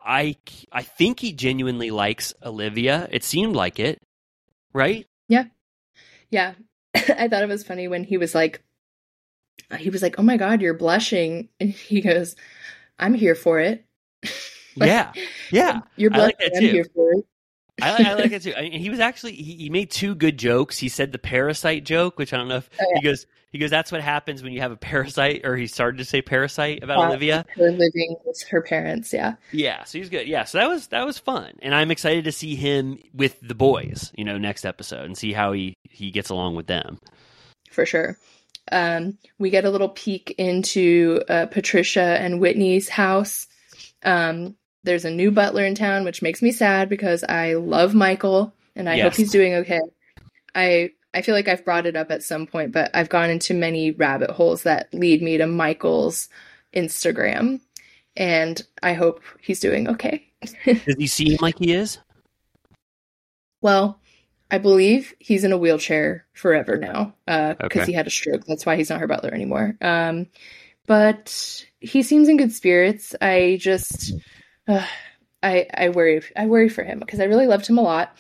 [0.04, 0.36] I,
[0.72, 3.08] I think he genuinely likes Olivia.
[3.12, 4.02] It seemed like it,
[4.74, 5.06] right?
[5.30, 5.46] Yeah.
[6.30, 6.54] Yeah.
[6.96, 8.62] I thought it was funny when he was like,
[9.78, 11.50] he was like, oh my God, you're blushing.
[11.60, 12.36] And he goes,
[13.00, 13.86] I'm here for it.
[14.76, 15.12] Like, yeah,
[15.52, 15.82] yeah.
[15.98, 16.58] You're I like blushing.
[16.58, 17.26] I'm here for it.
[17.80, 18.54] I, I like it too.
[18.58, 20.80] And he was actually he, he made two good jokes.
[20.80, 23.00] He said the parasite joke, which I don't know if Oh, yeah.
[23.00, 26.00] he goes he goes that's what happens when you have a parasite, or he started
[26.00, 27.46] to say parasite about Uh, Olivia.
[27.56, 29.14] Her living with her parents.
[29.14, 29.36] Yeah.
[29.52, 30.28] Yeah, so he's good.
[30.28, 33.54] Yeah, so that was that was fun, and I'm excited to see him with the
[33.54, 34.12] boys.
[34.18, 36.98] You know, next episode and see how he he gets along with them.
[37.70, 38.18] for sure.
[38.72, 43.48] Um, we get a little peek into uh, Patricia and Whitney's house.
[44.04, 48.54] Um, there's a new butler in town, which makes me sad because I love Michael
[48.76, 49.82] and I hope he's doing okay.
[50.56, 53.54] I I feel like I've brought it up at some point, but I've gone into
[53.54, 56.28] many rabbit holes that lead me to Michael's
[56.76, 57.62] Instagram,
[58.18, 60.28] and I hope he's doing okay.
[60.66, 62.00] Does he seem like he is?
[63.62, 64.00] Well,
[64.54, 67.86] I believe he's in a wheelchair forever now because Okay.
[67.86, 68.46] he had a stroke.
[68.46, 69.76] That's why he's not her butler anymore.
[69.82, 70.28] Um,
[70.86, 73.16] but he seems in good spirits.
[73.20, 74.14] I just,
[74.68, 74.86] uh,
[75.42, 78.16] I I worry I worry for him because I really loved him a lot.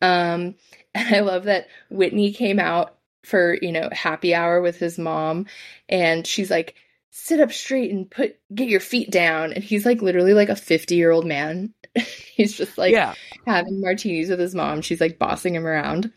[0.00, 0.54] Um,
[0.94, 5.46] and I love that Whitney came out for you know happy hour with his mom,
[5.90, 6.76] and she's like,
[7.10, 10.56] "Sit up straight and put get your feet down," and he's like literally like a
[10.56, 11.74] fifty year old man.
[12.34, 13.14] he's just like Yeah.
[13.46, 14.80] Having martinis with his mom.
[14.82, 16.12] She's like bossing him around.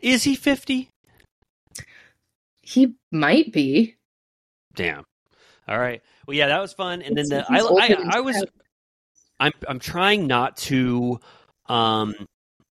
[0.00, 0.88] Is he 50?
[2.62, 3.96] He might be.
[4.74, 5.04] Damn.
[5.68, 6.02] All right.
[6.26, 7.02] Well, yeah, that was fun.
[7.02, 8.44] And then the I, I, I was
[9.38, 11.20] I'm I'm trying not to
[11.66, 12.14] um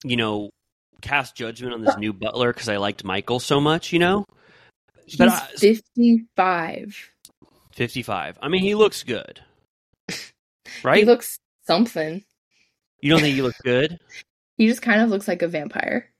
[0.05, 0.51] you know
[1.01, 4.25] cast judgment on this new butler because I liked Michael so much, you know.
[5.05, 7.11] He's But I, 55.
[7.73, 8.39] 55.
[8.41, 9.41] I mean, he looks good.
[10.83, 11.01] Right?
[11.01, 12.25] He looks something.
[13.05, 13.99] You don't think he looks good?
[14.57, 16.11] He just kind of looks like a vampire.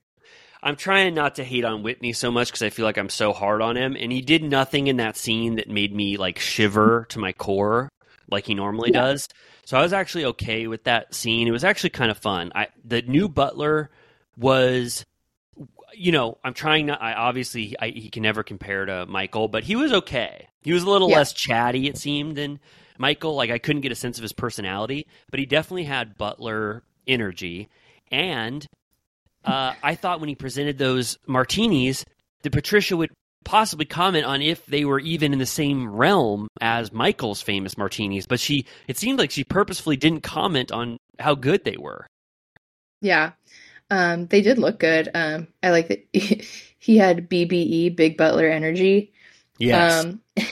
[0.61, 3.31] I'm trying not to hate on Whitney so much because I feel like I'm so
[3.33, 7.05] hard on him, and he did nothing in that scene that made me like shiver
[7.09, 7.87] to my core
[8.29, 9.01] like he normally Yeah.
[9.01, 9.29] does.
[9.65, 11.47] So I was actually okay with that scene.
[11.47, 12.51] It was actually kind of fun.
[12.55, 13.89] I the new butler
[14.37, 15.05] was,
[15.93, 17.01] you know, I'm trying not.
[17.01, 20.47] I obviously I, he can never compare to Michael, but he was okay.
[20.61, 21.15] He was a little Yeah.
[21.15, 22.59] less chatty, it seemed, than
[22.97, 23.35] Michael.
[23.35, 27.69] Like I couldn't get a sense of his personality, but he definitely had butler energy,
[28.11, 28.65] and
[29.43, 32.05] uh, I thought when he presented those martinis
[32.41, 33.11] that Patricia would
[33.43, 38.25] possibly comment on if they were even in the same realm as Michael's famous martinis,
[38.25, 42.05] but she it seemed like she purposefully didn't comment on how good they were.
[43.01, 43.31] Yeah.
[43.89, 45.09] Um, they did look good.
[45.13, 46.07] Um, I like that
[46.79, 49.13] he had BBE, Big Butler Energy.
[49.59, 50.05] Yes.
[50.05, 50.21] Um,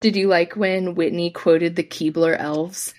[0.00, 2.94] did you like when Whitney quoted the Keebler elves?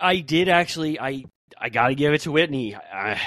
[0.00, 1.24] I did actually I
[1.58, 2.76] I got to give it to Whitney.
[2.76, 3.20] I,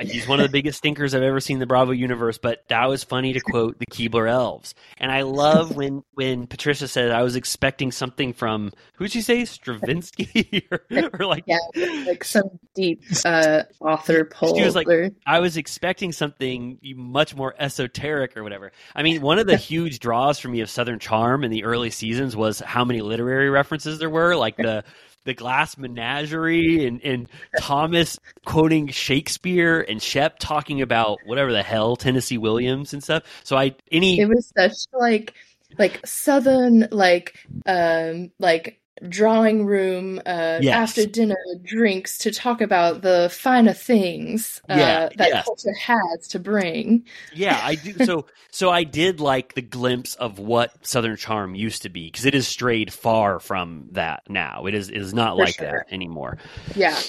[0.00, 2.86] he's one of the biggest stinkers I've ever seen in the Bravo universe, but that
[2.88, 4.74] was funny to quote the Keebler elves.
[4.98, 9.44] And I love when when Patricia said I was expecting something from who'd she say
[9.44, 10.80] Stravinsky or,
[11.18, 11.58] or like Yeah,
[12.06, 14.54] like some deep uh, author poll.
[14.58, 18.72] She was like, or- I was expecting something much more esoteric or whatever.
[18.94, 21.90] I mean, one of the huge draws for me of Southern Charm in the early
[21.90, 24.84] seasons was how many literary references there were, like the
[25.28, 27.28] the Glass Menagerie and, and
[27.60, 33.24] Thomas quoting Shakespeare and Shep talking about whatever the hell Tennessee Williams and stuff.
[33.44, 35.34] So I any it was such like
[35.78, 40.70] like southern like um like drawing room uh Yes.
[40.70, 46.38] after dinner drinks to talk about the finer things uh Yeah, that culture has to
[46.38, 47.98] bring Yeah, I do.
[47.98, 52.24] So, so I did like the glimpse of what Southern Charm used to be because
[52.24, 54.66] it has strayed far from that now.
[54.66, 55.84] It is it is not For like sure.
[55.84, 56.38] that anymore.
[56.74, 57.02] yeah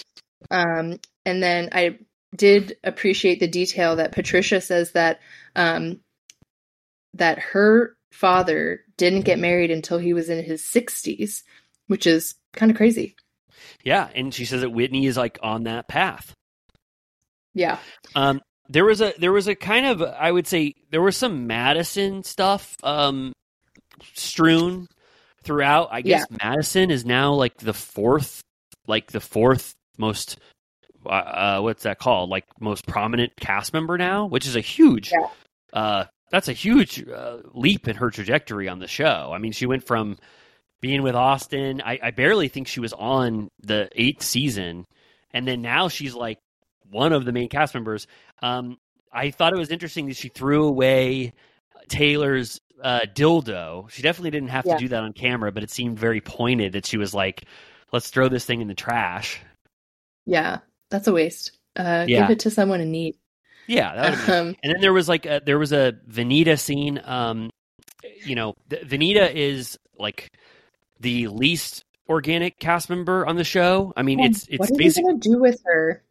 [0.52, 1.98] um and then i
[2.36, 5.20] did appreciate the detail that patricia says that
[5.56, 6.00] um
[7.14, 11.44] that her father didn't get married until he was in his 60s
[11.90, 13.16] which is kind of crazy
[13.84, 16.34] Yeah, and she says that Whitney is like on that path.
[17.54, 17.78] yeah
[18.16, 21.48] Um, there was a there was a kind of I would say there was some
[21.48, 23.34] Madison stuff um,
[24.14, 24.88] strewn
[25.44, 25.90] throughout.
[25.92, 28.42] I guess Madison is now like the fourth,
[28.88, 30.38] like the fourth most
[31.06, 32.30] uh, uh, what's that called?
[32.30, 35.12] Like most prominent cast member now, which is a huge.
[35.12, 35.28] Yeah.
[35.74, 39.32] Uh, that's a huge uh, leap in her trajectory on the show.
[39.34, 40.18] I mean, she went from
[40.82, 41.82] being with Austin.
[41.84, 44.86] I, I barely think she was on the eighth season,
[45.32, 46.40] and then now she's like
[46.90, 48.08] one of the main cast members.
[48.42, 48.78] Um,
[49.12, 51.34] I thought it was interesting that she threw away
[51.88, 53.90] Taylor's uh, dildo.
[53.90, 54.76] She definitely didn't have Yeah.
[54.76, 57.44] to do that on camera, but it seemed very pointed that she was like,
[57.92, 59.40] "Let's throw this thing in the trash."
[60.26, 61.52] Yeah, that's a waste.
[61.76, 62.22] Uh, Yeah.
[62.22, 63.16] Give it to someone in need.
[63.68, 66.58] Yeah, that would've been- Um, and then there was like a, there was a Venita
[66.60, 67.00] scene.
[67.04, 67.50] Um,
[68.26, 70.30] you know, Venita is like
[71.00, 73.94] the least organic cast member on the show.
[73.96, 76.04] I mean, it's it's they basically gonna do with her?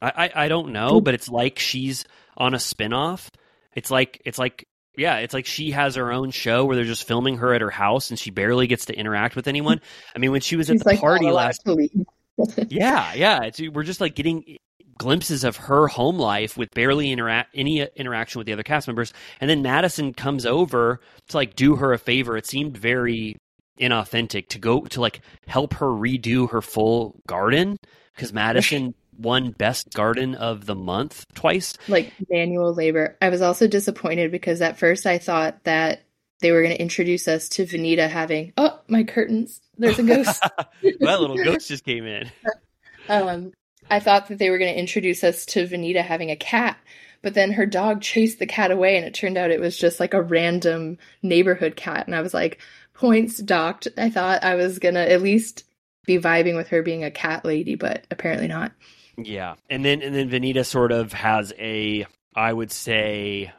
[0.00, 1.04] I, I I don't know, mm-hmm.
[1.04, 2.04] but it's like she's
[2.36, 3.28] on a spinoff.
[3.74, 7.06] It's like it's like yeah, it's like she has her own show where they're just
[7.06, 9.80] filming her at her house and she barely gets to interact with anyone.
[10.14, 11.92] I mean, when she was at the like party last week.
[12.68, 13.44] yeah, yeah.
[13.44, 14.58] It's, we're just like getting
[14.98, 19.12] glimpses of her home life with barely interact any interaction with the other cast members,
[19.40, 22.36] and then Madison comes over to like do her a favor.
[22.36, 23.36] It seemed very
[23.80, 27.78] inauthentic to go to like help her redo her full garden
[28.14, 31.74] because Madison won best garden of the month twice.
[31.88, 33.16] Like manual labor.
[33.20, 36.02] I was also disappointed because at first I thought that
[36.40, 39.60] they were going to introduce us to Venita having, oh, my curtains.
[39.76, 40.42] There's a ghost.
[40.82, 42.30] that little ghost just came in.
[43.08, 43.52] um,
[43.90, 46.78] I thought that they were going to introduce us to Venita having a cat,
[47.22, 50.00] but then her dog chased the cat away, and it turned out it was just
[50.00, 52.06] like a random neighborhood cat.
[52.06, 52.60] And I was like,
[53.00, 53.88] points docked.
[53.96, 55.64] I thought I was going to at least
[56.06, 58.72] be vibing with her being a cat lady, but apparently not.
[59.16, 63.52] Yeah, and then and then Venita sort of has a, I would say,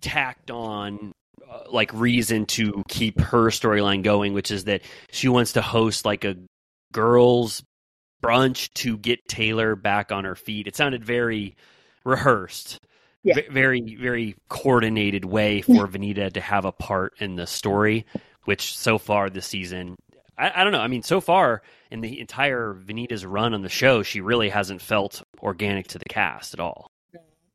[0.00, 1.12] tacked on
[1.48, 6.04] uh, like reason to keep her storyline going, which is that she wants to host
[6.04, 6.36] like a
[6.92, 7.62] girls
[8.22, 10.66] brunch to get Taylor back on her feet.
[10.66, 11.56] It sounded very
[12.04, 12.80] rehearsed.
[13.22, 13.36] Yeah.
[13.36, 18.04] V- very very coordinated way for Venita to have a part in the story,
[18.44, 19.96] which so far this season
[20.36, 20.80] I, I don't know.
[20.80, 24.82] I mean, so far in the entire Venita's run on the show, she really hasn't
[24.82, 26.90] felt organic to the cast at all.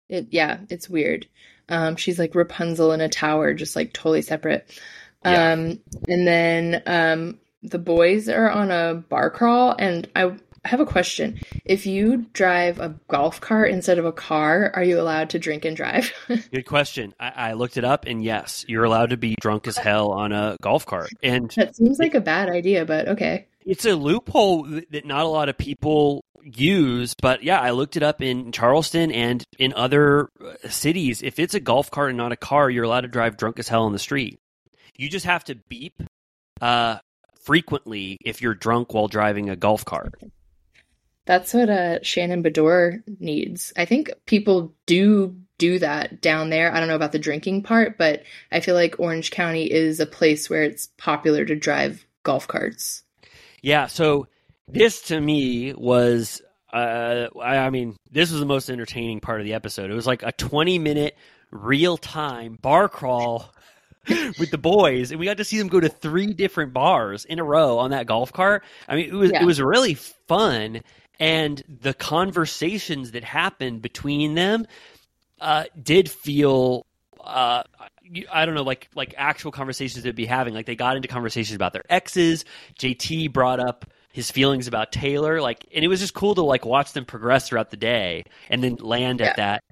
[0.07, 1.27] It yeah, it's weird.
[1.67, 4.79] Um, she's like Rapunzel in a tower, just like totally separate.
[5.23, 5.51] Yeah.
[5.51, 10.85] Um, and then um, the boys are on a bar crawl, and I have a
[10.85, 11.39] question.
[11.65, 15.65] If you drive a golf cart instead of a car, are you allowed to drink
[15.65, 16.11] and drive?
[16.53, 17.13] Good question.
[17.19, 20.31] I, I looked it up, and yes, you're allowed to be drunk as hell on
[20.31, 23.47] a golf cart, and that seems like a bad idea, but okay.
[23.65, 27.15] it's a loophole that not a lot of people use.
[27.21, 31.21] But yeah, I looked it up in Charleston and in other uh, cities.
[31.21, 33.67] If it's a golf cart and not a car, you're allowed to drive drunk as
[33.67, 34.39] hell on the street.
[34.97, 36.01] You just have to beep
[36.61, 36.99] uh,
[37.41, 40.13] frequently if you're drunk while driving a golf cart.
[41.29, 43.71] That's what uh, Shannon Beador needs.
[43.77, 46.73] I think people do do that down there.
[46.73, 50.07] I don't know about the drinking part, but I feel like Orange County is a
[50.07, 53.03] place where it's popular to drive golf carts.
[53.61, 54.25] Yeah, so
[54.67, 56.41] this to me was
[56.73, 59.91] uh I, I mean, this was the most entertaining part of the episode.
[59.91, 61.15] It was like a 20 minute
[61.51, 63.53] real time bar crawl
[64.09, 67.37] with the boys and we got to see them go to three different bars in
[67.37, 68.63] a row on that golf cart.
[68.87, 69.43] I mean, it was Yeah.
[69.43, 70.81] it was really fun
[71.19, 74.65] and the conversations that happened between them
[75.41, 76.85] uh did feel
[77.21, 77.63] uh,
[78.31, 80.53] I don't know, like like actual conversations they'd be having.
[80.53, 82.45] Like they got into conversations about their exes.
[82.79, 86.65] JT brought up his feelings about Taylor, like, and it was just cool to like
[86.65, 89.63] watch them progress throughout the day, and then land at that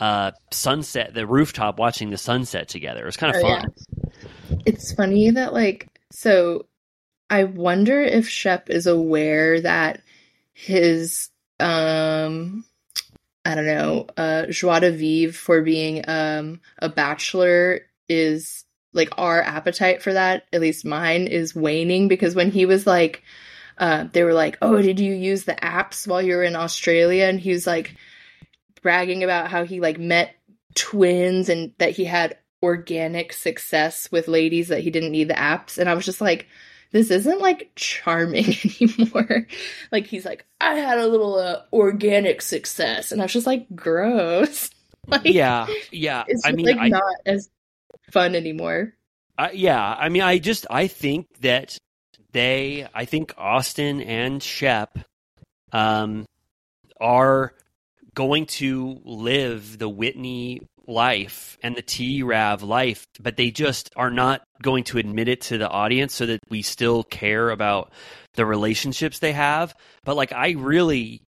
[0.00, 3.02] uh, sunset, the rooftop, watching the sunset together.
[3.02, 4.60] It was kind of Oh, fun.
[4.66, 6.66] It's funny that like so
[7.30, 10.02] I wonder if Shep is aware that
[10.58, 11.28] his
[11.60, 12.64] um
[13.44, 18.64] I don't know, uh joie de vivre for being um a bachelor is
[18.94, 23.22] like our appetite for that, at least mine, is waning because when he was like
[23.76, 27.26] uh they were like, Oh, did you use the apps while you were in Australia?
[27.26, 27.94] And he was like
[28.80, 30.36] bragging about how he like met
[30.74, 35.76] twins and that he had organic success with ladies that he didn't need the apps
[35.76, 36.46] and i was just like
[36.92, 38.46] this isn't like charming
[38.80, 39.46] anymore
[39.92, 43.66] like he's like i had a little uh, organic success and i was just like
[43.74, 44.70] gross
[45.08, 46.24] like yeah, yeah.
[46.26, 47.48] it's I mean, like I, not as
[48.10, 48.92] fun anymore
[49.38, 49.94] I, yeah.
[49.98, 51.78] I mean, I just I think that
[52.32, 54.98] they, I think Austin and Shep,
[55.72, 56.26] um,
[57.00, 57.54] are
[58.14, 64.10] going to live the Whitney life and the T Rav life, but they just are
[64.10, 67.92] not going to admit it to the audience so that we still care about
[68.34, 69.74] the relationships they have.
[70.04, 71.22] But like, I really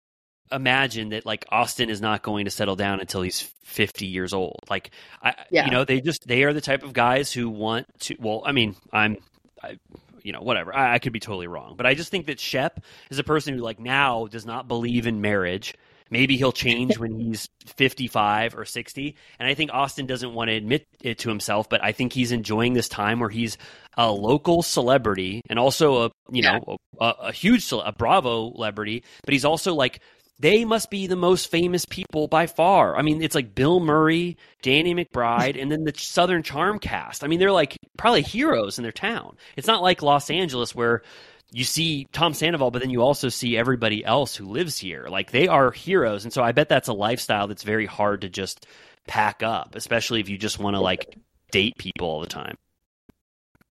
[0.52, 4.60] imagine that like Austin is not going to settle down until he's 50 years old.
[4.68, 4.90] Like,
[5.22, 5.64] I, Yeah.
[5.66, 8.52] you know, they just, they are the type of guys who want to, well, I
[8.52, 9.16] mean, I'm,
[9.62, 9.78] I,
[10.22, 10.74] you know, whatever.
[10.74, 13.54] I, I could be totally wrong, but I just think that Shep is a person
[13.54, 15.74] who like now does not believe in marriage.
[16.14, 19.16] Maybe he'll change when he's 55 or 60.
[19.40, 22.30] And I think Austin doesn't want to admit it to himself, but I think he's
[22.30, 23.58] enjoying this time where he's
[23.96, 29.32] a local celebrity and also a, you know, a, a huge, a Bravo celebrity, but
[29.32, 30.00] he's also like,
[30.38, 32.96] they must be the most famous people by far.
[32.96, 37.24] I mean, it's like Bill Murray, Danny McBride, and then the Southern Charm cast.
[37.24, 39.36] I mean, they're like probably heroes in their town.
[39.56, 41.02] It's not like Los Angeles where
[41.50, 45.06] you see Tom Sandoval, but then you also see everybody else who lives here.
[45.08, 48.28] Like they are heroes, and so I bet that's a lifestyle that's very hard to
[48.28, 48.66] just
[49.06, 51.16] pack up, especially if you just want to like
[51.50, 52.56] date people all the time.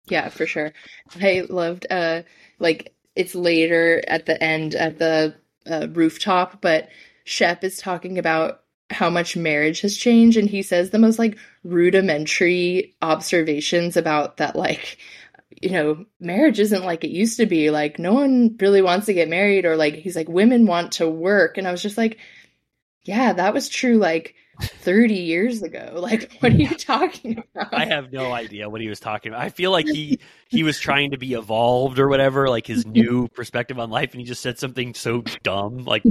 [0.08, 0.72] Yeah, for sure.
[1.20, 2.22] I loved uh
[2.58, 5.34] like it's later at the end at the
[5.70, 6.88] uh, rooftop, but
[7.24, 11.38] Shep is talking about how much marriage has changed and he says the most like
[11.62, 14.98] rudimentary observations about that like
[15.60, 17.70] you know, marriage isn't like it used to be.
[17.70, 21.08] Like, no one really wants to get married, or like, he's like, women want to
[21.08, 21.58] work.
[21.58, 22.18] And I was just like,
[23.04, 25.86] yeah, that was true like 30 years ago.
[26.00, 27.74] Like, what are you talking about?
[27.74, 29.42] I have no idea what he was talking about.
[29.42, 30.18] I feel like he
[30.48, 34.20] he was trying to be evolved or whatever, like his new perspective on life, and
[34.20, 36.04] he just said something so dumb, like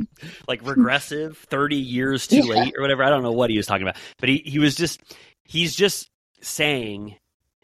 [0.48, 2.44] like regressive, thirty years too Yeah.
[2.44, 3.04] late or whatever.
[3.04, 5.02] I don't know what he was talking about, but he he was just
[5.44, 6.10] he's just
[6.42, 7.16] saying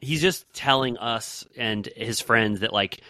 [0.05, 3.01] he's just telling us and his friends that like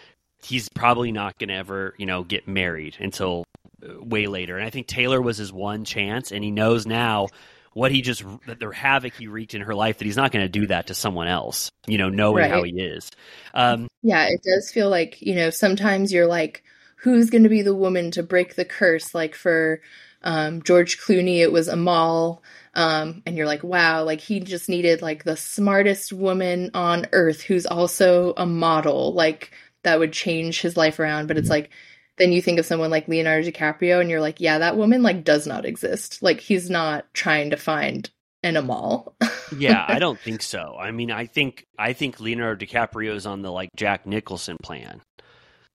[0.42, 3.44] he's probably not going to ever you know get married until
[3.82, 4.56] uh, way later.
[4.56, 7.28] And I think Taylor was his one chance, and he knows now
[7.74, 10.44] what he just that the havoc he wreaked in her life that he's not going
[10.44, 11.70] to do that to someone else.
[11.86, 13.10] You know, knowing how he is.
[13.52, 16.62] Um, Yeah, it does feel like, you know, sometimes you're like,
[16.96, 19.14] who's going to be the woman to break the curse?
[19.14, 19.82] Like for
[20.26, 22.42] um, George Clooney, it was Amal.
[22.74, 27.40] Um, and you're like, wow, like he just needed like the smartest woman on earth
[27.42, 29.14] who's also a model.
[29.14, 29.52] Like
[29.84, 31.28] that would change his life around.
[31.28, 31.70] But it's like,
[32.18, 35.22] then you think of someone like Leonardo DiCaprio and you're like, yeah, that woman like
[35.22, 36.22] does not exist.
[36.22, 38.10] Like he's not trying to find
[38.42, 39.14] an Amal.
[39.56, 40.76] yeah, I don't think so.
[40.78, 45.02] I mean, I think I think Leonardo DiCaprio is on the like Jack Nicholson plan,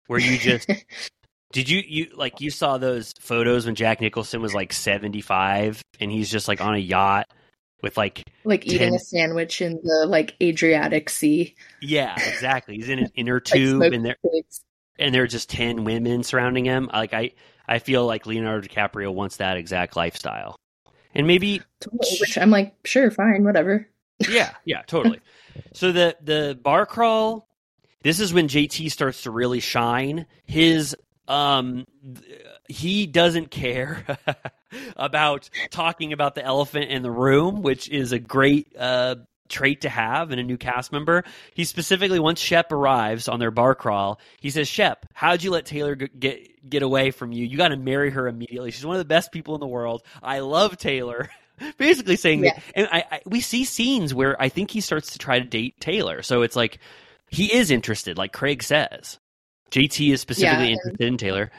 [0.07, 0.69] where you just
[1.51, 5.81] did you you like you saw those photos when Jack Nicholson was like seventy five
[5.99, 7.27] and he's just like on a yacht
[7.83, 11.55] with like like eating a sandwich in the like Adriatic Sea.
[11.81, 14.61] yeah exactly he's in an inner tube smoked and there pigs.
[14.99, 16.89] and there are just ten women surrounding him.
[16.93, 17.31] Like I
[17.67, 20.55] I feel like Leonardo DiCaprio wants that exact lifestyle,
[21.15, 21.61] and maybe
[21.91, 23.87] Which I'm like, sure, fine, whatever.
[24.29, 25.19] yeah, yeah, totally.
[25.73, 27.47] So the the bar crawl,
[28.03, 30.25] this is when JT starts to really shine.
[30.45, 30.95] His
[31.31, 31.85] um
[32.67, 34.05] he doesn't care
[34.95, 39.15] about talking about the elephant in the room, which is a great uh
[39.49, 41.23] trait to have in a new cast member.
[41.53, 45.65] He specifically once Shep arrives on their bar crawl, he says, "Shep, how'd you let
[45.65, 47.45] Taylor g- get get away from you?
[47.45, 48.71] You got to marry her immediately.
[48.71, 50.03] She's one of the best people in the world.
[50.23, 51.29] I love Taylor."
[51.77, 52.53] Basically saying Yeah.
[52.55, 55.45] that, and I, I we see scenes where I think he starts to try to
[55.45, 56.23] date Taylor.
[56.23, 56.79] So it's like
[57.29, 59.19] he is interested, like Craig says.
[59.71, 61.51] JT is specifically Yeah, interested in Taylor.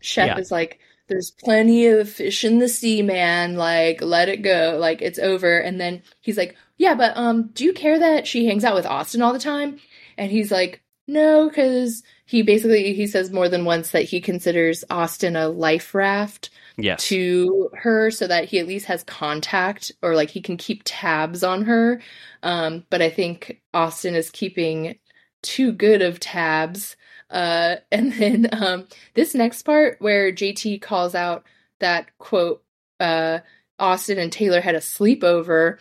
[0.00, 0.38] Shep Yeah.
[0.38, 0.78] is like,
[1.08, 3.56] there's plenty of fish in the sea, man.
[3.56, 4.76] Like, let it go.
[4.80, 5.58] Like, it's over.
[5.58, 8.86] And then he's like, yeah, but um, do you care that she hangs out with
[8.86, 9.78] Austin all the time?
[10.16, 14.84] And he's like, no, because he basically he says more than once that he considers
[14.88, 17.04] Austin a life raft Yes.
[17.08, 21.42] to her so that he at least has contact or like he can keep tabs
[21.42, 22.00] on her.
[22.42, 24.96] Um, but I think Austin is keeping
[25.42, 26.96] too good of tabs.
[27.30, 31.44] Uh, and then um, this next part where JT calls out
[31.80, 32.62] that quote,
[33.00, 33.40] uh,
[33.78, 35.78] Austin and Taylor had a sleepover.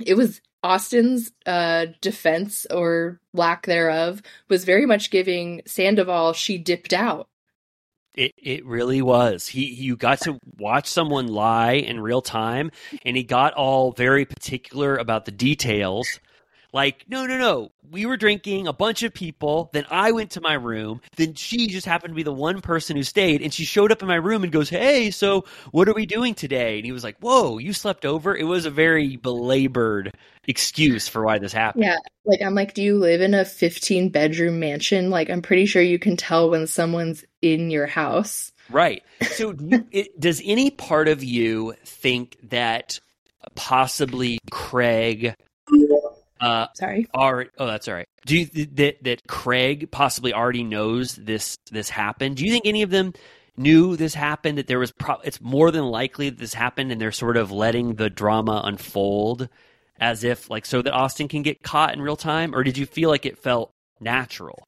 [0.00, 6.92] It was Austin's uh, defense or lack thereof was very much giving Sandoval she dipped
[6.92, 7.28] out.
[8.14, 9.46] It it really was.
[9.46, 12.70] He you got to watch someone lie in real time,
[13.04, 16.18] and he got all very particular about the details.
[16.76, 17.72] Like, no, no, no.
[17.90, 19.70] We were drinking, a bunch of people.
[19.72, 21.00] Then I went to my room.
[21.16, 23.40] Then she just happened to be the one person who stayed.
[23.40, 26.34] And she showed up in my room and goes, Hey, so what are we doing
[26.34, 26.76] today?
[26.76, 28.36] And he was like, Whoa, you slept over?
[28.36, 30.12] It was a very belabored
[30.46, 31.84] excuse for why this happened.
[31.84, 31.96] Yeah,
[32.26, 35.08] like I'm like, do you live in a 15 bedroom mansion?
[35.08, 38.52] Like, I'm pretty sure you can tell when someone's in your house.
[38.68, 39.02] Right.
[39.30, 43.00] So, do it, does any part of you think that
[43.54, 45.34] possibly Craig?
[46.40, 47.06] Uh, Sorry.
[47.14, 48.08] are oh, that's all right.
[48.26, 52.36] Do you that that Craig possibly already knows this this happened?
[52.36, 53.14] Do you think any of them
[53.56, 54.58] knew this happened?
[54.58, 57.52] That there was pro- it's more than likely that this happened, and they're sort of
[57.52, 59.48] letting the drama unfold
[59.98, 62.86] as if like so that Austin can get caught in real time, or did you
[62.86, 64.66] feel like it felt natural?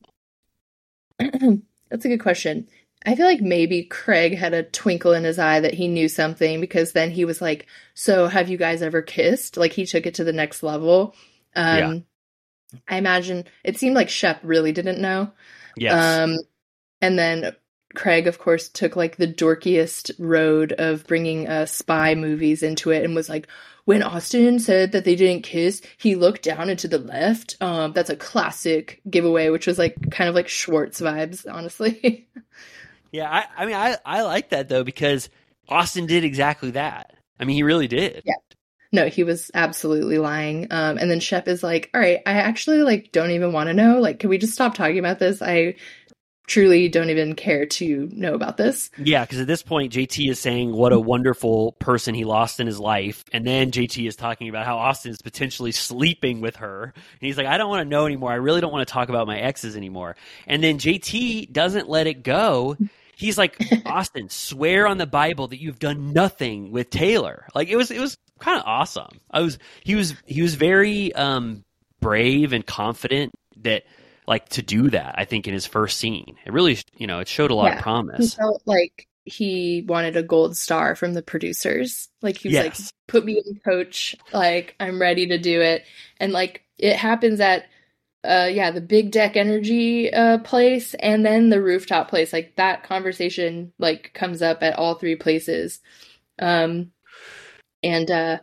[1.19, 2.67] That's a good question.
[3.07, 6.61] I feel like maybe Craig had a twinkle in his eye that he knew something
[6.61, 9.57] because then he was like, So, have you guys ever kissed?
[9.57, 11.15] Like, he took it to the next level.
[11.59, 11.95] Um, Yeah.
[12.87, 15.33] I imagine it seemed like Shep really didn't know.
[15.77, 15.95] Yes.
[15.95, 16.37] Um,
[17.01, 17.55] and then
[17.95, 23.05] Craig, of course, took like the dorkiest road of bringing uh, spy movies into it
[23.05, 23.49] and was like,
[23.87, 27.57] when Austin said that they didn't kiss, he looked down and to the left.
[27.63, 32.29] Um, that's a classic giveaway, which was like kind of like Schwartz vibes, honestly.
[33.11, 35.31] Yeah, I, I mean, I, I like that though because
[35.67, 37.15] Austin did exactly that.
[37.41, 38.23] I mean, he really did.
[38.27, 38.35] Yeah.
[38.93, 40.67] No, he was absolutely lying.
[40.71, 43.75] Um, and then Shep is like, all right, I actually like don't even want to
[43.75, 44.01] know.
[44.01, 45.43] Like, can we just stop talking about this?
[45.43, 45.75] I
[46.49, 48.91] truly don't even care to know about this.
[48.97, 52.67] Yeah, because at this point, JT is saying what a wonderful person he lost in
[52.67, 53.25] his life.
[53.33, 56.85] And then JT is talking about how Austin is potentially sleeping with her.
[56.85, 58.33] And he's like, I don't want to know anymore.
[58.33, 60.17] I really don't want to talk about my exes anymore.
[60.47, 62.77] And then JT doesn't let it go.
[63.19, 67.47] He's like, Austin, swear on the Bible that you've done nothing with Taylor.
[67.55, 69.21] Like it was, it was kind of awesome.
[69.31, 71.65] I was, he was, he was very um,
[72.01, 73.33] brave and confident
[73.63, 73.83] that
[74.29, 75.17] like to do that.
[75.19, 77.73] I think in his first scene, it really, you know, it showed a lot Yeah.
[77.73, 78.35] of He promise.
[78.35, 82.09] felt like he wanted a gold star from the producers.
[82.23, 82.77] Like he was like,
[83.09, 84.15] put me in coach.
[84.33, 85.85] Like I'm ready to do it.
[86.21, 87.65] And like it happens at
[88.29, 92.33] uh yeah, the big deck energy uh place and then the rooftop place.
[92.33, 95.81] Like that conversation like comes up at all three places.
[96.39, 96.93] Um
[97.83, 98.39] and uh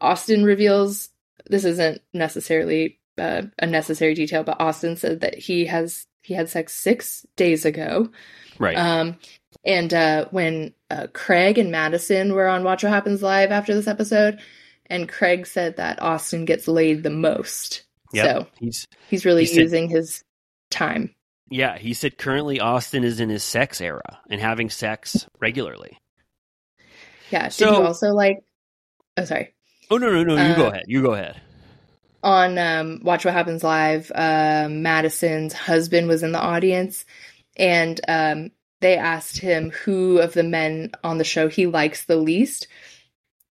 [0.00, 1.10] Austin reveals
[1.48, 6.48] this isn't necessarily uh, a necessary detail, but Austin said that he has he had
[6.48, 8.10] sex six days ago.
[8.58, 8.76] Right.
[8.76, 9.16] Um,
[9.64, 13.86] and uh, when uh, Craig and Madison were on Watch What Happens Live after this
[13.86, 14.38] episode,
[14.86, 17.84] and Craig said that Austin gets laid the most.
[18.12, 18.24] Yep.
[18.26, 20.24] So he's he's really he said- using his
[20.70, 21.14] time.
[21.50, 21.76] yeah.
[21.78, 25.98] He said currently Austin is in his sex era and having sex regularly.
[27.30, 27.44] Yeah.
[27.44, 28.44] Did So- you also like?
[29.16, 29.54] Oh, sorry.
[29.90, 30.48] Oh no no no!
[30.48, 30.84] You go Uh, ahead.
[30.86, 31.40] You go ahead.
[32.22, 37.04] on um, Watch What Happens Live, uh, Madison's husband was in the audience,
[37.56, 42.16] and um, they asked him who of the men on the show he likes the
[42.16, 42.66] least,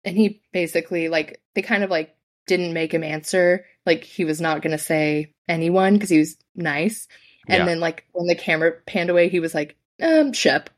[0.06, 2.16] and he basically like they kind of like
[2.50, 6.36] didn't make him answer, like he was not going to say anyone because he was
[6.56, 7.08] nice,
[7.48, 7.66] and Yeah.
[7.66, 10.70] then like when the camera panned away, he was like, um, Shep.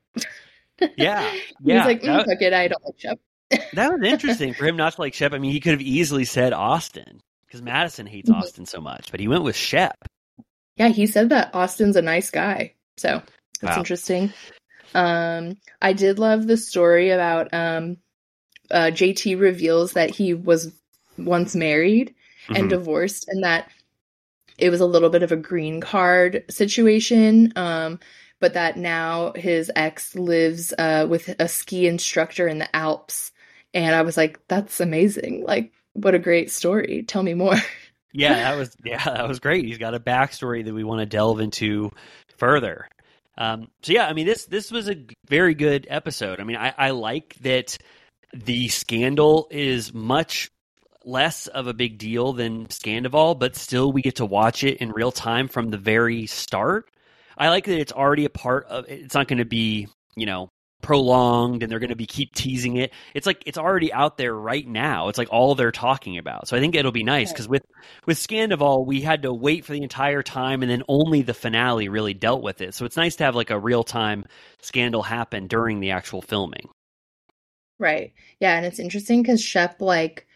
[0.98, 1.32] Yeah,
[1.66, 1.78] He yeah.
[1.78, 3.20] was like, mm, that, fuck it, I don't like Shep.
[3.74, 5.34] that was interesting for him not to like Shep.
[5.34, 8.36] I mean, he could have easily said Austin because Madison hates Mhm.
[8.36, 9.98] Austin so much, but he went with Shep.
[10.78, 12.76] Yeah, he said that Austin's a nice guy.
[12.98, 13.22] So
[13.62, 13.78] that's Wow.
[13.78, 14.34] interesting.
[14.94, 17.98] Um, I did love the story about um,
[18.70, 20.74] uh, JT reveals that he was
[21.26, 22.14] once married
[22.50, 22.70] and Mhm.
[22.70, 23.70] divorced, and that
[24.58, 27.52] it was a little bit of a green card situation.
[27.56, 28.00] Um,
[28.40, 33.32] but that now his ex lives uh, with a ski instructor in the Alps,
[33.74, 35.44] and I was like, "That's amazing!
[35.46, 37.04] Like, what a great story!
[37.08, 37.56] Tell me more."
[38.14, 39.64] Yeah, that was yeah, that was great.
[39.64, 41.92] He's got a backstory that we want to delve into
[42.38, 42.90] further.
[43.38, 46.42] Um, so yeah, I mean this this was a very good episode.
[46.42, 47.78] I mean, I, I like that
[48.34, 50.50] the scandal is much
[51.06, 54.92] less of a big deal than Scandoval, but still we get to watch it in
[54.92, 56.90] real time from the very start.
[57.38, 58.86] I like that it's already a part of.
[58.88, 60.50] It's not going to be you know
[60.82, 62.92] prolonged and they're going to be keep teasing it.
[63.14, 65.10] It's like it's already out there right now.
[65.10, 66.48] It's like all they're talking about.
[66.48, 67.64] So I think it'll be nice because with
[68.06, 71.90] with Scandoval, we had to wait for the entire time, and then only the finale
[71.90, 72.74] really dealt with it.
[72.74, 74.26] So it's nice to have like a real time
[74.62, 76.70] scandal happen during the actual filming.
[77.80, 78.14] Right.
[78.40, 80.28] Yeah, and it's interesting because Shep, like,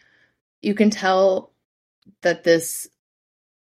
[0.62, 1.52] you can tell
[2.22, 2.88] that this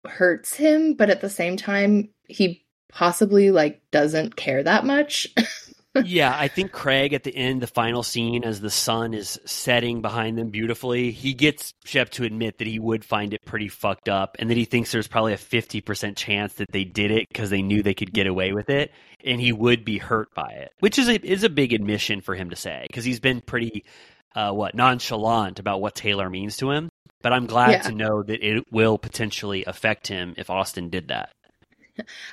[0.06, 5.26] hurts him, but at the same time, he possibly like doesn't care that much.
[6.04, 10.02] yeah, I think Craig at the end, the final scene, as the sun is setting
[10.02, 14.08] behind them beautifully, he gets Shep to admit that he would find it pretty fucked
[14.08, 17.28] up, and that he thinks there's probably a fifty percent chance that they did it
[17.28, 18.92] because they knew they could get away with it,
[19.24, 22.34] and he would be hurt by it, which is a is a big admission for
[22.34, 23.84] him to say because he's been pretty
[24.34, 26.88] uh, what nonchalant about what Taylor means to him.
[27.22, 27.82] But I'm glad Yeah.
[27.82, 31.30] to know that it will potentially affect him if Austin did that.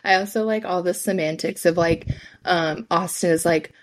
[0.03, 2.07] I also like all the semantics of like,
[2.45, 3.73] um, Austin is like,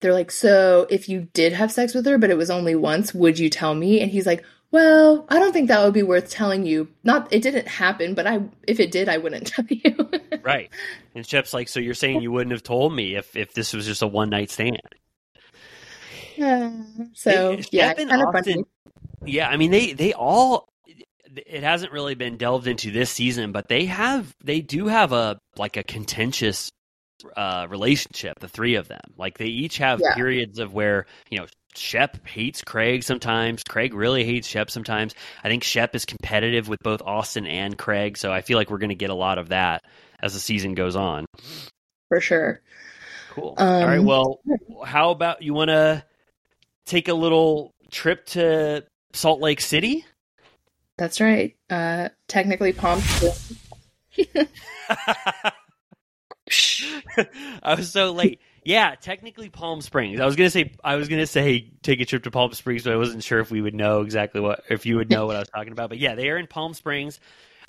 [0.00, 3.12] they're like, so if you did have sex with her, but it was only once,
[3.14, 4.00] would you tell me?
[4.00, 6.88] And he's like, well, I don't think that would be worth telling you.
[7.02, 10.10] Not, it didn't happen, but I, if it did, I wouldn't tell you.
[10.42, 10.70] Right.
[11.14, 13.86] And Shep's like, so you're saying you wouldn't have told me if, if this was
[13.86, 14.78] just a one night stand?
[17.14, 18.64] so It- yeah, kind of funny.
[19.24, 20.68] Yeah, I mean they they all
[21.36, 25.38] it hasn't really been delved into this season, but they have they do have a
[25.56, 26.70] like a contentious
[27.36, 29.00] uh relationship, the three of them.
[29.16, 30.14] Like they each have Yeah.
[30.14, 31.46] periods of where, you know,
[31.76, 33.62] Shep hates Craig sometimes.
[33.68, 35.14] Craig really hates Shep sometimes.
[35.42, 38.78] I think Shep is competitive with both Austin and Craig, so I feel like we're
[38.78, 39.82] going to get a lot of that
[40.22, 41.24] as the season goes on.
[42.08, 42.60] for sure.
[43.30, 43.54] Cool.
[43.58, 43.98] All right.
[43.98, 44.40] Um, Well,
[44.86, 46.04] how about you want to
[46.86, 50.04] take a little trip to Salt Lake City?
[50.96, 51.56] That's right.
[51.68, 53.58] Uh, technically, Palm Springs.
[57.62, 58.40] I was so late.
[58.64, 60.20] Yeah, technically Palm Springs.
[60.20, 62.92] I was gonna say I was gonna say take a trip to Palm Springs, but
[62.92, 65.40] I wasn't sure if we would know exactly what if you would know what I
[65.40, 65.90] was talking about.
[65.90, 67.20] But yeah, they are in Palm Springs.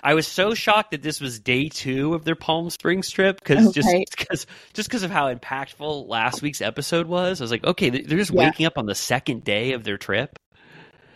[0.05, 3.67] I was so shocked that this was day two of their Palm Springs trip because
[3.67, 7.41] Oh, just because just because of how impactful last week's episode was.
[7.41, 8.45] I was like, okay, they- they're just Yeah.
[8.45, 10.37] waking up on the second day of their trip.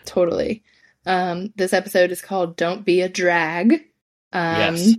[0.06, 0.64] Totally.
[1.06, 3.74] Um, this episode is called "Don't Be a Drag,"
[4.34, 4.94] um, Yes.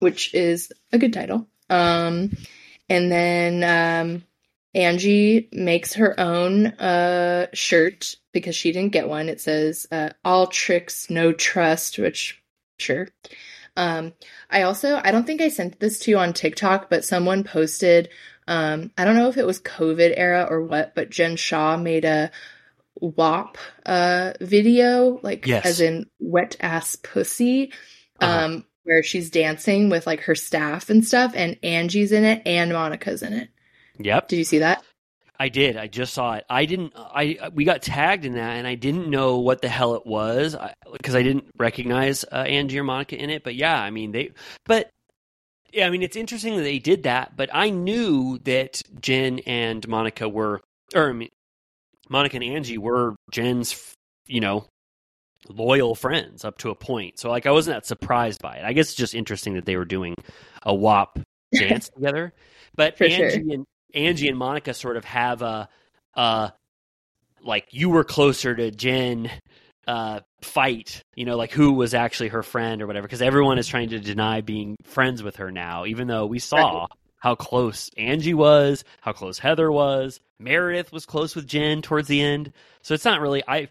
[0.00, 1.46] which is a good title.
[1.70, 2.36] Um,
[2.88, 4.24] and then um,
[4.74, 9.28] Angie makes her own uh, shirt because she didn't get one.
[9.28, 12.42] It says uh, "All tricks, no trust," which
[12.78, 13.08] sure.
[13.76, 14.12] Um,
[14.50, 18.08] I also I don't think I sent this to you on TikTok, but someone posted.
[18.48, 22.04] Um, I don't know if it was COVID era or what, but Jen Shah made
[22.04, 22.30] a
[23.00, 23.56] WAP
[23.86, 25.64] uh video, like Yes.
[25.66, 27.72] as in wet ass pussy,
[28.20, 28.44] Uh-huh.
[28.46, 32.72] um, where she's dancing with like her staff and stuff, and Angie's in it and
[32.72, 33.50] Monica's in it.
[34.00, 34.28] Yep.
[34.28, 34.82] Did you see that?
[35.38, 35.76] I did.
[35.76, 36.44] I just saw it.
[36.50, 36.92] I didn't.
[36.96, 40.56] I we got tagged in that, and I didn't know what the hell it was
[40.92, 43.44] because I, didn't recognize uh, Angie or Monica in it.
[43.44, 44.32] But yeah, I mean they.
[44.66, 44.90] But
[45.72, 47.36] yeah, I mean it's interesting that they did that.
[47.36, 50.60] But I knew that Jen and Monica were,
[50.94, 51.30] or I mean,
[52.08, 53.94] Monica and Angie were Jen's,
[54.26, 54.66] you know,
[55.48, 57.20] loyal friends up to a point.
[57.20, 58.64] So like I wasn't that surprised by it.
[58.64, 60.16] I guess it's just interesting that they were doing
[60.64, 61.20] a WAP
[61.54, 62.32] dance together.
[62.74, 63.54] But For Angie sure.
[63.54, 65.68] and Angie and Monica sort of have a
[66.14, 66.50] uh
[67.42, 69.30] like you were closer to Jen
[69.86, 73.66] uh fight, you know, like who was actually her friend or whatever because everyone is
[73.66, 76.86] trying to deny being friends with her now even though we saw
[77.20, 82.20] how close Angie was, how close Heather was, Meredith was close with Jen towards the
[82.20, 82.52] end.
[82.82, 83.68] So it's not really I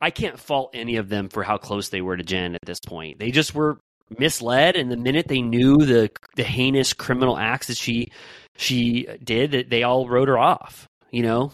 [0.00, 2.80] I can't fault any of them for how close they were to Jen at this
[2.80, 3.18] point.
[3.18, 3.78] They just were
[4.18, 8.10] misled and the minute they knew the the heinous criminal acts that she
[8.56, 11.52] she did they all wrote her off, you know?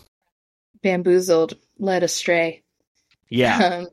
[0.82, 2.62] Bamboozled, led astray.
[3.28, 3.81] Yeah.
[3.86, 3.89] Um,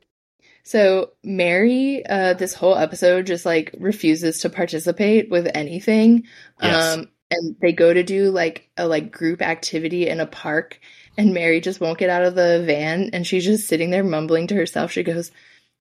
[0.64, 6.24] so Mary, uh, this whole episode just like refuses to participate with anything.
[6.60, 6.98] Yes.
[6.98, 10.78] Um, and they go to do like a like group activity in a park,
[11.16, 14.46] and Mary just won't get out of the van, and she's just sitting there mumbling
[14.48, 14.92] to herself.
[14.92, 15.30] She goes,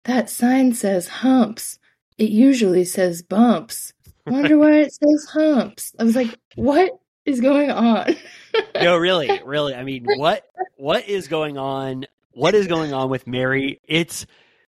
[0.06, 1.80] "That sign says humps.
[2.18, 3.92] It usually says bumps.
[4.26, 6.98] Wonder why it says humps." I was like, "What
[7.28, 8.16] is going on?"
[8.76, 9.76] no, really, really.
[9.76, 10.46] I mean, what
[10.78, 12.06] what is going on?
[12.32, 13.80] What is going on with Mary?
[13.84, 14.26] It's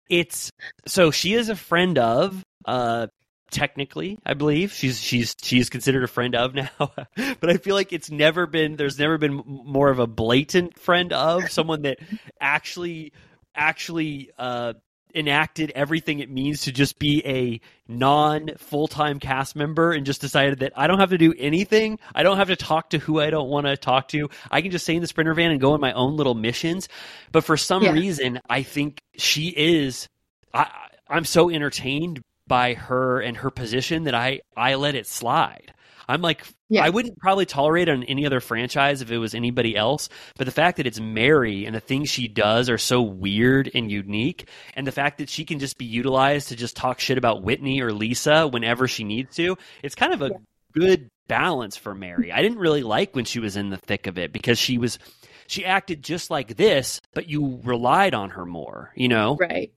[0.08, 0.52] it's
[0.86, 3.08] so she is a friend of uh
[3.52, 4.72] technically, I believe.
[4.72, 6.70] She's she's she's considered a friend of now.
[6.78, 11.12] but I feel like it's never been there's never been more of a blatant friend
[11.12, 11.98] of someone that
[12.40, 13.12] actually
[13.54, 14.72] actually uh
[15.14, 20.60] enacted everything it means to just be a non full-time cast member and just decided
[20.60, 21.98] that I don't have to do anything.
[22.14, 24.28] I don't have to talk to who I don't want to talk to.
[24.50, 26.88] I can just stay in the sprinter van and go on my own little missions.
[27.32, 27.92] But for some Yeah.
[27.92, 30.08] reason, I think she is
[30.54, 30.66] I
[31.08, 35.72] I'm so entertained by her and her position that I I let it slide.
[36.08, 36.84] I'm like Yeah.
[36.84, 40.44] I wouldn't probably tolerate it on any other franchise if it was anybody else, but
[40.44, 44.48] the fact that it's Mary and the things she does are so weird and unique,
[44.74, 47.80] and the fact that she can just be utilized to just talk shit about Whitney
[47.80, 50.30] or Lisa whenever she needs to, it's kind of a
[50.72, 52.32] good balance for Mary.
[52.32, 54.98] I didn't really like when she was in the thick of it because she was
[55.46, 59.36] she acted just like this, but you relied on her more, you know?
[59.36, 59.72] Right.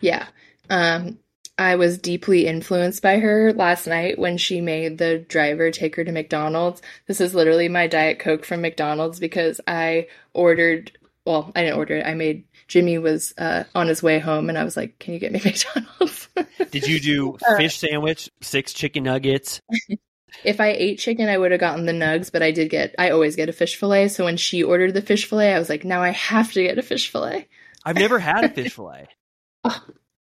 [0.00, 0.26] Yeah.
[0.68, 1.18] Um,
[1.56, 6.04] I was deeply influenced by her last night when she made the driver take her
[6.04, 6.82] to McDonald's.
[7.06, 10.90] This is literally my Diet Coke from McDonald's because I ordered,
[11.24, 12.06] well, I didn't order it.
[12.06, 15.20] I made, Jimmy was uh, on his way home and I was like, can you
[15.20, 16.28] get me McDonald's?
[16.70, 19.60] Did you do Uh, fish sandwich, six chicken nuggets?
[20.44, 23.10] if I ate chicken, I would have gotten the nugs, but I did get, I
[23.10, 24.08] always get a fish fillet.
[24.08, 26.78] So when she ordered the fish fillet, I was like, now I have to get
[26.78, 27.46] a fish fillet.
[27.84, 29.06] I've never had a fish fillet.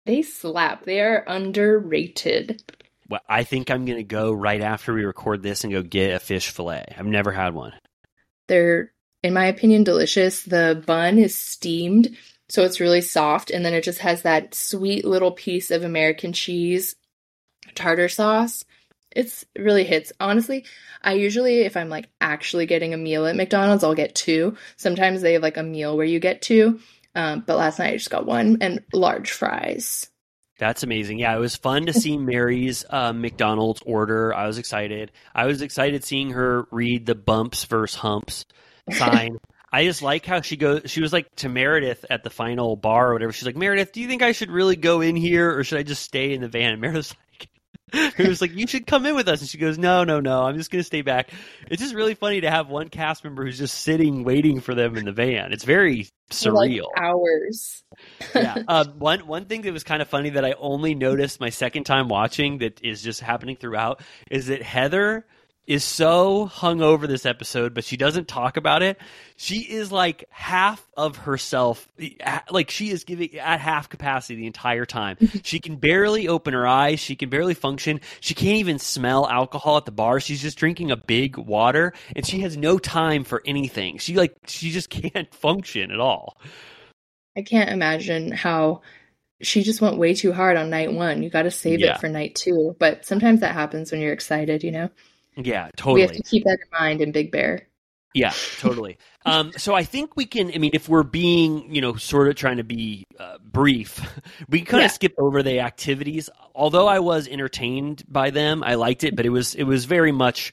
[0.05, 0.85] They slap.
[0.85, 2.63] They are underrated.
[3.09, 6.15] Well, I think I'm going to go right after we record this and go get
[6.15, 6.85] a fish fillet.
[6.97, 7.73] I've never had one.
[8.47, 10.43] They're, in my opinion, delicious.
[10.43, 12.15] The bun is steamed,
[12.49, 16.33] so it's really soft, and then it just has that sweet little piece of American
[16.33, 16.95] cheese
[17.75, 18.65] tartar sauce.
[19.13, 20.13] It's really hits.
[20.19, 20.65] Honestly,
[21.01, 24.55] I usually, if I'm like actually getting a meal at McDonald's, I'll get two.
[24.77, 26.79] Sometimes they have like a meal where you get two.
[27.15, 30.09] Um, but last night I just got one and large fries.
[30.59, 31.17] That's amazing.
[31.17, 34.33] Yeah, it was fun to see Mary's uh, McDonald's order.
[34.33, 35.11] I was excited.
[35.33, 38.45] I was excited seeing her read the bumps versus humps
[38.91, 39.37] sign.
[39.73, 40.83] I just like how she goes.
[40.85, 43.31] She was like to Meredith at the final bar or whatever.
[43.31, 45.83] She's like, Meredith, do you think I should really go in here or should I
[45.83, 46.73] just stay in the van?
[46.73, 47.15] And Meredith's
[48.17, 50.43] He was like, "You should come in with us," and she goes, "No, no, no.
[50.43, 51.29] I'm just going to stay back."
[51.69, 54.95] It's just really funny to have one cast member who's just sitting waiting for them
[54.97, 55.51] in the van.
[55.51, 56.87] It's very For, like, surreal.
[56.97, 57.83] hours.
[58.35, 58.57] yeah.
[58.67, 61.83] Um, one one thing that was kind of funny that I only noticed my second
[61.83, 65.25] time watching that is just happening throughout is that Heather
[65.67, 68.97] is so hung over this episode, but she doesn't talk about it.
[69.37, 71.87] She is like half of herself,
[72.49, 75.17] like she is giving at half capacity the entire time.
[75.43, 76.99] she can barely open her eyes.
[76.99, 78.01] She can barely function.
[78.19, 80.19] She can't even smell alcohol at the bar.
[80.19, 83.97] She's just drinking a big water, and she has no time for anything.
[83.99, 86.37] She like she just can't function at all.
[87.37, 88.81] I can't imagine how
[89.41, 91.23] she just went way too hard on night one.
[91.23, 91.95] You got to save Yeah.
[91.95, 92.75] it for night two.
[92.79, 94.89] But sometimes that happens when you're excited, you know?
[95.35, 95.95] Yeah, totally.
[95.95, 97.67] We have to keep that in mind in Big Bear.
[98.13, 98.97] Yeah, totally.
[99.25, 100.51] um, so I think we can.
[100.53, 104.01] I mean, if we're being, you know, sort of trying to be uh, brief,
[104.49, 104.85] we can kind Yeah.
[104.87, 106.29] of skip over the activities.
[106.53, 110.11] Although I was entertained by them, I liked it, but it was it was very
[110.11, 110.51] much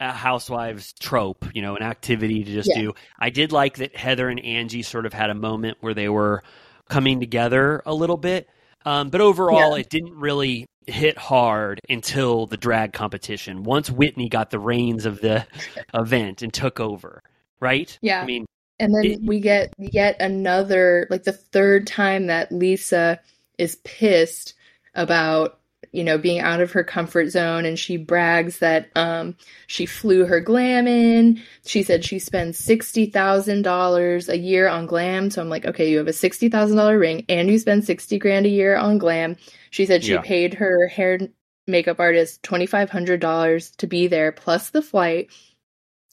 [0.00, 2.80] a housewives trope, you know, an activity to just Yeah.
[2.82, 2.94] do.
[3.18, 6.42] I did like that Heather and Angie sort of had a moment where they were
[6.88, 8.48] coming together a little bit.
[8.84, 9.80] Um, but overall, Yeah.
[9.80, 13.62] it didn't really hit hard until the drag competition.
[13.62, 15.46] Once Whitney got the reins of the
[15.94, 17.22] event and took over,
[17.60, 17.98] right?
[18.00, 18.22] Yeah.
[18.22, 18.46] I mean,
[18.80, 23.18] And then It- we get yet another, like the third time that Lisa
[23.58, 24.54] is pissed
[24.94, 25.57] about,
[25.92, 29.36] you know, being out of her comfort zone and she brags that um
[29.66, 31.42] she flew her glam in.
[31.66, 35.30] She said she spends $60,000 a year on glam.
[35.30, 38.50] So I'm like, okay, you have a $60,000 ring and you spend 60 grand a
[38.50, 39.36] year on glam.
[39.70, 40.20] She said she Yeah.
[40.20, 41.18] paid her hair
[41.66, 45.30] makeup artist $2,500 to be there plus the flight.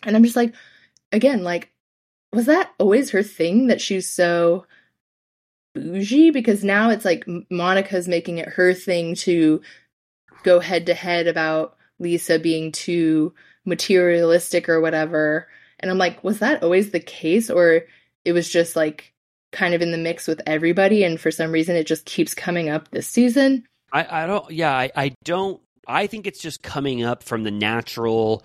[0.03, 0.53] And I'm just like,
[1.11, 1.72] again, like,
[2.34, 4.65] was that always her thing that she's so
[5.76, 6.31] bougie?
[6.31, 9.61] Because now it's like Monica's making it her thing to
[10.43, 13.34] go head to head about Lisa being too
[13.65, 15.47] materialistic or whatever.
[15.80, 17.49] And I'm like, was that always the case?
[17.49, 17.84] Or
[18.23, 19.14] it was just like
[19.52, 22.69] kind of in the mix with everybody and for some reason it just keeps coming
[22.69, 23.65] up this season?
[23.91, 24.52] I, I don't.
[24.52, 25.61] Yeah, I, I don't.
[25.88, 28.43] I think it's just coming up from the natural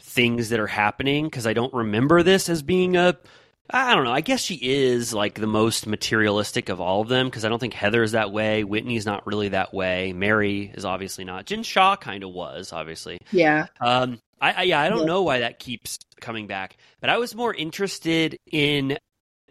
[0.00, 3.16] things that are happening because I don't remember this as being a.
[3.70, 4.12] I don't know.
[4.12, 7.58] I guess she is like the most materialistic of all of them because I don't
[7.58, 8.64] think Heather's that way.
[8.64, 10.12] Whitney's not really that way.
[10.14, 11.44] Mary is obviously not.
[11.44, 13.18] Jen Shah kind of was, obviously.
[13.30, 13.66] Yeah.
[13.80, 15.04] Um, I, I yeah, I don't Yeah.
[15.06, 18.96] know why that keeps coming back, but I was more interested in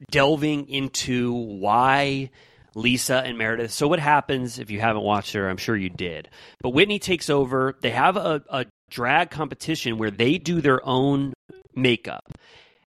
[0.09, 2.29] delving into why
[2.75, 3.71] Lisa and Meredith.
[3.71, 5.49] So what happens if you haven't watched her?
[5.49, 6.29] I'm sure you did.
[6.61, 7.75] But Whitney takes over.
[7.81, 11.33] They have a, a drag competition where they do their own
[11.75, 12.23] makeup.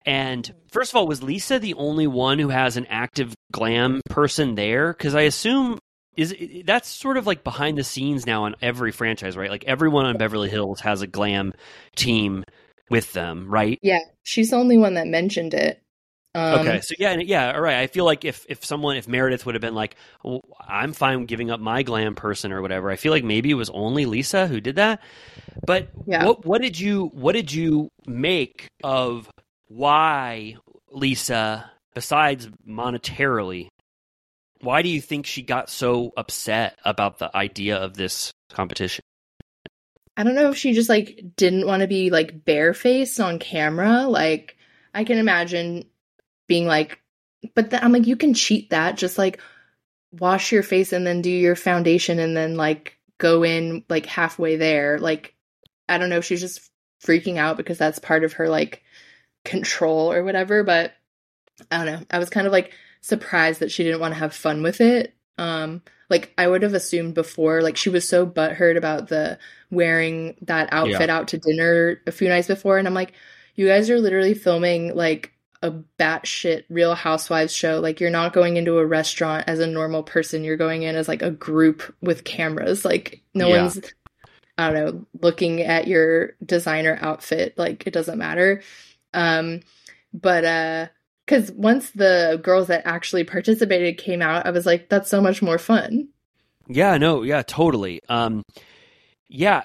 [0.07, 4.55] And first of all, was Lisa the only one who has an active glam person
[4.55, 4.93] there?
[4.93, 5.79] Because I assume
[6.17, 9.51] is that's sort of like behind the scenes now on every franchise, right?
[9.51, 11.53] Like everyone on Beverly Hills has a glam
[11.97, 12.45] team
[12.91, 13.79] with them, right?
[13.83, 14.01] Yeah.
[14.23, 15.81] She's the only one that mentioned it.
[16.37, 17.77] Um, okay, so yeah, yeah, all right.
[17.77, 19.95] I feel like if if someone, if Meredith would have been like,
[20.25, 23.55] well, "I'm fine giving up my glam person" or whatever, I feel like maybe it
[23.55, 25.01] was only Lisa who did that.
[25.65, 26.25] But Yeah.
[26.25, 29.31] what what did you what did you make of
[29.75, 30.57] why
[30.93, 33.69] Lisa, besides monetarily,
[34.61, 39.03] why do you think she got so upset about the idea of this competition?
[40.17, 44.07] I don't know if she just like didn't want to be like barefaced on camera.
[44.07, 44.57] Like
[44.95, 45.87] I can imagine
[46.47, 47.01] being like,
[47.57, 48.97] but then I'm like, you can cheat that.
[48.97, 49.41] Just like
[50.13, 54.55] wash your face and then do your foundation and then like go in like halfway
[54.55, 55.01] there.
[55.01, 55.35] Like
[55.89, 56.71] I don't know if she's just
[57.05, 58.84] freaking out because that's part of her like
[59.45, 60.63] control or whatever.
[60.65, 60.93] But
[61.71, 62.07] I don't know.
[62.11, 65.15] I was kind of like surprised that she didn't want to have fun with it.
[65.39, 69.39] Um, like I would have assumed before, like she was so butthurt about the
[69.71, 73.13] wearing that outfit out to dinner a few nights before, and I'm like,
[73.55, 77.81] you guys are literally filming like a batshit Real Housewives show.
[77.81, 80.45] Like you're not going into a restaurant as a normal person.
[80.45, 82.85] You're going in as like a group with cameras.
[82.85, 83.63] Like no Yeah.
[83.63, 83.81] one's,
[84.59, 87.57] I don't know, looking at your designer outfit.
[87.57, 88.63] Like it doesn't matter.
[89.15, 89.61] Um,
[90.13, 90.87] but uh,
[91.25, 95.41] because once the girls that actually participated came out, I was like, that's so much
[95.41, 96.09] more fun.
[96.69, 98.01] Yeah, no, yeah, totally.
[98.09, 98.43] Um,
[99.29, 99.65] yeah,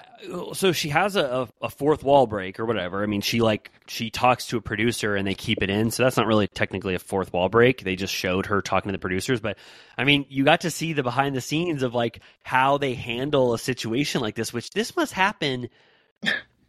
[0.52, 3.02] so she has a, a, fourth wall break or whatever.
[3.02, 6.02] I mean, she like she talks to a producer and they keep it in, so
[6.02, 7.84] that's not really technically a fourth wall break.
[7.84, 9.58] They just showed her talking to the producers, but
[9.96, 13.54] I mean, you got to see the behind the scenes of like how they handle
[13.54, 15.68] a situation like this, which this must happen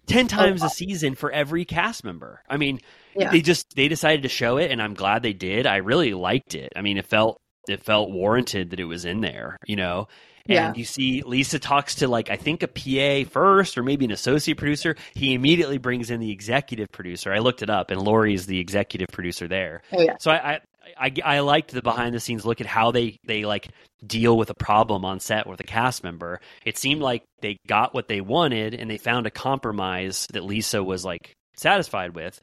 [0.07, 2.41] ten oh, times a season for every cast member.
[2.49, 2.80] I mean,
[3.15, 3.32] Yeah.
[3.32, 5.65] they just they decided to show it, and I'm glad they did.
[5.68, 6.73] I really liked it.
[6.76, 10.07] I mean, it felt it felt warranted that it was in there, you know.
[10.48, 10.73] And Yeah.
[10.76, 14.57] you see Lisa talks to like I think a PA first or maybe an associate
[14.57, 14.95] producer.
[15.14, 17.32] He immediately brings in the executive producer.
[17.32, 19.84] I looked it up and Lori is the executive producer there.
[19.94, 20.15] Oh yeah.
[20.19, 20.60] So I, I
[21.02, 23.69] I I liked the behind the scenes look at how they they like
[24.06, 26.40] deal with a problem on set with a cast member.
[26.65, 30.84] It seemed like they got what they wanted and they found a compromise that Lisa
[30.84, 32.40] was like satisfied with.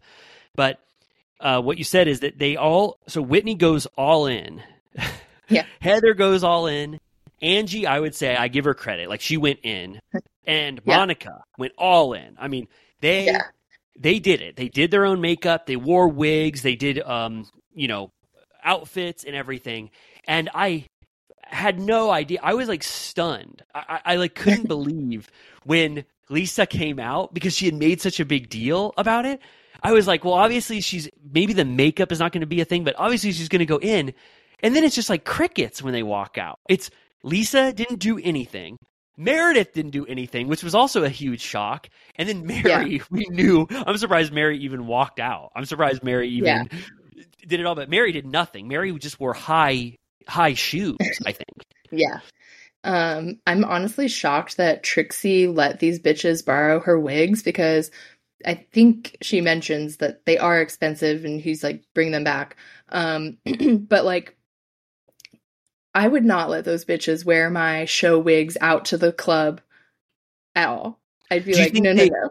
[0.55, 0.81] But
[1.41, 4.63] uh, what you said is that they all so Whitney goes all in.
[5.51, 5.65] Yeah.
[5.81, 6.99] Heather goes all in.
[7.41, 9.09] Angie, I would say I give her credit.
[9.09, 9.99] Like she went in.
[10.47, 10.97] And Yeah.
[10.99, 12.37] Monica went all in.
[12.39, 12.69] I mean,
[13.01, 13.43] they Yeah.
[13.99, 14.57] they did it.
[14.57, 15.65] They did their own makeup.
[15.67, 16.61] They wore wigs.
[16.63, 18.11] They did, um, you know,
[18.69, 19.91] outfits and everything.
[20.27, 20.87] And I
[21.43, 22.39] had no idea.
[22.43, 23.63] I was like stunned.
[23.75, 25.31] I, I, I like couldn't believe
[25.65, 29.41] when Lisa came out because she had made such a big deal about it.
[29.83, 32.65] I was like, well, obviously she's maybe the makeup is not going to be a
[32.65, 34.13] thing, but obviously she's going to go in.
[34.61, 36.59] And then it's just like crickets when they walk out.
[36.69, 36.91] It's
[37.23, 38.77] Lisa didn't do anything.
[39.17, 41.89] Meredith didn't do anything, which was also a huge shock.
[42.17, 43.67] And then Mary, we knew.
[43.71, 45.51] I'm surprised Mary even walked out.
[45.57, 46.65] I'm surprised Mary even Yeah.
[47.49, 48.69] Did it all, but Mary did nothing.
[48.69, 49.97] Mary just wore high
[50.27, 50.97] high shoes.
[51.27, 51.49] I think.
[51.91, 52.21] Yeah.
[52.85, 57.91] Um, I'm honestly shocked that Trixie let these bitches borrow her wigs because
[58.45, 62.57] I think she mentions that they are expensive and he's like, bring them back.
[62.91, 63.39] Um,
[63.89, 64.37] but like,
[65.95, 69.61] I would not let those bitches wear my show wigs out to the club
[70.55, 71.01] at all.
[71.31, 72.31] I'd be like, no, no, they- no.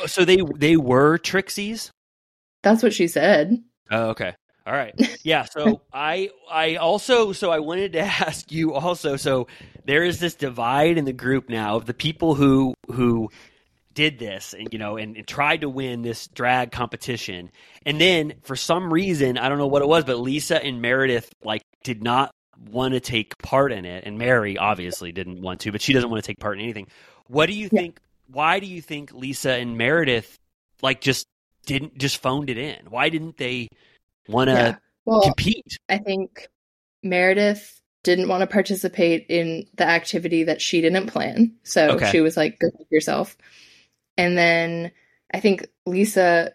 [0.00, 1.90] Oh, so they they were Trixies.
[2.64, 3.62] That's what she said.
[3.90, 4.34] Oh, okay.
[4.66, 4.94] All right.
[5.24, 5.44] Yeah.
[5.44, 9.16] So I I also so I wanted to ask you also.
[9.16, 9.46] So
[9.86, 13.30] there is this divide in the group now of the people who who
[13.94, 17.50] did this and you know and, and tried to win this drag competition,
[17.86, 21.32] and then for some reason I don't know what it was, but Lisa and Meredith
[21.42, 22.34] like did not
[22.70, 26.10] want to take part in it, and Mary obviously didn't want to, but she doesn't
[26.10, 26.88] want to take part in anything.
[27.28, 27.98] What do you think?
[28.30, 30.38] Why do you think Lisa and Meredith
[30.82, 31.26] like just
[31.66, 32.86] didn't just phoned it in?
[32.90, 33.68] Why didn't they
[34.28, 34.76] want to Yeah.
[35.04, 35.78] Well, compete?
[35.88, 36.48] I think
[37.02, 41.54] Meredith didn't want to participate in the activity that she didn't plan.
[41.62, 42.10] So Okay.
[42.10, 43.36] she was like, go yourself.
[44.16, 44.92] And then
[45.32, 46.52] I think Lisa,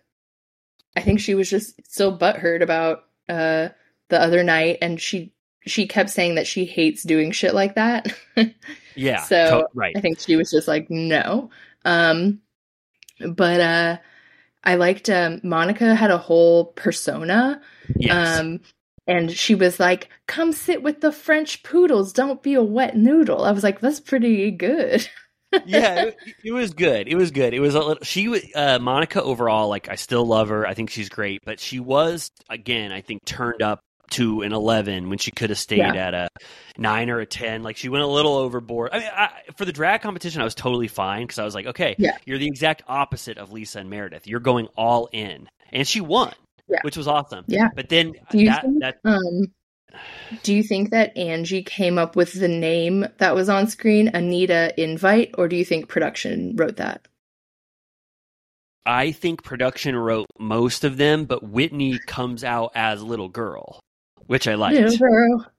[0.95, 3.69] I think she was just still butthurt about uh,
[4.10, 4.77] the other night.
[4.81, 5.34] And she,
[5.65, 8.14] she kept saying that she hates doing shit like that.
[8.95, 9.22] Yeah.
[9.23, 9.95] so right.
[9.95, 11.52] I think she was just like, no.
[11.86, 12.41] Um,
[13.26, 13.98] but uh,
[14.64, 17.61] I liked um, Monica had a whole persona.
[17.95, 18.40] Yes.
[18.40, 18.61] Um,
[19.07, 22.14] and she was like, "Come sit with the French poodles.
[22.14, 25.07] Don't be a wet noodle." I was like, "That's pretty good."
[25.65, 27.07] yeah, it, it was good.
[27.07, 27.53] It was good.
[27.53, 28.03] It was a little.
[28.03, 29.68] She was uh, Monica overall.
[29.68, 30.68] Like I still love her.
[30.68, 31.41] I think she's great.
[31.44, 32.91] But she was again.
[32.91, 33.81] I think turned up
[34.11, 35.94] to an eleven when she could have stayed Yeah.
[35.94, 36.30] at a
[36.77, 37.64] nine or a ten.
[37.64, 38.90] Like she went a little overboard.
[38.94, 41.65] I mean, I, for the drag competition, I was totally fine because I was like,
[41.68, 42.18] okay, Yeah.
[42.26, 44.27] you're the exact opposite of Lisa and Meredith.
[44.27, 46.34] You're going all in, and she won,
[46.68, 46.80] Yeah.
[46.84, 47.45] which was awesome.
[47.48, 47.69] Yeah.
[47.76, 49.52] But then Do you that think, that um,
[50.44, 54.72] do you think that Angie came up with the name that was on screen, Anita
[54.81, 57.07] Invite, or do you think production wrote that?
[58.86, 63.80] I think production wrote most of them, but Whitney comes out as little girl,
[64.30, 64.80] which I liked.
[64.80, 65.51] Little girl.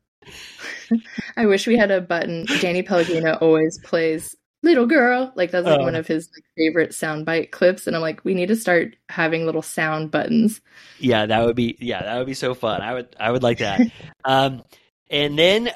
[1.37, 2.47] I wish we had a button.
[2.61, 5.85] Danny Pellegrino always plays "Little Girl," like that's like Oh.
[5.85, 9.45] one of his like, favorite soundbite clips, and I'm like, we need to start having
[9.47, 10.61] little sound buttons.
[10.99, 12.81] Yeah, that would be yeah, that would be so fun.
[12.81, 13.81] I would I would like that.
[14.25, 14.63] um,
[15.11, 15.71] and then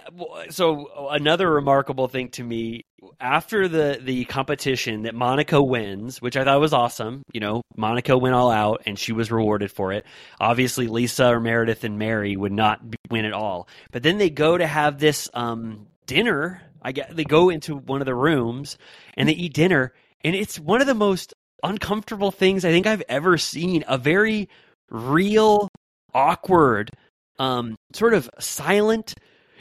[0.51, 2.85] so another remarkable thing to me
[3.21, 7.23] after the the competition that Monica wins, which I thought was awesome.
[7.33, 10.05] You know, Monica went all out and she was rewarded for it.
[10.41, 12.81] Obviously, Lisa or Meredith and Mary would not
[13.11, 13.69] win at all.
[13.91, 16.63] But then they go to have this um, dinner.
[16.83, 18.79] I get they go into one of the rooms
[19.17, 19.93] and they eat dinner,
[20.23, 23.85] and it's one of the most uncomfortable things I think I've ever seen.
[23.89, 24.49] A very
[24.91, 25.69] real,
[26.13, 26.91] awkward,
[27.39, 29.15] um, sort of silent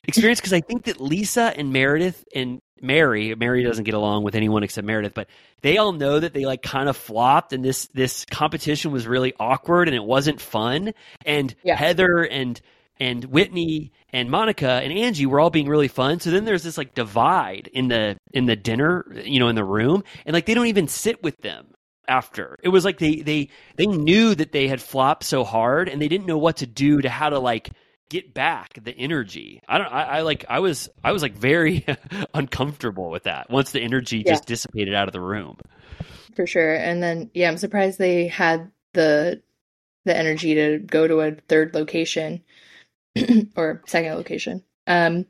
[0.05, 4.35] experience because I think that Lisa and Meredith and Mary, Mary doesn't get along with
[4.35, 5.27] anyone except Meredith, but
[5.61, 9.33] they all know that they like kind of flopped and this this competition was really
[9.39, 10.93] awkward and it wasn't fun.
[11.25, 11.75] And Yeah.
[11.75, 12.59] Heather and
[12.99, 16.19] and Whitney and Monica and Angie were all being really fun.
[16.19, 19.63] So then there's this like divide in the in the dinner, you know, in the
[19.63, 21.72] room, and like they don't even sit with them
[22.07, 22.57] after.
[22.63, 26.07] It was like they they they knew that they had flopped so hard and they
[26.07, 27.71] didn't know what to do to how to like
[28.09, 29.61] get back the energy.
[29.67, 31.85] I don't I, I like I was I was like very
[32.33, 34.23] uncomfortable with that once the energy Yeah.
[34.23, 35.57] just dissipated out of the room.
[36.35, 36.75] for sure.
[36.75, 39.41] And then yeah, I'm surprised they had the
[40.05, 42.43] the energy to go to a third location
[43.55, 44.63] or second location.
[44.87, 45.25] Um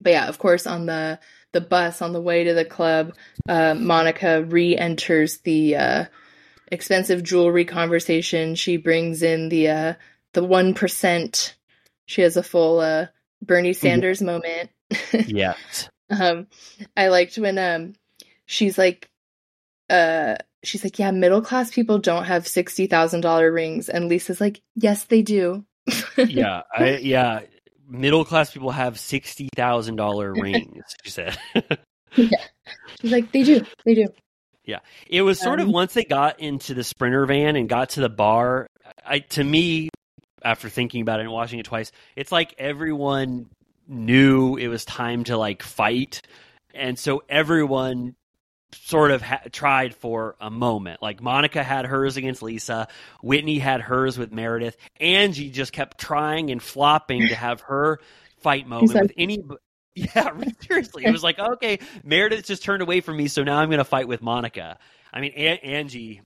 [0.00, 1.18] but yeah, of course, on the
[1.52, 3.14] the bus on the way to the club,
[3.48, 6.04] uh, Monica re-enters the uh,
[6.70, 8.54] expensive jewelry conversation.
[8.54, 9.94] She brings in the uh,
[10.32, 11.56] the one percent.
[12.06, 13.06] She has a full uh,
[13.40, 14.70] Bernie Sanders moment.
[15.26, 15.54] Yeah.
[16.10, 16.48] Um,
[16.94, 17.94] I liked when um
[18.44, 19.10] she's like,
[19.88, 24.40] uh, she's like, yeah, middle class people don't have sixty thousand dollar rings, and Lisa's
[24.40, 25.64] like, yes, they do.
[26.18, 27.40] yeah, I, yeah.
[27.92, 30.82] Middle class people have sixty thousand dollar rings.
[31.04, 31.36] She said.
[32.16, 32.28] yeah,
[33.00, 34.06] she's like, they do, they do.
[34.64, 34.78] Yeah,
[35.08, 38.00] it was sort of Um, once they got into the sprinter van and got to
[38.00, 38.66] the bar.
[39.04, 39.90] I to me,
[40.42, 43.50] after thinking about it and watching it twice, it's like everyone
[43.88, 46.22] knew it was time to like fight,
[46.74, 48.14] and so everyone
[48.74, 51.02] sort of ha- tried for a moment.
[51.02, 52.88] Like Monica had hers against Lisa,
[53.22, 58.00] Whitney had hers with Meredith, Angie just kept trying and flopping to have her
[58.40, 59.42] fight moment with any.
[59.94, 60.32] Yeah,
[60.66, 63.76] seriously, it was like okay, Meredith just turned away from me, so now I'm going
[63.76, 64.78] to fight with Monica.
[65.12, 66.22] I mean, a- Angie,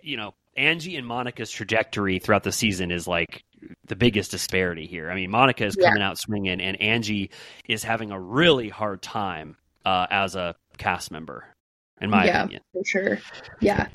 [0.00, 3.42] you know, Angie and Monica's trajectory throughout the season is like
[3.88, 5.10] the biggest disparity here.
[5.10, 5.88] I mean, Monica is Yeah.
[5.88, 7.30] coming out swinging, and Angie
[7.68, 11.44] is having a really hard time uh, as a cast member,
[12.00, 12.62] in my yeah, opinion.
[12.72, 13.18] for sure.
[13.60, 13.88] Yeah.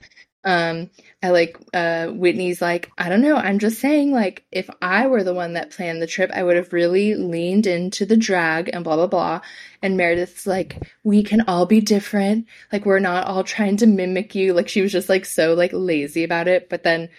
[0.43, 0.89] Um,
[1.21, 5.23] I like uh Whitney's like, I don't know, I'm just saying, like, if I were
[5.23, 8.83] the one that planned the trip, I would have really leaned into the drag and
[8.83, 9.41] blah blah blah.
[9.83, 12.47] And Meredith's like, we can all be different.
[12.73, 14.53] Like we're not all trying to mimic you.
[14.53, 16.69] Like she was just like so like lazy about it.
[16.69, 17.09] But then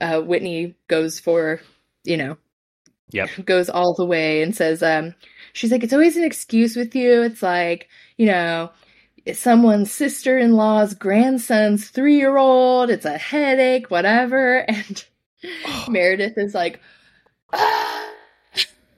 [0.00, 1.60] uh Whitney goes for,
[2.04, 2.36] you know,
[3.12, 3.30] Yep.
[3.44, 5.14] goes all the way and says, um,
[5.52, 7.22] she's like, it's always an excuse with you.
[7.22, 8.70] It's like, you know,
[9.26, 12.90] it's someone's sister in law's grandson's three year old.
[12.90, 14.66] It's a headache, whatever.
[14.76, 15.04] And
[15.88, 16.80] Meredith is like,
[17.52, 18.15] "Ah."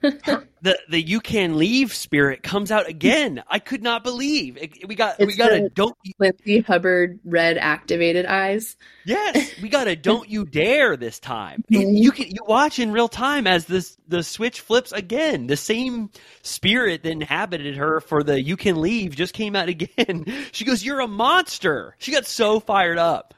[0.60, 3.44] The the you can leave spirit comes out again.
[3.48, 7.20] I could not believe it, we got we It's got a the- don't Lindsay Hubbard
[7.24, 8.76] red activated eyes.
[9.04, 11.62] yes we got a don't you dare this time.
[11.70, 15.46] And you can you watch in real time as this the switch flips again.
[15.46, 16.10] The same
[16.42, 20.24] spirit that inhabited her for the you can leave just came out again.
[20.52, 23.32] She goes, "You're a monster." She got so fired up.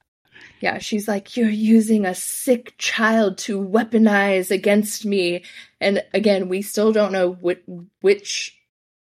[0.60, 5.44] Yeah, she's like, You're using a sick child to weaponize against me.
[5.80, 7.62] And again, we still don't know which,
[8.00, 8.56] which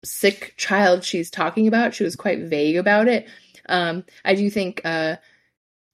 [0.04, 1.94] sick child she's talking about.
[1.94, 3.28] She was quite vague about it.
[3.68, 5.18] Um, I do think uh,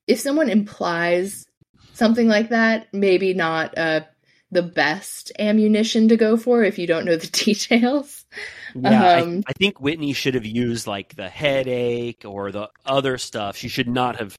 [0.07, 1.45] if someone implies
[1.93, 4.01] something like that, maybe not uh,
[4.51, 8.25] the best ammunition to go for if you don't know the details.
[8.75, 13.17] Yeah, I, Um, I think Whitney should have used like the headache or the other
[13.17, 13.57] stuff.
[13.57, 14.37] She should not have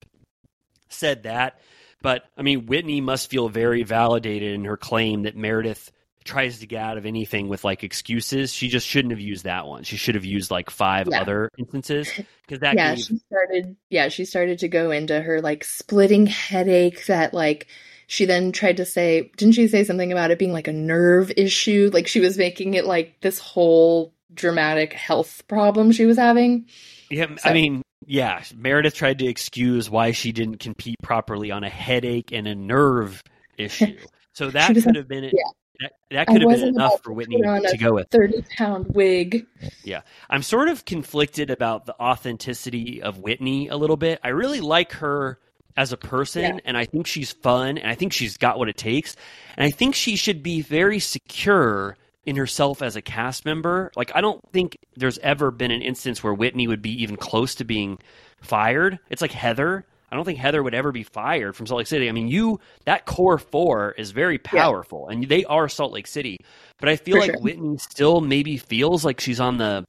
[0.91, 1.61] said that.
[2.03, 5.91] But I mean, Whitney must feel very validated in her claim that Meredith
[6.25, 8.53] tries to get out of anything with like excuses.
[8.53, 9.85] She just shouldn't have used that one.
[9.85, 11.23] She should have used like five Yeah.
[11.23, 12.11] other instances
[12.47, 13.77] because that yeah, gave she started.
[13.89, 17.67] Yeah, she started to go into her like splitting headache that like
[18.07, 19.31] she then tried to say.
[19.37, 21.91] Didn't she say something about it being like a nerve issue?
[21.93, 26.67] Like she was making it like this whole dramatic health problem she was having.
[27.11, 31.65] Yeah, So- I mean, yeah, Meredith tried to excuse why she didn't compete properly on
[31.65, 33.23] a headache and a nerve
[33.59, 33.97] issue.
[34.33, 35.35] So that could have been it.
[35.37, 35.43] yeah.
[35.81, 38.07] That, that I could have been enough for Whitney to go with.
[38.11, 39.45] Thirty pound wig.
[39.83, 40.03] Yeah.
[40.31, 44.21] I'm sort of conflicted about the authenticity of Whitney a little bit.
[44.23, 45.41] I really like her
[45.77, 46.59] as a person Yeah.
[46.65, 49.17] and I think she's fun and I think she's got what it takes.
[49.57, 53.91] And I think she should be very secure in herself as a cast member.
[53.97, 57.55] Like I don't think there's ever been an instance where Whitney would be even close
[57.57, 57.99] to being
[58.41, 58.99] fired.
[59.09, 59.87] It's like Heather.
[60.13, 62.09] I don't think Heather would ever be fired from Salt Lake City.
[62.09, 66.37] I mean, you that core 4 is very powerful and they are Salt Lake City.
[66.79, 67.41] But I feel For like sure.
[67.41, 69.85] Whitney still maybe feels like she's on the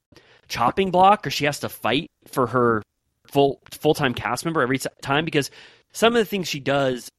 [0.48, 2.84] chopping block or she has to fight for her
[3.26, 5.50] full full-time cast member every time because
[5.94, 7.10] some of the things she does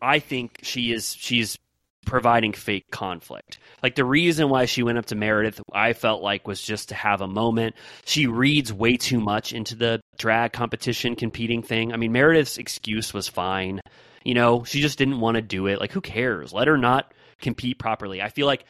[0.00, 1.58] I think she is she's
[2.08, 3.58] providing fake conflict.
[3.82, 6.94] Like the reason why she went up to Meredith I felt like was just to
[6.94, 7.74] have a moment.
[8.06, 11.92] She reads way too much into the drag competition competing thing.
[11.92, 13.80] I mean Meredith's excuse was fine.
[14.24, 15.80] You know, she just didn't want to do it.
[15.80, 16.52] Like who cares?
[16.52, 18.22] Let her not compete properly.
[18.22, 18.64] I feel like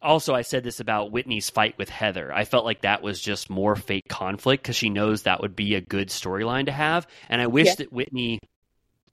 [0.00, 2.32] also I said this about Whitney's fight with Heather.
[2.32, 5.74] I felt like that was just more fake conflict because she knows that would be
[5.74, 7.06] a good storyline to have.
[7.28, 7.74] And I wish Yeah.
[7.78, 8.38] that Whitney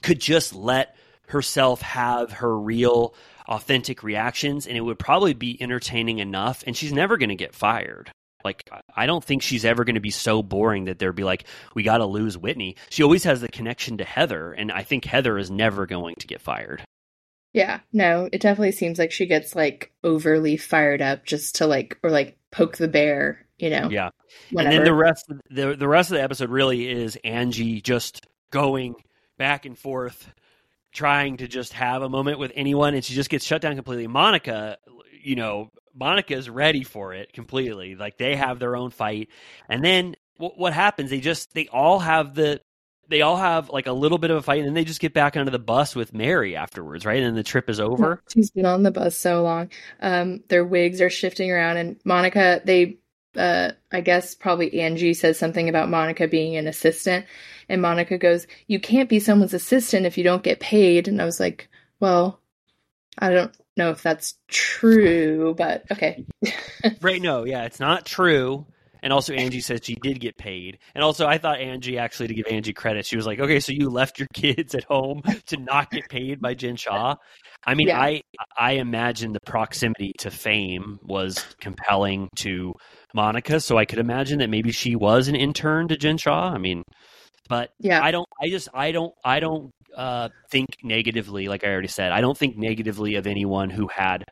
[0.04, 0.95] could just let
[1.28, 3.16] herself have her real
[3.48, 7.56] authentic reactions and it would probably be entertaining enough and she's never going to get
[7.56, 8.11] fired.
[8.44, 11.45] Like I- don't think she's ever going to be so boring that there'd be like
[11.76, 12.76] we got to lose Whitney.
[12.90, 16.28] She always has the connection to Heather and I think Heather is never going to
[16.28, 16.84] get fired.
[17.53, 21.99] Yeah, no, it definitely seems like she gets like overly fired up just to like,
[22.02, 23.90] or like poke the bear, you know.
[23.91, 24.10] Yeah.
[24.52, 24.76] Whenever.
[24.76, 28.95] And then the rest the the rest of the episode really is Angie just going
[29.38, 30.34] back and forth
[30.94, 34.07] trying to just have a moment with anyone and she just gets shut down completely.
[34.07, 34.78] Monica,
[35.22, 37.95] you know, Monica's ready for it completely.
[37.95, 39.30] Like they have their own fight.
[39.68, 41.10] And then what, what happens?
[41.10, 42.61] They just they all have the
[43.10, 45.14] they all have like a little bit of a fight and then they just get
[45.14, 47.22] back onto the bus with Mary afterwards, right?
[47.22, 48.22] And the trip is over.
[48.34, 49.70] She's been on the bus so long.
[50.02, 52.98] Um, their wigs are shifting around, and Monica, they,
[53.38, 57.26] uh, I guess probably Angie says something about Monica being an assistant,
[57.69, 61.26] and Monica goes, "You can't be someone's assistant if you don't get paid." And I
[61.26, 61.69] was like,
[61.99, 62.39] "Well,
[63.18, 66.26] I don't know if that's true, but okay."
[67.01, 68.65] Right, no, yeah, it's not true.
[69.03, 70.80] And also, Angie says she did get paid.
[70.95, 73.73] And also, I thought Angie actually to give Angie credit, she was like, "Okay, so
[73.73, 77.15] you left your kids at home to not get paid by Jen Shah."
[77.65, 77.99] I mean, Yeah.
[78.01, 78.21] I
[78.57, 82.73] I imagine the proximity to fame was compelling to
[83.13, 86.53] Monica, so I could imagine that maybe she was an intern to Jen Shah.
[86.53, 86.84] I mean,
[87.49, 88.01] but Yeah.
[88.01, 88.27] I don't.
[88.41, 91.49] I just I don't I don't uh, think negatively.
[91.49, 94.23] Like I already said, I don't think negatively of anyone who had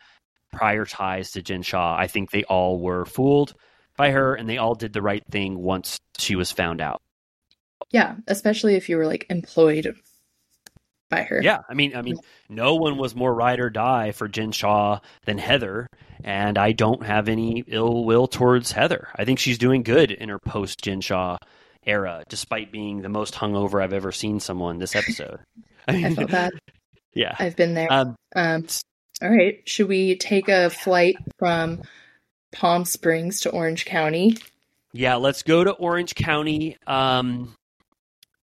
[0.53, 1.97] prior ties to Jen Shah.
[1.99, 3.53] I think they all were fooled
[3.97, 7.01] by her, and they all did the right thing once she was found out.
[7.91, 9.95] yeah, especially if you were like employed
[11.09, 11.41] by her.
[11.41, 12.17] Yeah, I mean, I mean,
[12.49, 15.87] no one was more ride or die for Jen Shah than Heather,
[16.23, 19.09] and I don't have any ill will towards Heather.
[19.15, 21.37] I think she's doing good in her post Jen Shah
[21.85, 25.39] era, despite being the most hungover I've ever seen someone this episode.
[25.87, 26.53] I felt that.
[27.13, 27.35] yeah.
[27.39, 27.91] I've been there.
[27.91, 28.67] Um, Um,
[29.21, 29.59] all right.
[29.65, 31.81] Should we take a flight from
[32.51, 34.37] Palm Springs to Orange County?
[34.93, 36.77] Yeah, let's go to Orange County.
[36.85, 37.55] Um,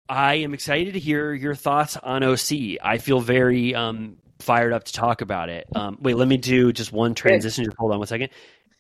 [0.09, 2.79] I am excited to hear your thoughts on OC.
[2.83, 5.67] I feel very um, fired up to talk about it.
[5.75, 7.65] Um, wait, let me do just one transition.
[7.65, 8.31] Just hold on one second.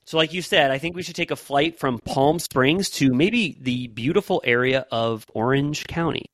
[0.04, 3.14] So, like you said, I think we should take a flight from Palm Springs to
[3.14, 6.26] maybe the beautiful area of Orange County.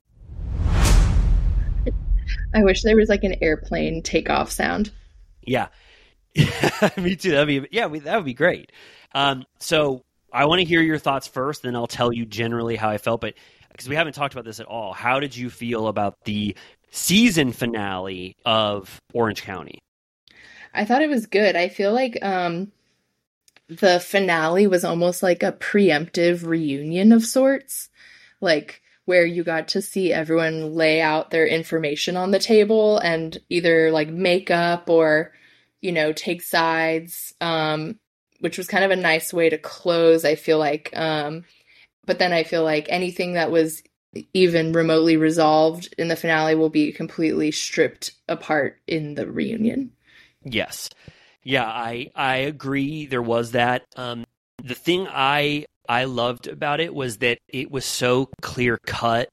[2.52, 4.90] I wish there was like an airplane takeoff sound.
[6.35, 7.32] Yeah, me too.
[7.32, 8.73] That'd be yeah, we, that would be great.
[9.15, 12.89] Um, so I want to hear your thoughts first, then I'll tell you generally how
[12.90, 13.20] I felt.
[13.20, 13.35] But
[13.73, 16.57] because we haven't talked about this at all, how did you feel about the
[16.90, 19.78] season finale of Orange County?
[20.73, 21.57] I thought it was good.
[21.57, 22.73] I feel like um
[23.69, 27.89] the finale was almost like a preemptive reunion of sorts,
[28.40, 33.39] like where you got to see everyone lay out their information on the table and
[33.48, 35.32] either like make up or
[35.81, 37.98] you know take sides um
[38.40, 41.44] which was kind of a nice way to close I feel like um
[42.07, 43.82] but then I feel like anything that was
[44.35, 49.93] even remotely resolved in the finale will be completely stripped apart in the reunion.
[50.44, 50.90] Yes.
[51.43, 53.85] Yeah, I I agree there was that.
[53.97, 54.24] Um
[54.62, 59.28] the thing I I loved about it was that it was so clear cut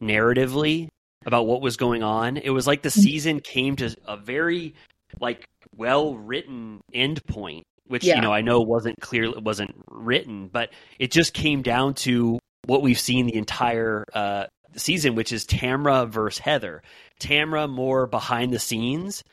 [0.00, 0.88] narratively
[1.26, 2.36] about what was going on.
[2.36, 4.74] It was like the season came to a very
[5.20, 8.16] like well written endpoint, which Yeah.
[8.16, 12.38] you know I know wasn't clear it wasn't written, but it just came down to
[12.66, 16.82] what we've seen the entire uh season, which is Tamra versus Heather.
[17.20, 19.24] Tamra more behind the scenes,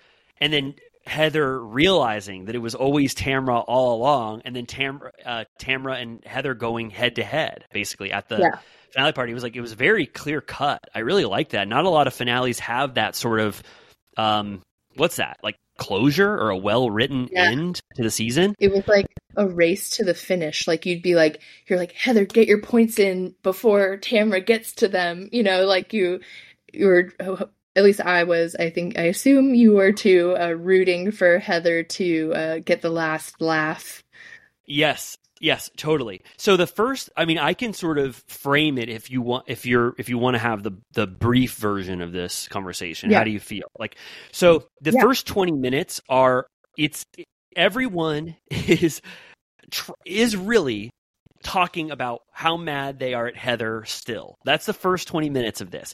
[0.42, 0.74] and then
[1.06, 6.24] Heather realizing that it was always Tamra all along, and then Tamra, uh, Tamra and
[6.26, 8.60] Heather going head to head, basically at the Yeah.
[8.92, 9.32] finale party.
[9.32, 10.80] It was like it was very clear cut.
[10.96, 11.68] I really like that.
[11.68, 13.62] Not a lot of finales have that sort of,
[14.18, 14.62] um,
[14.98, 17.44] what's that like closure or a well written Yeah.
[17.52, 18.56] end to the season.
[18.60, 20.68] It was like a race to the finish.
[20.68, 24.88] Like you'd be like, you're like, Heather, get your points in before Tamra gets to
[24.88, 25.30] them.
[25.32, 26.20] You know, like you,
[26.74, 27.14] you were,
[27.76, 31.84] at least I was, I think, I assume you were too, uh, rooting for Heather
[31.84, 34.04] to uh, get the last laugh.
[34.66, 35.18] Yes.
[35.40, 36.22] Yes, totally.
[36.38, 39.66] So the first, I mean, I can sort of frame it if you want, if
[39.66, 43.12] you're, if you want to have the the brief version of this conversation.
[43.12, 43.20] Yeah.
[43.20, 43.68] How do you feel?
[43.78, 43.98] Like,
[44.32, 45.02] so the Yeah.
[45.02, 46.48] first twenty minutes are
[46.78, 47.04] it's
[47.56, 49.02] everyone is
[49.72, 50.90] tr- is really
[51.44, 54.36] talking about how mad they are at Heather still.
[54.44, 55.94] That's the first 20 minutes of this.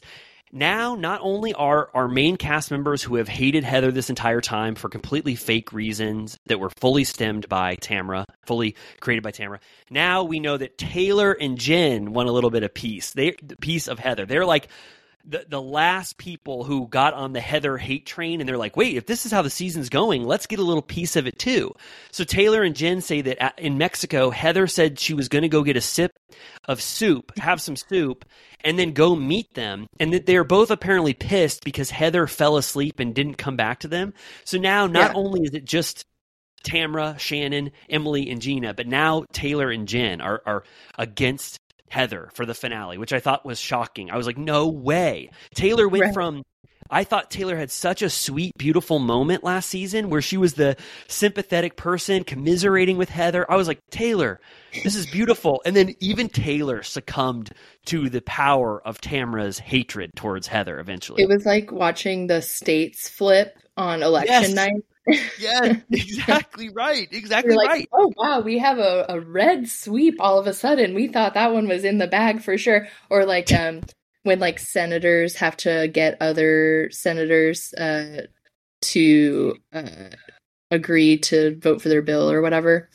[0.56, 4.76] Now, not only are our main cast members who have hated Heather this entire time
[4.76, 9.58] for completely fake reasons that were fully stemmed by Tamra, fully created by Tamra,
[9.90, 13.10] now we know that Taylor and Jen want a little bit of peace.
[13.10, 14.26] They the piece of Heather.
[14.26, 14.68] They're like
[15.26, 18.96] the the last people who got on the Heather hate train and they're like, wait,
[18.96, 21.72] if this is how the season's going, let's get a little piece of it too.
[22.12, 25.62] So Taylor and Jen say that in Mexico, Heather said she was going to go
[25.62, 26.12] get a sip
[26.66, 28.24] of soup, have some soup,
[28.62, 29.86] and then go meet them.
[29.98, 33.88] And that they're both apparently pissed because Heather fell asleep and didn't come back to
[33.88, 34.14] them.
[34.44, 35.14] So now not Yeah.
[35.14, 36.04] only is it just
[36.64, 40.64] Tamra, Shannon, Emily, and Gina, but now Taylor and Jen are, are
[40.98, 41.58] against
[41.94, 44.10] Heather for the finale, which I thought was shocking.
[44.10, 45.30] I was like, no way.
[45.54, 46.14] Taylor went Right.
[46.14, 46.42] from
[46.90, 50.76] I thought Taylor had such a sweet, beautiful moment last season where she was the
[51.08, 53.50] sympathetic person commiserating with Heather.
[53.50, 54.38] I was like, Taylor,
[54.82, 55.62] this is beautiful.
[55.64, 57.52] And then even Taylor succumbed
[57.86, 61.22] to the power of Tamra's hatred towards Heather eventually.
[61.22, 64.52] It was like watching the states flip on election Yes.
[64.52, 64.82] night.
[65.06, 67.08] Yes, exactly right.
[67.10, 67.88] Exactly like, right.
[67.92, 70.94] oh wow, we have a, a red sweep all of a sudden.
[70.94, 72.88] We thought that one was in the bag for sure.
[73.10, 73.82] Or like um
[74.22, 78.22] when like senators have to get other senators uh
[78.82, 80.10] to uh
[80.70, 82.88] agree to vote for their bill or whatever.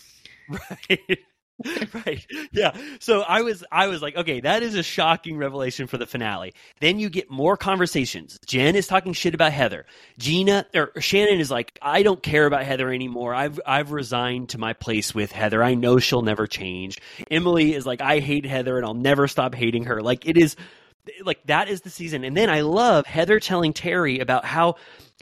[0.49, 1.19] right
[2.06, 2.26] right.
[2.52, 2.76] Yeah.
[2.99, 6.53] So i was i was like okay that is a shocking revelation for the finale.
[6.80, 8.40] Then you get more conversations.
[8.45, 9.86] Jen is talking shit about heather.
[10.18, 13.34] Gina or shannon is like i don't care about heather anymore.
[13.34, 15.61] I've i've resigned to my place with heather.
[15.61, 16.99] I know she'll never change.
[17.30, 20.02] Emily is like i hate heather and i'll never stop hating her.
[20.02, 20.56] Like it is
[21.26, 22.23] like that is the season.
[22.23, 24.76] And then i love heather telling terry about how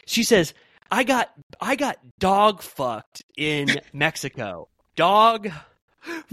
[0.05, 0.53] she says
[0.91, 4.67] i got i got dog fucked in mexico.
[4.95, 5.49] Dog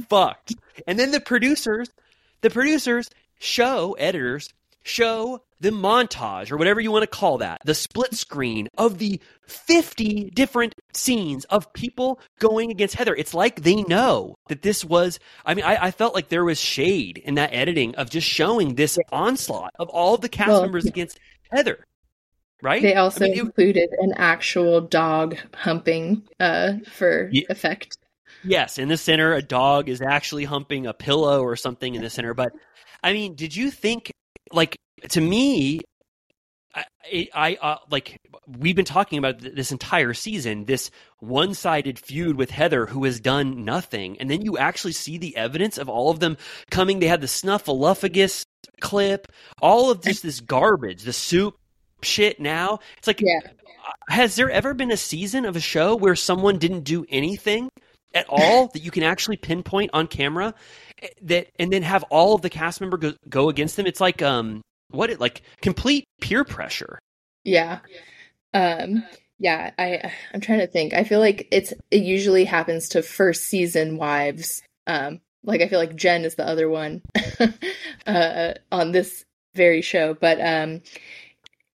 [0.09, 0.55] fucked.
[0.86, 1.91] And then the producers,
[2.41, 3.09] the producers
[3.39, 4.49] show editors
[4.86, 9.19] show the montage or whatever you want to call that, the split screen of the
[9.47, 13.15] 50 different scenes of people going against Heather.
[13.15, 16.61] It's like they know that this was, I mean, I, I felt like there was
[16.61, 20.85] shade in that editing of just showing this onslaught of all the cast Well, members
[20.85, 21.19] against
[21.51, 21.82] Heather.
[22.62, 22.82] Right?
[22.82, 27.45] They also I mean, it- included an actual dog humping uh for Yeah.
[27.49, 27.97] effect.
[28.44, 32.10] Yes, in the center, a dog is actually humping a pillow or something in the
[32.10, 32.34] center.
[32.34, 32.52] But
[33.02, 34.10] I mean, did you think,
[34.52, 34.76] like,
[35.10, 35.80] to me,
[36.74, 38.16] I, I uh, like
[38.46, 40.90] we've been talking about th- this entire season, this
[41.20, 45.78] one-sided feud with Heather, who has done nothing, and then you actually see the evidence
[45.78, 46.36] of all of them
[46.70, 46.98] coming.
[46.98, 48.44] They had the snuffleupagus
[48.80, 49.28] clip,
[49.62, 51.56] all of just this garbage, the soup
[52.02, 52.40] shit.
[52.40, 53.40] Now it's like, Yeah.
[54.08, 57.68] has there ever been a season of a show where someone didn't do anything
[58.15, 60.55] at all that you can actually pinpoint on camera
[61.03, 64.01] eh, that and then have all of the cast member go, go against them it's
[64.01, 66.99] like um what it like complete peer pressure
[67.45, 67.81] Yeah.
[68.53, 69.05] Um
[69.39, 70.95] yeah, I I'm trying to think.
[70.95, 74.62] I feel like it's it usually happens to first season wives.
[74.86, 77.03] Um like I feel like Jen is the other one
[78.07, 79.24] uh on this
[79.55, 80.82] very show, but um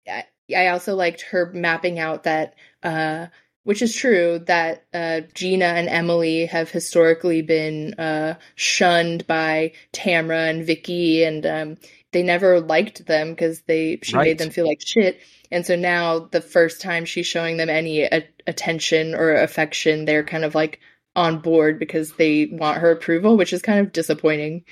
[0.09, 0.24] I,
[0.55, 3.28] I also liked her mapping out that uh
[3.64, 10.48] which is true that uh, Gina and Emily have historically been uh, shunned by Tamra
[10.50, 11.76] and Vicky, and um,
[12.12, 14.24] they never liked them because they she Right.
[14.28, 15.18] made them feel like shit.
[15.50, 20.24] And so now, the first time she's showing them any a- attention or affection, they're
[20.24, 20.80] kind of like
[21.16, 24.64] on board because they want her approval, which is kind of disappointing.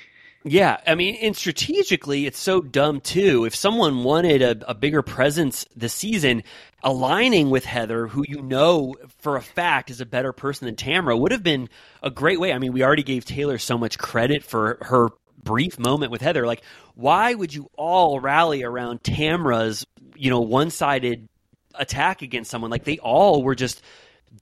[0.43, 3.45] Yeah i mean and strategically it's so dumb too.
[3.45, 6.43] If someone wanted a, a bigger presence this season
[6.83, 11.17] aligning with heather who you know for a fact is a better person than tamara
[11.17, 11.69] would have been
[12.01, 12.53] a great way.
[12.53, 15.09] I mean we already gave taylor so much credit for her
[15.41, 16.45] brief moment with heather.
[16.45, 16.63] Like
[16.95, 21.27] why would you all rally around tamara's you know one-sided
[21.75, 22.71] attack against someone?
[22.71, 23.81] Like they all were just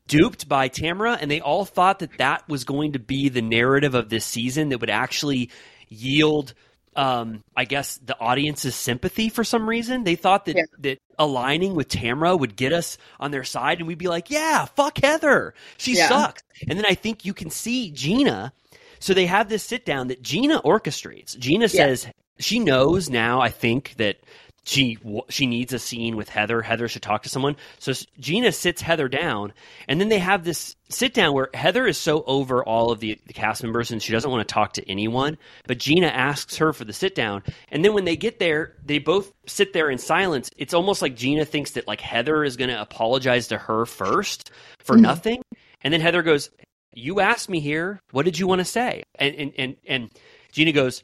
[0.07, 3.95] duped by Tamara, and they all thought that that was going to be the narrative
[3.95, 5.49] of this season that would actually
[5.91, 6.53] yield,
[6.95, 10.03] um, I guess, the audience's sympathy for some reason.
[10.03, 10.63] They thought that Yeah.
[10.80, 14.65] that aligning with Tamra would get us on their side, and we'd be like, "Yeah,
[14.65, 16.09] fuck Heather, she Yeah.
[16.09, 18.53] sucks." And then I think you can see Gina.
[18.99, 21.38] So they have this sit down that Gina orchestrates.
[21.38, 22.07] Gina says
[22.39, 23.41] she knows now.
[23.41, 24.18] I think that
[24.63, 24.97] she
[25.29, 26.61] she needs a scene with Heather.
[26.61, 27.55] Heather should talk to someone.
[27.79, 29.53] So Gina sits Heather down,
[29.88, 33.19] and then they have this sit down where Heather is so over all of the,
[33.25, 35.38] the cast members and she doesn't want to talk to anyone.
[35.67, 38.99] But Gina asks her for the sit down, and then when they get there, they
[38.99, 40.51] both sit there in silence.
[40.57, 44.51] It's almost like Gina thinks that like Heather is going to apologize to her first
[44.79, 45.01] for Mhm.
[45.01, 45.41] nothing,
[45.83, 46.51] and then Heather goes,
[46.93, 47.99] "You asked me here.
[48.11, 50.09] What did you want to say?" And and and and
[50.51, 51.03] Gina goes,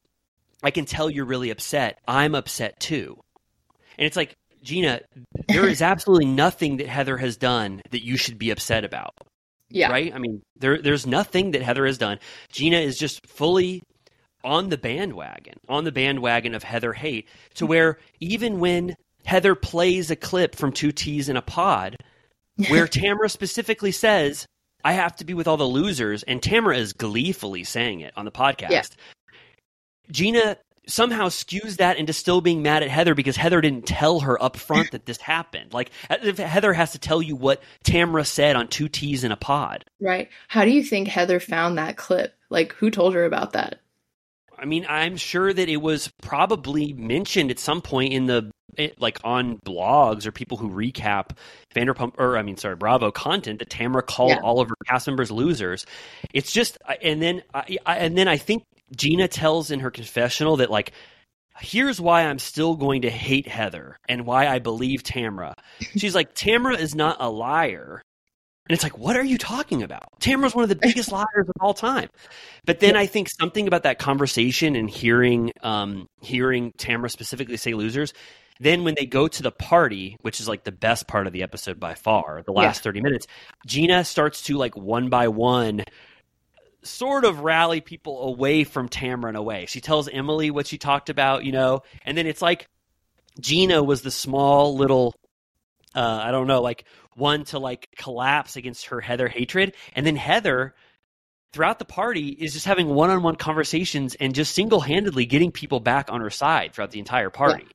[0.61, 1.97] "I can tell you're really upset.
[2.07, 3.17] I'm upset too."
[3.97, 5.01] And it's like, Gina,
[5.47, 9.13] there is absolutely nothing that Heather has done that you should be upset about.
[9.69, 9.91] Yeah.
[9.91, 10.13] Right?
[10.13, 12.19] I mean, there there's nothing that Heather has done.
[12.51, 13.83] Gina is just fully
[14.43, 17.69] on the bandwagon, on the bandwagon of Heather hate, to mm-hmm.
[17.69, 18.95] where even when
[19.25, 21.97] Heather plays a clip from Two T's in a Pod,
[22.69, 24.45] where Tamara specifically says,
[24.85, 28.25] I have to be with all the losers, and Tamara is gleefully saying it on
[28.25, 28.69] the podcast.
[28.69, 28.83] Yeah.
[30.09, 30.57] Gina
[30.88, 34.57] somehow skews that into still being mad at Heather because Heather didn't tell her up
[34.57, 35.73] front that this happened.
[35.73, 39.38] Like if Heather has to tell you what Tamra said on two T's in a
[39.38, 39.85] pod.
[40.01, 40.30] Right.
[40.47, 42.34] How do you think Heather found that clip?
[42.49, 43.80] Like, who told her about that?
[44.57, 48.89] I mean, I'm sure that it was probably mentioned at some point in the eh,
[48.97, 51.31] like on blogs or people who recap
[51.76, 54.39] Vanderpump or I mean, sorry, Bravo content that Tamara called Yeah.
[54.41, 55.85] all of her cast members losers.
[56.34, 58.64] It's just, and then I, I, and then I think
[58.95, 60.91] Gina tells in her confessional that like.
[61.59, 65.53] Here's why I'm still going to hate Heather and why I believe Tamra.
[65.97, 68.03] She's like, Tamra is not a liar.
[68.69, 70.03] And it's like, what are you talking about?
[70.19, 72.09] Tamra's one of the biggest liars of all time.
[72.65, 77.73] But then I think something about that conversation and hearing um, hearing Tamra specifically say
[77.73, 78.14] losers.
[78.59, 81.41] Then when they go to the party, which is like the best part of the
[81.41, 82.84] episode by far, the last Yeah.
[82.84, 83.26] thirty minutes,
[83.65, 85.84] Gina starts to like one by one
[86.88, 89.65] sort of rally people away from Tamra in a.
[89.65, 92.68] She tells Emily what she talked about, you know, and then it's like
[93.39, 95.15] Gina was the small little
[95.95, 96.85] uh, I don't know, like
[97.15, 100.76] one to like collapse against her Heather hatred, and then Heather
[101.53, 106.22] throughout the party is just having one-on-one conversations and just single-handedly getting people back on
[106.22, 107.65] her side throughout the entire party.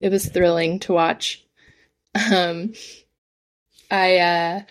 [0.00, 1.44] It was thrilling to watch.
[2.30, 2.74] Um,
[3.90, 4.62] I, uh,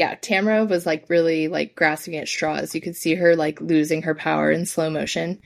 [0.00, 2.74] yeah, Tamara was like really like grasping at straws.
[2.74, 5.42] You could see her like losing her power in slow motion.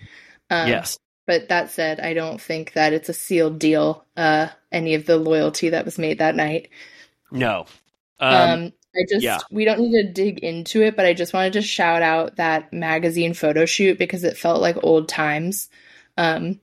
[0.49, 0.97] Um, yes.
[1.27, 5.17] But that said, I don't think that it's a sealed deal, uh, any of the
[5.17, 6.69] loyalty that was made that night.
[7.33, 7.67] No.
[8.21, 9.41] Um, Um, I just, yeah.
[9.51, 12.73] we don't need to dig into it, but I just wanted to shout out that
[12.73, 15.69] magazine photo shoot because it felt like old times.
[16.17, 16.61] Um,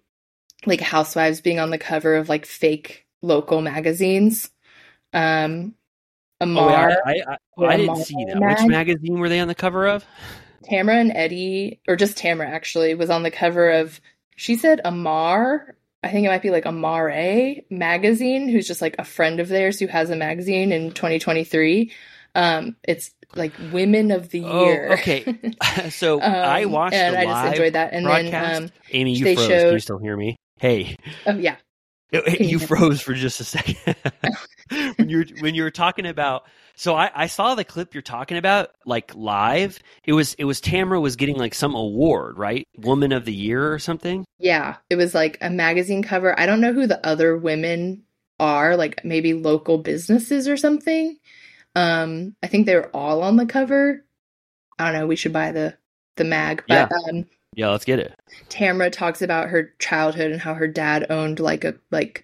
[0.65, 4.49] like housewives being on the cover of like fake local magazines.
[5.11, 5.75] Um,
[6.41, 8.37] oh, Amar, wait, I, I, I, I didn't Amar see that.
[8.39, 8.57] mag.
[8.59, 10.05] Which magazine were they on the cover of?
[10.63, 13.99] Tamara and Eddie, or just Tamara actually, was on the cover of,
[14.35, 19.03] she said Amar, I think it might be like Amare magazine, who's just like a
[19.05, 21.91] friend of theirs who has a magazine in 2023.
[22.35, 24.89] Um, it's like Women of the Oh, Year.
[24.93, 25.25] okay.
[25.89, 27.93] so I Um, watched and I just enjoyed that.
[27.93, 28.31] And broadcast.
[28.31, 29.47] then, um, Amy, you froze.
[29.47, 30.37] Can you still hear me?
[30.59, 30.95] Hey.
[31.25, 31.55] oh yeah,
[32.11, 33.77] You froze for just a second
[34.97, 36.43] when you were when you were talking about.
[36.75, 39.79] So I, I saw the clip you're talking about, like live.
[40.03, 42.67] It was it was Tamara was getting like some award, right?
[42.77, 44.25] Woman of the Year or something.
[44.39, 46.37] yeah, it was like a magazine cover.
[46.39, 48.03] I don't know who the other women
[48.39, 51.17] are, like maybe local businesses or something.
[51.75, 54.03] Um, I think they were all on the cover.
[54.79, 55.07] I don't know.
[55.07, 55.77] We should buy the
[56.17, 57.09] the mag, but Yeah.
[57.09, 58.17] um, Yeah, let's get it.
[58.49, 62.23] Tamara talks about her childhood and how her dad owned like a like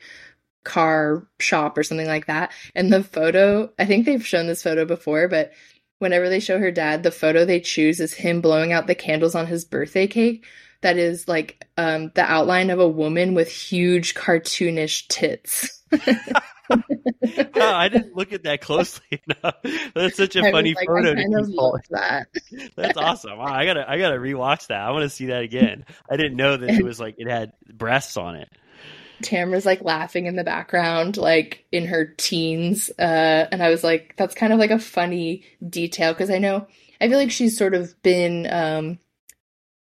[0.64, 2.52] car shop or something like that.
[2.76, 5.52] And the photo, I think they've shown this photo before, but
[6.00, 9.36] whenever they show her dad, the photo they choose is him blowing out the candles
[9.36, 10.46] on his birthday cake.
[10.82, 15.84] That is like um the outline of a woman with huge cartoonish tits.
[16.70, 19.56] Oh, I didn't look at that closely enough.
[19.96, 21.12] That's such a I funny like, photo.
[21.12, 21.84] I to kind of keep love pulling.
[21.90, 22.28] that.
[22.76, 23.38] That's awesome.
[23.38, 24.80] Wow, I gotta I gotta rewatch that.
[24.82, 25.86] I want to see that again.
[26.10, 28.50] I didn't know that it was like it had breasts on it.
[29.22, 32.92] Tamara's like laughing in the background, like in her teens.
[33.00, 36.68] Uh, and I was like, that's kind of like a funny detail because I know,
[37.02, 39.00] I feel like she's sort of been, um,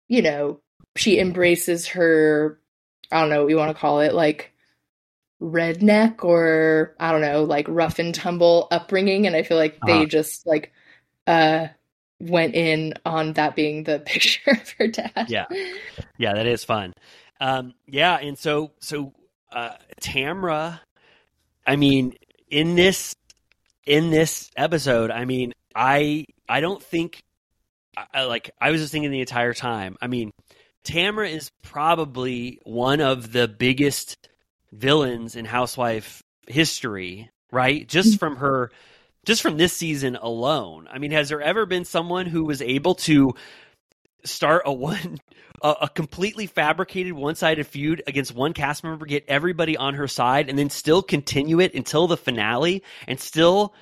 [0.08, 0.62] you know,
[0.96, 2.60] she embraces her,
[3.12, 4.52] I don't know what you want to call it, like
[5.41, 9.28] redneck or I don't know, like rough and tumble upbringing.
[9.28, 10.06] And I feel like they Uh-huh.
[10.06, 10.74] just like,
[11.28, 11.68] uh,
[12.20, 15.30] went in on that being the picture of her dad.
[15.30, 15.45] Yeah.
[16.18, 16.94] Yeah, that is fun.
[17.40, 19.14] Um, yeah, and so so
[19.52, 20.82] uh, Tamra,
[21.68, 22.16] I mean,
[22.49, 23.16] in this
[23.86, 27.24] in this episode, I mean, I I don't think
[28.14, 29.98] I, like I was just thinking the entire time.
[30.02, 30.32] I mean,
[30.86, 34.29] Tamra is probably one of the biggest
[34.72, 37.88] villains in Housewife history, right?
[37.88, 38.72] Just from her
[39.26, 40.88] just from this season alone.
[40.90, 43.36] I mean, has there ever been someone who was able to
[44.24, 45.20] start a one
[45.62, 50.50] a, a completely fabricated one-sided feud against one cast member, get everybody on her side,
[50.50, 53.74] and then still continue it until the finale, and still,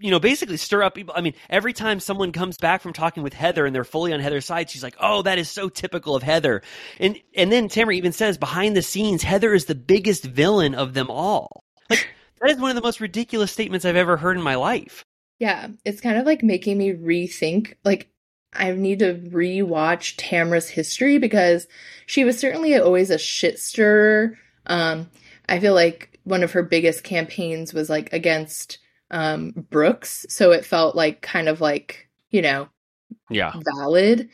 [0.00, 1.14] you know, basically stir up people.
[1.16, 4.20] I mean, every time someone comes back from talking with Heather and they're fully on
[4.20, 6.62] Heather's side, she's like, "Oh, that is so typical of Heather,"
[6.98, 10.94] and and then Tamara even says behind the scenes, Heather is the biggest villain of
[10.94, 11.64] them all.
[11.90, 12.08] Like
[12.40, 15.04] that is one of the most ridiculous statements I've ever heard in my life.
[15.38, 17.74] Yeah, it's kind of like making me rethink.
[17.84, 18.08] Like,
[18.52, 21.66] I need to rewatch Tamra's history because
[22.06, 24.38] she was certainly always a shit stirrer.
[24.66, 25.10] Um,
[25.48, 28.78] I feel like one of her biggest campaigns was like against
[29.12, 32.68] um, Brooks, so it felt like kind of like you know
[33.30, 33.52] Yeah.
[33.76, 34.28] valid.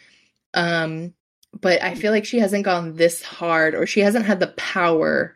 [0.55, 1.14] Um,
[1.60, 5.34] but I feel like she hasn't gone this hard, or she hasn't had the power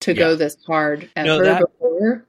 [0.00, 2.26] to go this hard No, ever that- before.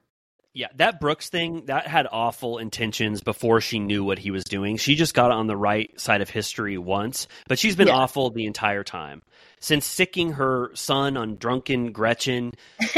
[0.56, 4.76] Yeah, that Brooks thing that had awful intentions before she knew what he was doing.
[4.76, 7.94] She just got on the right side of history once, but she's been Yeah.
[7.96, 9.22] awful the entire time.
[9.58, 12.52] Since sicking her son on drunken Gretchen,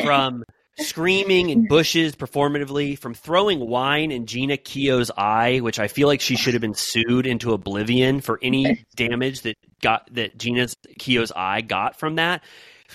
[0.04, 0.44] from
[0.78, 6.20] screaming in bushes performatively, from throwing wine in Jeana Keough's eye, which I feel like
[6.20, 11.32] she should have been sued into oblivion for any damage that got that Jeana Keough's
[11.32, 12.42] eye got from that.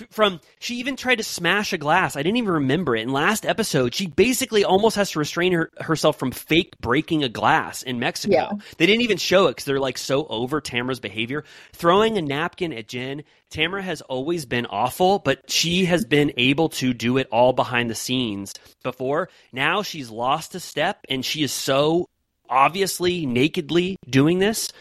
[0.09, 2.15] From she even tried to smash a glass.
[2.15, 3.01] I didn't even remember it.
[3.01, 7.29] In last episode, she basically almost has to restrain her, herself from fake breaking a
[7.29, 8.33] glass in Mexico.
[8.33, 8.51] Yeah.
[8.77, 11.43] They didn't even show it because they're like so over Tamara's behavior.
[11.73, 16.69] Throwing a napkin at Jen, Tamara has always been awful, but she has been able
[16.69, 18.53] to do it all behind the scenes
[18.83, 19.29] before.
[19.51, 22.07] Now she's lost a step and she is so
[22.49, 24.71] obviously nakedly doing this.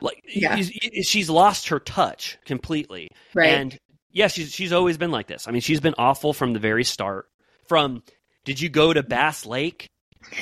[0.00, 0.56] Like Yeah.
[0.56, 3.10] she's lost her touch completely.
[3.34, 3.50] Right.
[3.50, 3.78] And
[4.12, 5.46] yeah, she's she's always been like this.
[5.48, 7.28] I mean, she's been awful from the very start.
[7.66, 8.02] From
[8.44, 9.88] did you go to Bass Lake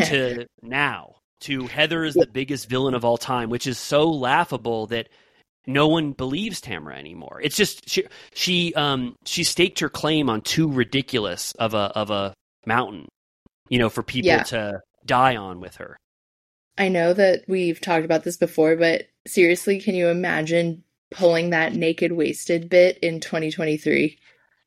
[0.07, 4.87] to now to Heather is the biggest villain of all time, which is so laughable
[4.89, 5.09] that
[5.67, 7.41] no one believes Tamara anymore.
[7.43, 8.05] It's just she
[8.35, 12.35] she um she staked her claim on too ridiculous of a of a
[12.67, 13.07] mountain,
[13.69, 14.43] you know, for people Yeah.
[14.45, 15.97] to die on with her.
[16.79, 21.75] I know that we've talked about this before, but seriously, can you imagine pulling that
[21.75, 24.19] naked wasted bit in 2023?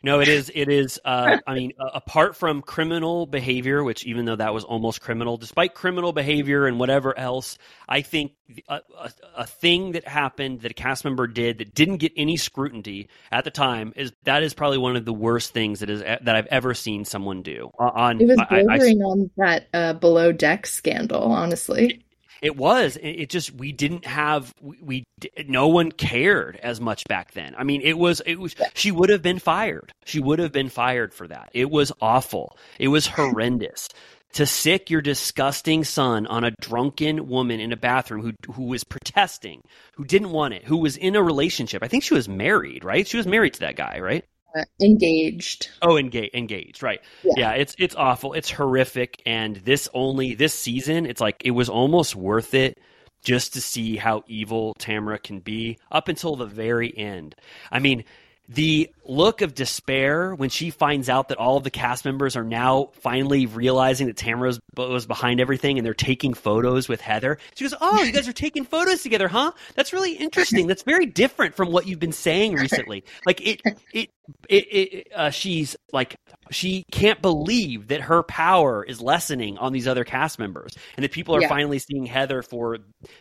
[0.04, 0.52] No, it is.
[0.56, 1.00] It is.
[1.06, 5.76] Uh, I mean, apart from criminal behavior, which even though that was almost criminal, despite
[5.76, 8.32] criminal behavior and whatever else, I think
[8.68, 12.36] a, a, a thing that happened that a cast member did that didn't get any
[12.36, 16.02] scrutiny at the time is that is probably one of the worst things that is
[16.02, 17.70] that I've ever seen someone do.
[17.78, 22.04] On, It was I- I- I- bordering on that uh, below deck scandal, honestly.
[22.42, 22.98] It was.
[23.02, 25.04] It just we didn't have we, we
[25.48, 27.54] no one cared as much back then.
[27.56, 29.94] I mean, it was it was she would have been fired.
[30.06, 31.52] She would have been fired for that.
[31.54, 32.58] It was awful.
[32.80, 33.90] It was horrendous.
[34.36, 38.84] To sick your disgusting son on a drunken woman in a bathroom who who was
[38.84, 39.62] protesting,
[39.96, 41.84] who didn't want it, who was in a relationship.
[41.84, 43.08] I think she was married, right?
[43.08, 44.26] She was married to that guy, right?
[44.56, 45.70] Uh, engaged.
[45.82, 47.00] Oh, engaged, engaged, right?
[47.24, 47.34] Yeah.
[47.38, 47.52] Yeah.
[47.52, 48.34] it's it's awful.
[48.34, 52.78] It's horrific, and this only this season, it's like it was almost worth it
[53.24, 57.36] just to see how evil Tamara can be up until the very end.
[57.72, 58.04] I mean,
[58.50, 62.44] the look of despair when she finds out that all of the cast members are
[62.44, 67.38] now finally realizing that Tamara was behind everything and they're taking photos with Heather.
[67.56, 69.52] She goes, "Oh, you guys are taking photos together, huh?
[69.76, 70.68] That's really interesting.
[70.68, 73.62] That's very different from what you've been saying recently." Like it
[73.94, 74.10] it
[74.50, 76.16] it, it uh, she's like
[76.50, 81.12] she can't believe that her power is lessening on these other cast members and that
[81.12, 81.48] people are Yeah.
[81.50, 82.80] finally seeing Heather for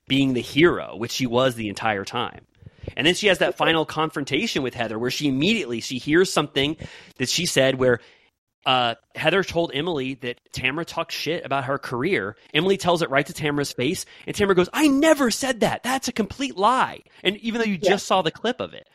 [0.08, 2.40] being the hero, which she was the entire time.
[2.96, 6.76] And then she has that final confrontation with Heather where she immediately she hears something
[7.18, 8.00] that she said where
[8.66, 12.36] uh, Heather told Emily that Tamara talks shit about her career.
[12.52, 15.82] Emily tells it right to Tamara's face, and Tamara goes, "I never said that.
[15.82, 17.90] That's a complete lie." And even though you Yeah.
[17.92, 18.86] just saw the clip of it,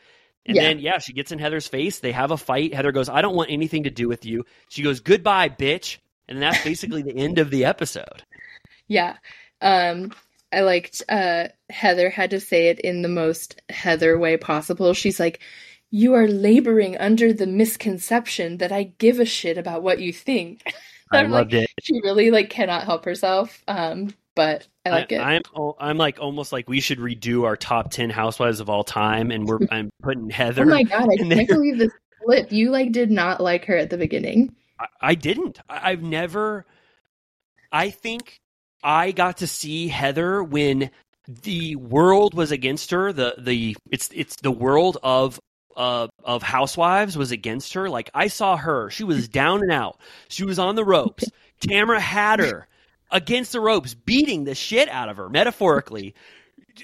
[0.46, 0.62] and Yeah.
[0.62, 1.98] then yeah, she gets in Heather's face.
[1.98, 2.74] They have a fight.
[2.74, 5.98] Heather goes, "I don't want anything to do with you." She goes, "Goodbye, bitch,"
[6.28, 8.22] and that's basically the end of the episode.
[8.86, 9.16] Yeah.
[9.60, 10.12] Um,
[10.56, 14.94] I liked uh, Heather had to say it in the most Heather way possible.
[14.94, 15.40] She's like,
[15.90, 20.62] You are laboring under the misconception that I give a shit about what you think.
[21.12, 21.70] I I'm like, loved it.
[21.82, 23.62] She really like cannot help herself.
[23.68, 25.20] Um, but I like it.
[25.20, 25.42] I'm
[25.78, 29.46] I'm like almost like we should redo our top ten housewives of all time, and
[29.46, 30.62] we're I'm putting Heather.
[30.62, 31.46] oh my god, I can't there.
[31.46, 31.92] believe this
[32.24, 32.50] flip.
[32.50, 34.54] You like did not like her at the beginning.
[34.80, 35.58] I, I didn't.
[35.68, 36.66] I, I've never.
[37.72, 38.40] I think
[38.82, 40.90] I got to see Heather when
[41.26, 43.12] the world was against her.
[43.12, 45.40] The the it's it's the world of
[45.76, 47.88] uh, of housewives was against her.
[47.88, 50.00] Like I saw her, she was down and out.
[50.28, 51.24] She was on the ropes.
[51.60, 52.68] Tamara had her
[53.10, 56.14] against the ropes, beating the shit out of her, metaphorically,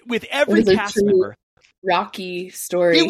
[0.06, 1.34] with every It was a cast member.
[1.84, 2.98] Rocky story.
[2.98, 3.08] It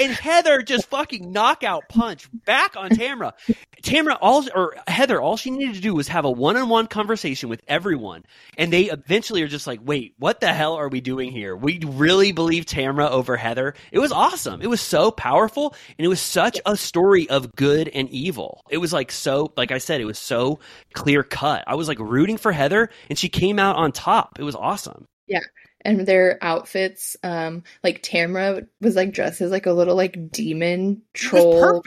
[0.00, 3.34] and Heather just fucking knockout punch back on Tamara.
[3.82, 7.62] Tamara, all or Heather, all she needed to do was have a one-on-one conversation with
[7.68, 8.24] everyone,
[8.58, 11.56] and they eventually are just like, "Wait, what the hell are we doing here?
[11.56, 14.60] We really believe Tamara over Heather." It was awesome.
[14.62, 18.62] It was so powerful, and it was such a story of good and evil.
[18.70, 20.60] It was like so, like I said, it was so
[20.92, 21.64] clear cut.
[21.66, 24.38] I was like rooting for Heather, and she came out on top.
[24.38, 25.06] It was awesome.
[25.26, 25.40] Yeah.
[25.82, 31.02] And their outfits, um, like Tamra was like dressed as like a little like demon
[31.14, 31.82] troll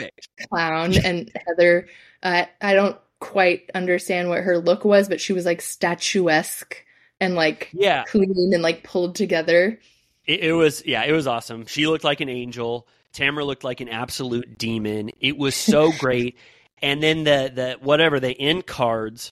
[0.49, 1.87] clown, and Heather,
[2.23, 6.83] uh, I don't quite understand what her look was, but she was like statuesque
[7.21, 8.03] and like Yeah.
[8.03, 9.79] clean and like pulled together.
[10.25, 11.65] It, it was yeah, it was awesome.
[11.65, 12.87] She looked like an angel.
[13.13, 15.11] Tamra looked like an absolute demon.
[15.19, 16.37] It was so great.
[16.81, 19.31] And then the the whatever the end cards.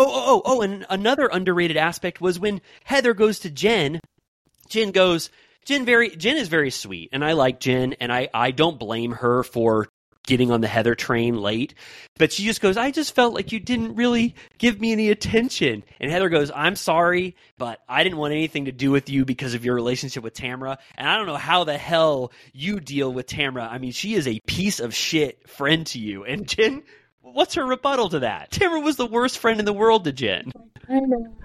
[0.00, 4.00] Oh oh oh oh, and another underrated aspect was when Heather goes to Jen.
[4.68, 5.30] Jen goes.
[5.64, 9.10] Jen very Jen is very sweet, and I like Jen, and I I don't blame
[9.12, 9.88] her for
[10.28, 11.74] getting on the Heather train late.
[12.18, 15.82] But she just goes, I just felt like you didn't really give me any attention.
[16.00, 19.54] And Heather goes, I'm sorry, but I didn't want anything to do with you because
[19.54, 20.76] of your relationship with Tamra.
[20.96, 23.68] And I don't know how the hell you deal with Tamra.
[23.70, 26.24] I mean, she is a piece of shit friend to you.
[26.24, 26.82] And Jen,
[27.32, 28.50] what's her rebuttal to that?
[28.52, 30.50] Tamra was the worst friend in the world to Jen.
[30.88, 31.36] I know.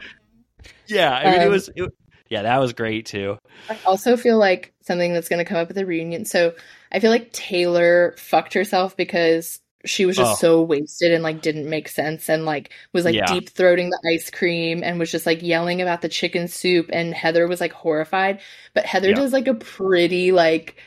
[0.88, 1.70] Yeah, I mean, it Um, was.
[1.76, 1.92] It,
[2.30, 3.38] yeah, that was great too.
[3.70, 6.26] I also feel like something that's going to come up at the reunion.
[6.26, 6.54] So
[6.92, 10.36] I feel like Taylor fucked herself because she was just Oh.
[10.36, 13.26] so wasted and like didn't make sense and like was like Yeah.
[13.26, 17.14] deep throating the ice cream and was just like yelling about the chicken soup and
[17.14, 18.40] Heather was like horrified.
[18.74, 19.16] But Heather Yeah.
[19.16, 20.78] does like a pretty like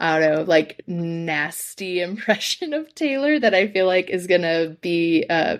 [0.00, 5.24] I don't know, like nasty impression of Taylor that I feel like is gonna be
[5.28, 5.58] uh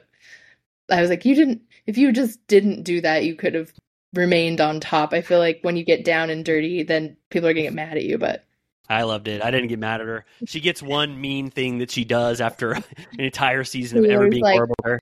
[0.91, 3.73] I was like, you didn't if you just didn't do that, you could have
[4.15, 5.13] remained on top.
[5.13, 7.97] I feel like when you get down and dirty, then people are gonna get mad
[7.97, 8.19] at you.
[8.19, 8.45] But
[8.89, 9.43] I loved it.
[9.43, 10.25] I didn't get mad at her.
[10.47, 12.83] She gets one mean thing that she does after an
[13.19, 14.99] entire season of ever being like- horrible.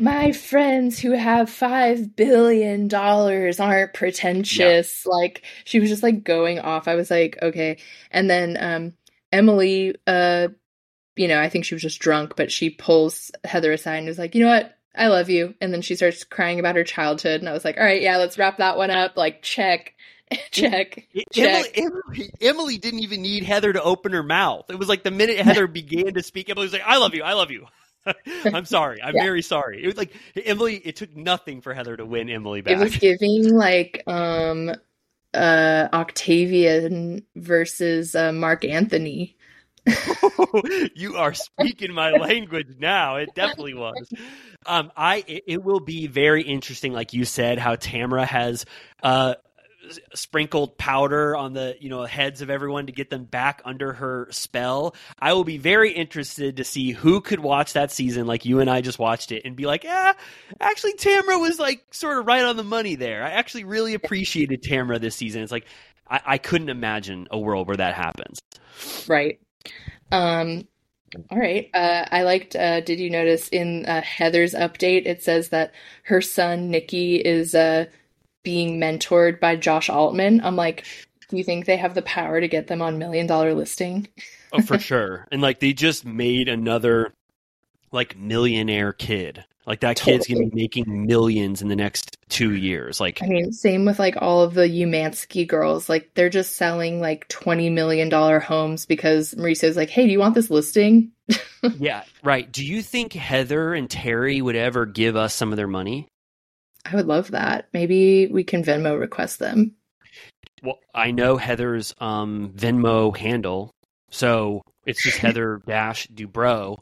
[0.00, 5.06] My friends who have five billion dollars aren't pretentious.
[5.06, 6.88] Like she was just like going off.
[6.88, 7.78] I was like, okay.
[8.10, 8.92] And then um
[9.32, 10.48] Emily, uh,
[11.16, 14.18] you know, I think she was just drunk, but she pulls Heather aside and is
[14.18, 14.76] like, you know what?
[14.94, 15.54] I love you.
[15.60, 17.40] And then she starts crying about her childhood.
[17.40, 19.16] And I was like, all right, yeah, let's wrap that one up.
[19.16, 19.94] Like, check,
[20.50, 21.78] check, check.
[21.78, 24.70] Emily, Emily, Emily didn't even need Heather to open her mouth.
[24.70, 27.22] It was like the minute Heather began to speak, Emily was like, "I love you,
[27.22, 27.66] I love you."
[28.44, 29.02] I'm sorry.
[29.02, 29.24] I'm Yeah.
[29.24, 29.82] very sorry.
[29.82, 30.76] It was like Emily.
[30.76, 32.72] It took nothing for Heather to win Emily back.
[32.72, 34.72] It was giving like um
[35.34, 39.36] uh Octavian versus uh, Mark Antony.
[40.94, 43.16] you are speaking my language now.
[43.16, 44.12] It definitely was.
[44.66, 48.64] Um, I it, it will be very interesting, like you said, how Tamara has
[49.02, 49.34] uh
[50.14, 54.28] sprinkled powder on the you know heads of everyone to get them back under her
[54.30, 54.94] spell.
[55.18, 58.70] I will be very interested to see who could watch that season, like you and
[58.70, 60.12] I just watched it, and be like, yeah,
[60.60, 63.22] actually Tamara was like sort of right on the money there.
[63.22, 65.42] I actually really appreciated Tamara this season.
[65.42, 65.66] It's like
[66.08, 68.40] I, I couldn't imagine a world where that happens.
[69.08, 69.40] Right.
[70.12, 70.66] Um
[71.30, 71.70] all right.
[71.74, 75.72] Uh I liked uh did you notice in uh, Heather's update it says that
[76.04, 77.86] her son Nikki is uh
[78.42, 80.40] being mentored by Josh Altman.
[80.42, 80.84] I'm like,
[81.28, 84.08] do you think they have the power to get them on million dollar listing?
[84.52, 85.26] Oh, for sure.
[85.30, 87.14] And like they just made another
[87.92, 89.44] like millionaire kid.
[89.66, 92.98] Like that kid's gonna be making millions in the next two years.
[92.98, 95.88] Like I mean, same with like all of the Umansky girls.
[95.88, 100.18] Like they're just selling like twenty million dollar homes because Mauricio's like, hey, do you
[100.18, 101.12] want this listing?
[101.78, 102.50] yeah, right.
[102.50, 106.08] Do you think Heather and Terry would ever give us some of their money?
[106.84, 107.68] I would love that.
[107.72, 109.74] Maybe we can Venmo request them.
[110.62, 113.70] Well, I know Heather's um Venmo handle,
[114.10, 116.78] so it's just Heather Dash Dubrow.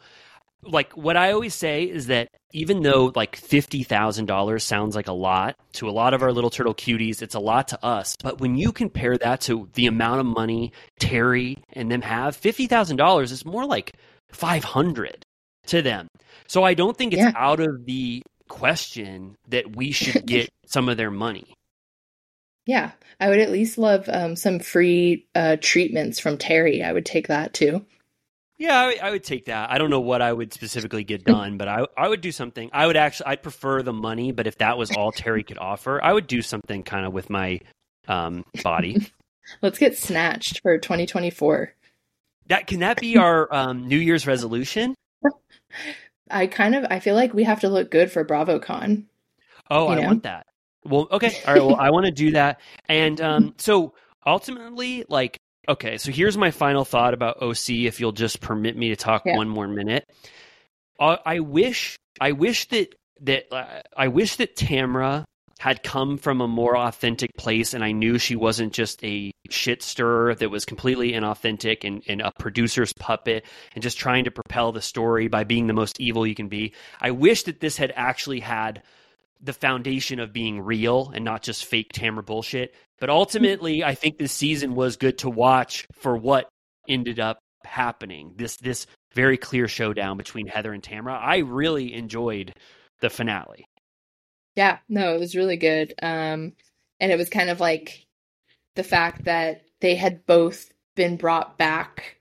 [0.62, 5.07] Like what I always say is that even though like fifty thousand dollars sounds like
[5.07, 8.17] a lot to a lot of our little turtle cuties, it's a lot to us.
[8.23, 12.67] But when you compare that to the amount of money Terry and them have, fifty
[12.67, 13.93] thousand dollars is more like
[14.33, 15.25] five hundred
[15.67, 16.09] to them.
[16.49, 17.33] So I don't think it's Yeah.
[17.36, 21.55] out of the question that we should get some of their money.
[22.67, 26.83] Yeah, I would at least love um, some free uh, treatments from Terry.
[26.83, 27.85] I would take that too.
[28.59, 29.70] Yeah, I, would- I would take that.
[29.70, 32.68] I don't know what I would specifically get done, but I I would do something.
[32.73, 36.02] I would actually I'd prefer the money, but if that was all Terry could offer,
[36.02, 37.60] I would do something kind of with my
[38.07, 39.07] um body.
[39.62, 41.73] Let's get snatched for 2024.
[42.49, 44.94] That can that be our um, New Year's resolution?
[46.31, 49.05] I kind of I feel like we have to look good for BravoCon.
[49.70, 50.07] Oh, I know?
[50.07, 50.47] want that.
[50.84, 51.60] Well, okay, all right.
[51.65, 53.94] Well, I want to do that, and um, so
[54.26, 57.70] ultimately, like, okay, so here's my final thought about OC.
[57.70, 59.36] If you'll just permit me to talk Yeah.
[59.36, 60.05] one more minute,
[60.98, 65.24] uh, I wish, I wish that that uh, I wish that Tamra
[65.59, 69.83] had come from a more authentic place, and I knew she wasn't just a shit
[69.83, 74.73] stirrer that was completely inauthentic and, and a producer's puppet and just trying to propel
[74.73, 76.73] the story by being the most evil you can be.
[77.01, 78.83] I wish that this had actually had
[79.41, 82.75] the foundation of being real and not just fake Tamra bullshit.
[83.01, 86.49] But ultimately, I think this season was good to watch for what
[86.89, 88.35] ended up happening.
[88.37, 91.19] This this very clear showdown between Heather and Tamra.
[91.20, 92.55] I really enjoyed
[93.01, 93.67] the finale.
[94.59, 95.95] Yeah, no, it was really good.
[96.03, 96.53] Um,
[96.99, 98.05] and it was kind of like
[98.75, 102.17] the fact that they had both been brought back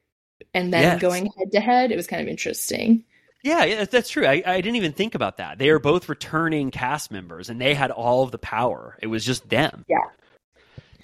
[0.54, 1.02] and then Yes.
[1.02, 1.92] going head to head.
[1.92, 3.04] It was kind of interesting.
[3.42, 4.28] Yeah, yeah, that's true.
[4.28, 5.58] I, I didn't even think about that.
[5.58, 9.00] They are both returning cast members, and they had all of the power.
[9.02, 9.84] It was just them.
[9.88, 9.98] Yeah.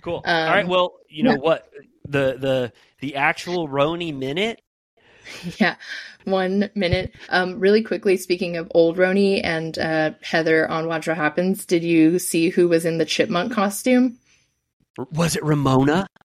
[0.03, 0.21] Cool.
[0.25, 0.67] Um, all right.
[0.67, 1.37] Well, you know yeah.
[1.37, 1.67] what?
[2.07, 4.61] The the the actual RHONY minute.
[5.59, 5.75] Yeah,
[6.25, 7.13] one minute.
[7.29, 11.83] Um, really quickly, speaking of old RHONY and uh, Heather on Watch What Happens, did
[11.83, 14.17] you see who was in the chipmunk costume?
[15.11, 16.07] Was it Ramona?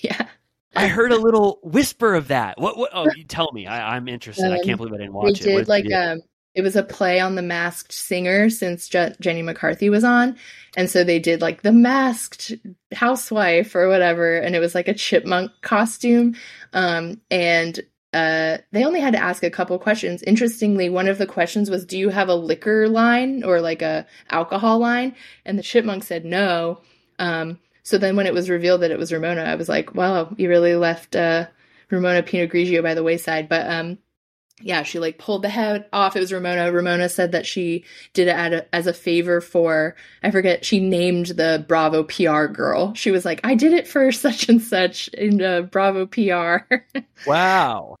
[0.00, 0.26] Yeah.
[0.74, 2.58] I heard a little whisper of that.
[2.58, 2.76] What?
[2.78, 2.90] What?
[2.94, 3.66] Oh, you tell me.
[3.66, 4.52] I, I'm interested.
[4.52, 5.44] I Um, can't believe I didn't They watch it.
[5.44, 6.20] Did did like they um,
[6.54, 10.36] it was a play on the Masked Singer since Je- Jenny McCarthy was on,
[10.76, 12.52] and so they did like the Masked
[12.94, 16.34] Housewife or whatever, and it was like a chipmunk costume,
[16.72, 17.80] um, and
[18.16, 20.22] uh, they only had to ask a couple questions.
[20.22, 24.06] Interestingly, one of the questions was, "Do you have a liquor line or like a
[24.30, 25.14] alcohol line?"
[25.44, 26.80] And the chipmunk said no.
[27.18, 30.34] Um, so then when it was revealed that it was Ramona, I was like, "Wow,
[30.38, 31.46] you really left uh,
[31.90, 33.98] Ramona Pinot Grigio by the wayside." But um,
[34.62, 36.16] yeah, she like pulled the head off.
[36.16, 36.72] It was Ramona.
[36.72, 41.64] Ramona said that she did it as a favor for, I forget, she named the
[41.68, 42.94] Bravo PR girl.
[42.94, 46.74] She was like, I did it for such and such in uh, Bravo PR.
[47.26, 47.96] Wow.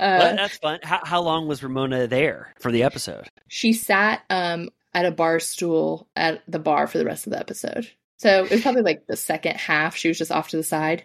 [0.00, 0.80] Uh, Well, that's fun.
[0.82, 3.28] How, how long was Ramona there for the episode?
[3.48, 7.38] she sat um, at a bar stool at the bar for the rest of the
[7.38, 7.88] episode.
[8.18, 9.96] So it was probably like the second half.
[9.96, 11.04] She was just off to the side.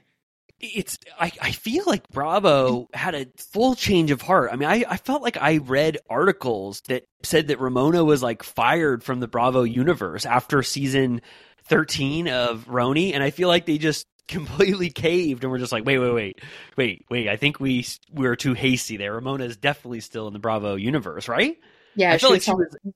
[0.59, 4.49] it's I, I feel like Bravo had a full change of heart.
[4.51, 8.43] I mean, I, I felt like I read articles that said that Ramona was like
[8.43, 11.21] fired from the Bravo universe after season
[11.67, 15.85] 13 of RHONY, and I feel like they just completely caved and we're just like,
[15.85, 16.39] wait, wait, wait,
[16.77, 17.27] wait, wait.
[17.29, 19.13] I think we we were too hasty there.
[19.13, 21.57] Ramona is definitely still in the Bravo universe, right?
[21.95, 22.93] Yeah, I like was she talking- was.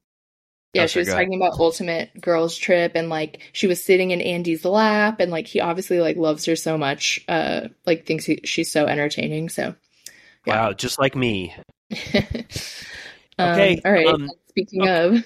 [0.74, 4.12] Yeah, Oh, she sorry, was talking about Ultimate Girls Trip and like she was sitting
[4.12, 8.24] in Andy's lap and like he obviously like loves her so much, uh like thinks
[8.26, 9.50] he, she's so entertaining.
[9.50, 9.74] So
[10.46, 11.56] Wow, just like me.
[12.14, 12.30] um,
[13.40, 14.06] Okay, all right.
[14.08, 15.24] um, Speaking of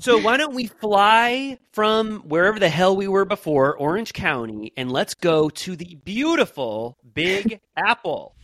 [0.00, 4.92] So why don't we fly from wherever the hell we were before, Orange County, and
[4.92, 8.36] let's go to the beautiful Big Apple.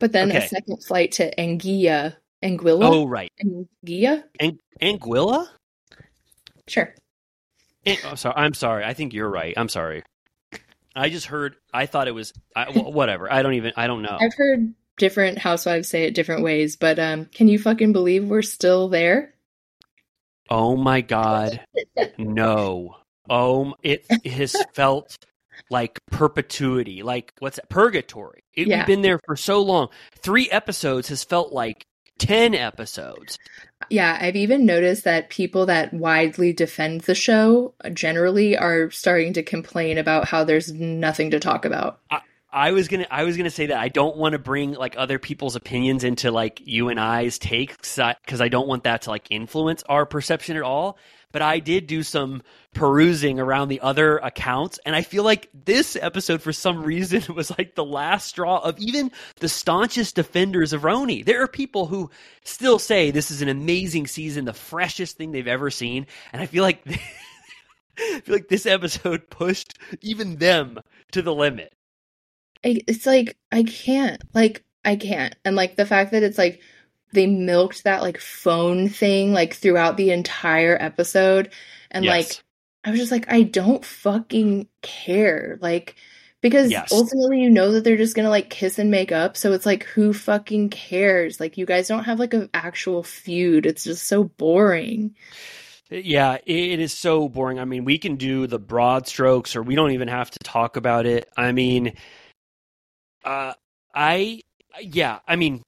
[0.00, 0.44] but then okay.
[0.44, 2.16] a second flight to Anguilla.
[2.42, 2.84] Anguilla?
[2.84, 3.30] Oh, right.
[3.42, 4.24] Anguilla?
[4.40, 5.46] Ang- Anguilla?
[6.66, 6.92] Sure.
[7.86, 8.34] An- I'm sorry.
[8.36, 8.84] I'm sorry.
[8.84, 9.54] I think you're right.
[9.56, 10.02] I'm sorry.
[10.96, 11.56] I just heard.
[11.72, 12.32] I thought it was.
[12.56, 13.32] I, whatever.
[13.32, 13.72] I don't even.
[13.76, 14.16] I don't know.
[14.20, 18.42] I've heard different housewives say it different ways, but um can you fucking believe we're
[18.42, 19.33] still there?
[20.50, 21.60] Oh my god.
[22.18, 22.96] No.
[23.28, 25.16] Oh, it has felt
[25.70, 27.02] like perpetuity.
[27.02, 27.68] Like what's that?
[27.68, 28.42] Purgatory.
[28.54, 28.78] It, Yeah.
[28.78, 29.88] We've been there for so long.
[30.18, 31.86] Three episodes has felt like
[32.18, 33.38] ten episodes.
[33.90, 39.42] Yeah, I've even noticed that people that widely defend the show generally are starting to
[39.42, 42.00] complain about how there's nothing to talk about.
[42.10, 42.20] I,
[42.54, 43.06] I was gonna.
[43.10, 46.30] I was gonna say that I don't want to bring like other people's opinions into
[46.30, 50.56] like you and I's takes because I don't want that to like influence our perception
[50.56, 50.96] at all.
[51.32, 55.96] But I did do some perusing around the other accounts, and I feel like this
[55.96, 59.10] episode, for some reason, was like the last straw of even
[59.40, 61.24] the staunchest defenders of RHONY.
[61.24, 62.08] There are people who
[62.44, 66.46] still say this is an amazing season, the freshest thing they've ever seen, and I
[66.46, 66.86] feel like
[67.98, 70.78] I feel like this episode pushed even them
[71.10, 71.74] to the limit.
[72.64, 76.60] I, it's like I can't, like I can't, and like the fact that it's like
[77.12, 81.52] they milked that like phone thing like throughout the entire episode,
[81.90, 82.40] and Yes.
[82.40, 82.44] like
[82.84, 85.96] I was just like I don't fucking care, like
[86.40, 86.90] because Yes.
[86.90, 89.84] ultimately you know that they're just gonna like kiss and make up, so it's like
[89.84, 91.40] who fucking cares?
[91.40, 93.66] Like you guys don't have like an actual feud.
[93.66, 95.14] It's just so boring.
[95.90, 97.60] Yeah, it is so boring.
[97.60, 100.76] I mean, we can do the broad strokes, or we don't even have to talk
[100.76, 101.28] about it.
[101.36, 101.94] I mean,
[103.24, 103.54] uh,
[103.94, 104.40] I,
[104.80, 105.62] yeah, I mean,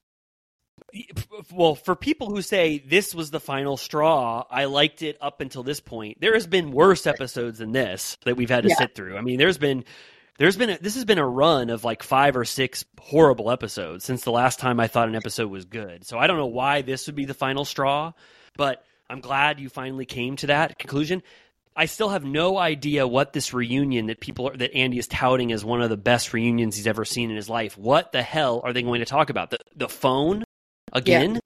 [1.53, 5.63] well, for people who say this was the final straw, I liked it up until
[5.63, 6.21] this point.
[6.21, 8.77] There has been worse episodes than this that we've had to Yeah.
[8.77, 9.17] sit through.
[9.17, 9.85] I mean, there's been.
[10.39, 14.05] There's been a, this has been a run of like five or six horrible episodes
[14.05, 16.07] since the last time I thought an episode was good.
[16.07, 18.13] So I don't know why this would be the final straw,
[18.55, 21.23] but I'm glad you finally came to that conclusion.
[21.77, 25.53] I still have no idea what this reunion that people are, that Andy is touting
[25.53, 27.77] as one of the best reunions he's ever seen in his life.
[27.77, 29.51] What the hell are they going to talk about?
[29.51, 30.45] The the phone
[30.93, 31.39] again?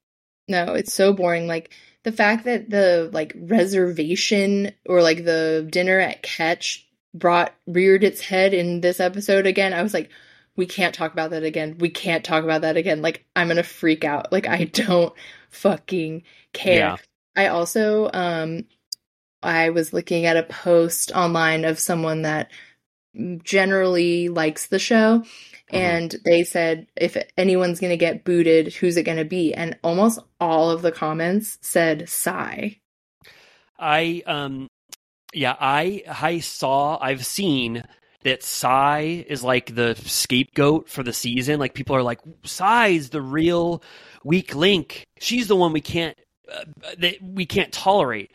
[0.48, 1.46] No, it's so boring.
[1.46, 1.72] Like
[2.04, 8.20] the fact that the like reservation or like the dinner at Catch brought reared its
[8.20, 9.72] head in this episode again.
[9.72, 10.10] I was like,
[10.56, 11.76] we can't talk about that again.
[11.78, 13.02] We can't talk about that again.
[13.02, 14.32] Like I'm gonna freak out.
[14.32, 15.12] Like I don't
[15.50, 16.78] fucking care.
[16.78, 16.96] Yeah.
[17.36, 18.64] I also um
[19.42, 22.50] I was looking at a post online of someone that
[23.42, 25.24] generally likes the show.
[25.72, 29.54] And they said, if anyone's going to get booted, who's it going to be?
[29.54, 32.80] And almost all of the comments said Sai.
[33.78, 34.68] I um
[35.32, 37.84] yeah, I I saw I've seen
[38.24, 41.58] that Sai is like the scapegoat for the season.
[41.58, 43.82] Like people are like Sai's the real
[44.22, 45.06] weak link.
[45.18, 46.18] She's the one we can't
[46.52, 46.64] uh,
[46.98, 48.32] that we can't tolerate.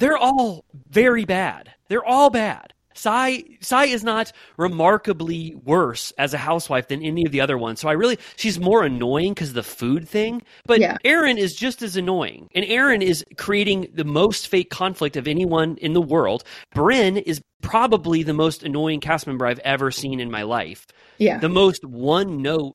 [0.00, 1.72] They're all very bad.
[1.88, 2.72] They're all bad.
[2.94, 7.80] Sai Sai is not remarkably worse as a housewife than any of the other ones.
[7.80, 10.42] So I really she's more annoying because of the food thing.
[10.66, 10.96] But Yeah.
[11.04, 12.48] Erin is just as annoying.
[12.54, 16.42] And Erin is creating the most fake conflict of anyone in the world.
[16.74, 20.86] Brynn is probably the most annoying cast member I've ever seen in my life.
[21.18, 21.38] Yeah.
[21.38, 22.74] The most one note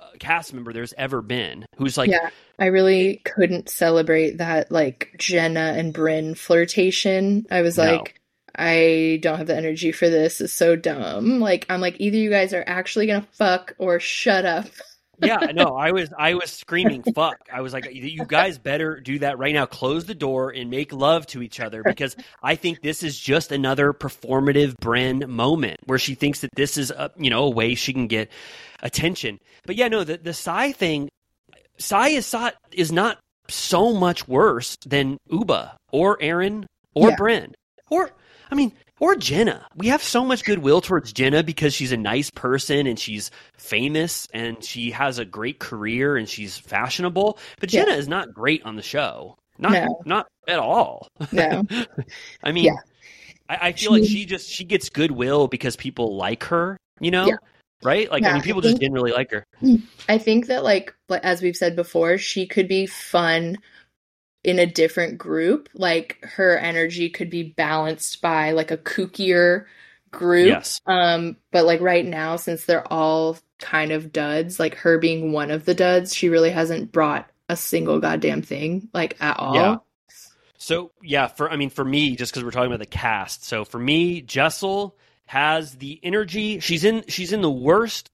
[0.00, 5.14] Uh, cast member there's ever been who's like yeah, I really couldn't celebrate that like
[5.18, 7.46] Jenna and Brynn flirtation.
[7.50, 7.84] I was No.
[7.96, 8.20] like,
[8.54, 10.40] I don't have the energy for this.
[10.40, 11.38] It's so dumb.
[11.40, 14.66] Like, I'm like, either you guys are actually gonna fuck or shut up.
[15.22, 17.36] yeah, no, I was I was screaming fuck.
[17.52, 19.66] I was like you guys better do that right now.
[19.66, 23.52] Close the door and make love to each other because I think this is just
[23.52, 27.74] another performative Brynn moment where she thinks that this is a, you know, a way
[27.74, 28.30] she can get
[28.82, 29.38] attention.
[29.66, 31.08] But yeah, no, the the Sai thing
[31.78, 33.18] Sai is not, is not
[33.48, 37.16] so much worse than Ubah or Erin or Yeah.
[37.16, 37.52] Brynn.
[37.90, 38.10] Or
[38.50, 39.66] I mean, or Jenna.
[39.76, 44.28] We have so much goodwill towards Jenna because she's a nice person and she's famous
[44.34, 47.38] and she has a great career and she's fashionable.
[47.60, 47.84] But Yeah.
[47.84, 49.36] Jenna is not great on the show.
[49.58, 50.00] Not No.
[50.04, 51.08] not at all.
[51.32, 51.62] No.
[52.44, 52.76] I mean, Yeah.
[53.48, 57.26] I, I feel like she just she gets goodwill because people like her, you know?
[57.26, 57.36] Yeah.
[57.82, 58.10] Right?
[58.10, 59.46] Like I Yeah, mean I people just didn't really like her.
[60.08, 63.58] I think that like like as we've said before, she could be fun
[64.44, 65.68] in a different group.
[65.74, 69.66] Like her energy could be balanced by like a kookier
[70.12, 70.60] group.
[70.60, 70.80] Yes.
[70.86, 75.50] Um but like right now since they're all kind of duds, like her being one
[75.50, 79.54] of the duds, she really hasn't brought a single goddamn thing like at all.
[79.54, 79.78] Yeah.
[80.58, 83.44] So yeah, for I mean for me, just because we're talking about the cast.
[83.44, 84.96] So for me, Jessel
[85.30, 86.58] has the energy.
[86.58, 88.10] She's in she's in the worst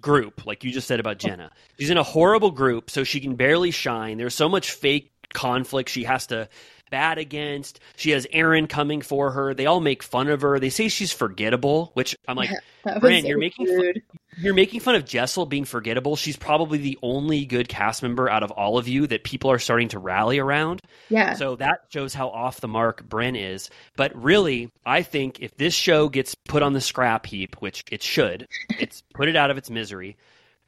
[0.00, 1.50] group, like you just said about Jenna.
[1.78, 4.16] She's in a horrible group, so she can barely shine.
[4.16, 6.48] There's so much fake conflict she has to
[6.90, 7.80] bat against.
[7.96, 9.52] She has Erin coming for her.
[9.52, 10.58] They all make fun of her.
[10.58, 12.48] They say she's forgettable, which I'm like,
[12.86, 13.92] Brynn, you're making fun.
[14.40, 16.16] You're making fun of Jessel being forgettable.
[16.16, 19.58] She's probably the only good cast member out of all of you that people are
[19.58, 20.80] starting to rally around.
[21.08, 21.34] Yeah.
[21.34, 23.70] So that shows how off the mark Brynn is.
[23.96, 28.02] But really, I think if this show gets put on the scrap heap, which it
[28.02, 28.46] should,
[28.78, 30.16] it's put it out of its misery.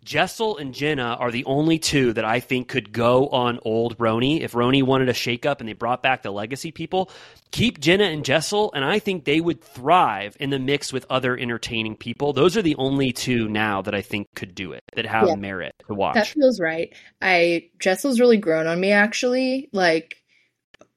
[0.05, 4.41] Jessel and Jenna are the only two that I think could go on old RHONY.
[4.41, 7.11] If RHONY wanted a shakeup and they brought back the legacy people,
[7.51, 11.37] keep Jenna and Jessel, and I think they would thrive in the mix with other
[11.37, 12.33] entertaining people.
[12.33, 15.35] Those are the only two now that I think could do it, that have Yeah.
[15.37, 16.15] merit to watch.
[16.15, 16.93] That feels right.
[17.20, 19.69] I Jessel's really grown on me actually.
[19.73, 20.17] Like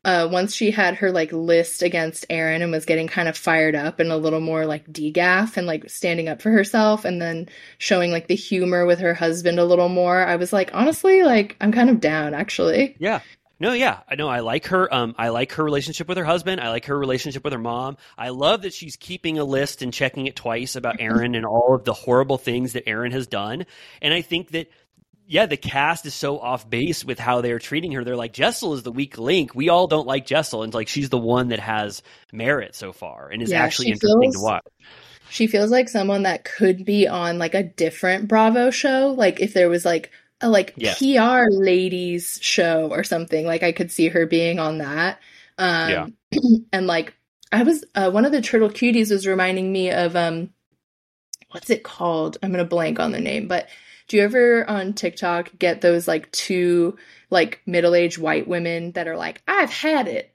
[0.06, 3.76] uh once she had her like list against Erin and was getting kind of fired
[3.76, 7.48] up and a little more like degaff and like standing up for herself and then
[7.78, 11.56] showing like the humor with her husband a little more, I was like, honestly, like
[11.62, 12.96] I'm kind of down actually.
[13.00, 13.22] Yeah.
[13.60, 14.28] No, yeah, I know.
[14.28, 14.94] I like her.
[14.94, 16.60] Um, I like her relationship with her husband.
[16.60, 17.96] I like her relationship with her mom.
[18.18, 21.74] I love that she's keeping a list and checking it twice about Erin and all
[21.74, 23.66] of the horrible things that Erin has done.
[24.02, 24.70] And I think that,
[25.28, 28.04] yeah, the cast is so off base with how they're treating her.
[28.04, 29.56] They're like, Jessel is the weak link.
[29.56, 33.30] We all don't like Jessel, and like she's the one that has merit so far
[33.30, 34.64] and is Yeah, actually interesting feels- to watch.
[35.30, 39.16] She feels like someone that could be on like a different Bravo show.
[39.18, 40.12] Like if there was like
[40.42, 41.00] a like Yes.
[41.00, 45.20] PR ladies show or something, like I could see her being on that.
[45.58, 46.16] Um
[46.74, 47.16] and like
[47.52, 50.50] I was uh, one of the turtle cuties was reminding me of um
[51.50, 52.38] what's it called?
[52.44, 53.70] I'm gonna blank on the name, but
[54.08, 56.98] do you ever on TikTok get those like two
[57.30, 60.34] like middle-aged white women that are like, I've had it.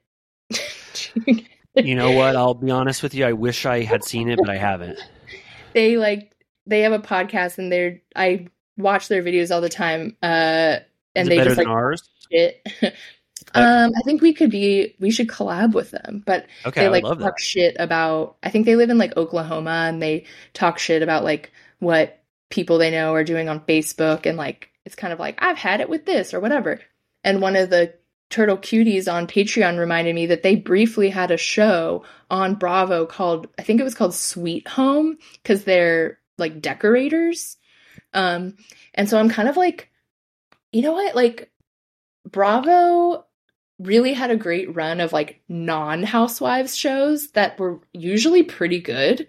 [1.81, 2.35] You know what?
[2.35, 3.25] I'll be honest with you.
[3.25, 4.99] I wish I had seen it, but I haven't.
[5.73, 10.17] they like they have a podcast and they're I watch their videos all the time.
[10.21, 10.77] Uh
[11.15, 12.03] and they just like ours?
[12.31, 12.67] shit.
[13.55, 16.21] um I think we could be we should collab with them.
[16.25, 17.43] But Okay, they I like love talk that.
[17.43, 21.51] shit about I think they live in like Oklahoma and they talk shit about like
[21.79, 22.18] what
[22.49, 25.81] people they know are doing on Facebook and like it's kind of like I've had
[25.81, 26.79] it with this or whatever.
[27.23, 27.93] And one of the
[28.29, 33.47] Turtle Cuties on Patreon reminded me that they briefly had a show on Bravo called
[33.57, 37.57] I think it was called Sweet Home because they're like decorators.
[38.13, 38.55] Um
[38.93, 39.89] and so I'm kind of like
[40.71, 41.51] you know what like
[42.29, 43.25] Bravo
[43.79, 49.27] really had a great run of like non housewives shows that were usually pretty good.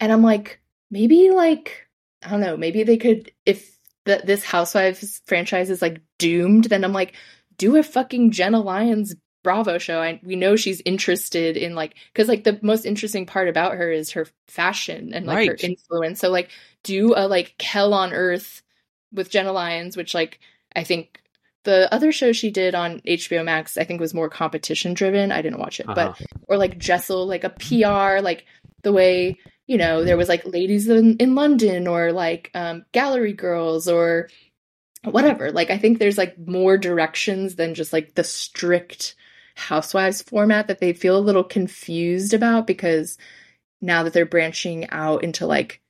[0.00, 0.60] And I'm like,
[0.90, 1.86] maybe like,
[2.22, 6.84] I don't know, maybe they could, if the, this housewives franchise is like doomed, then
[6.84, 7.14] I'm like,
[7.56, 10.00] do a fucking Jenna Lyons Bravo show.
[10.02, 13.90] I, we know she's interested in like, because like the most interesting part about her
[13.90, 16.20] is her fashion and like her influence.
[16.20, 16.50] So like,
[16.84, 18.62] do a like Hell on Earth
[19.12, 20.40] with Jenna Lyons, which like
[20.76, 21.20] I think
[21.64, 25.32] the other show she did on HBO Max, I think was more competition driven.
[25.32, 26.14] I didn't watch it, Uh-huh.
[26.18, 28.44] but or like Jessel, like a PR, like
[28.82, 29.38] the way
[29.70, 34.28] you know there was like ladies in, in London or like um, gallery girls or
[35.04, 35.52] whatever.
[35.52, 39.14] Like I think there's like more directions than just like the strict
[39.54, 43.16] housewives format that they feel a little confused about because
[43.80, 45.80] now that they're branching out into like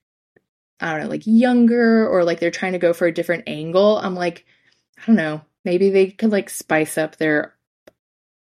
[0.79, 3.97] I don't know, like younger or like they're trying to go for a different angle.
[3.97, 4.45] I'm like,
[4.99, 7.55] I don't know, maybe they could like spice up their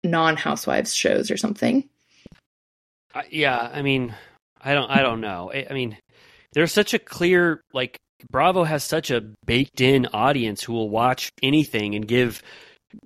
[0.03, 1.87] non housewives shows or something.
[3.13, 4.15] I- yeah, I mean,
[4.63, 5.51] I don't, I don't know.
[5.53, 5.97] I, I mean,
[6.53, 11.31] there's such a clear like Bravo has such a baked in audience who will watch
[11.43, 12.41] anything and give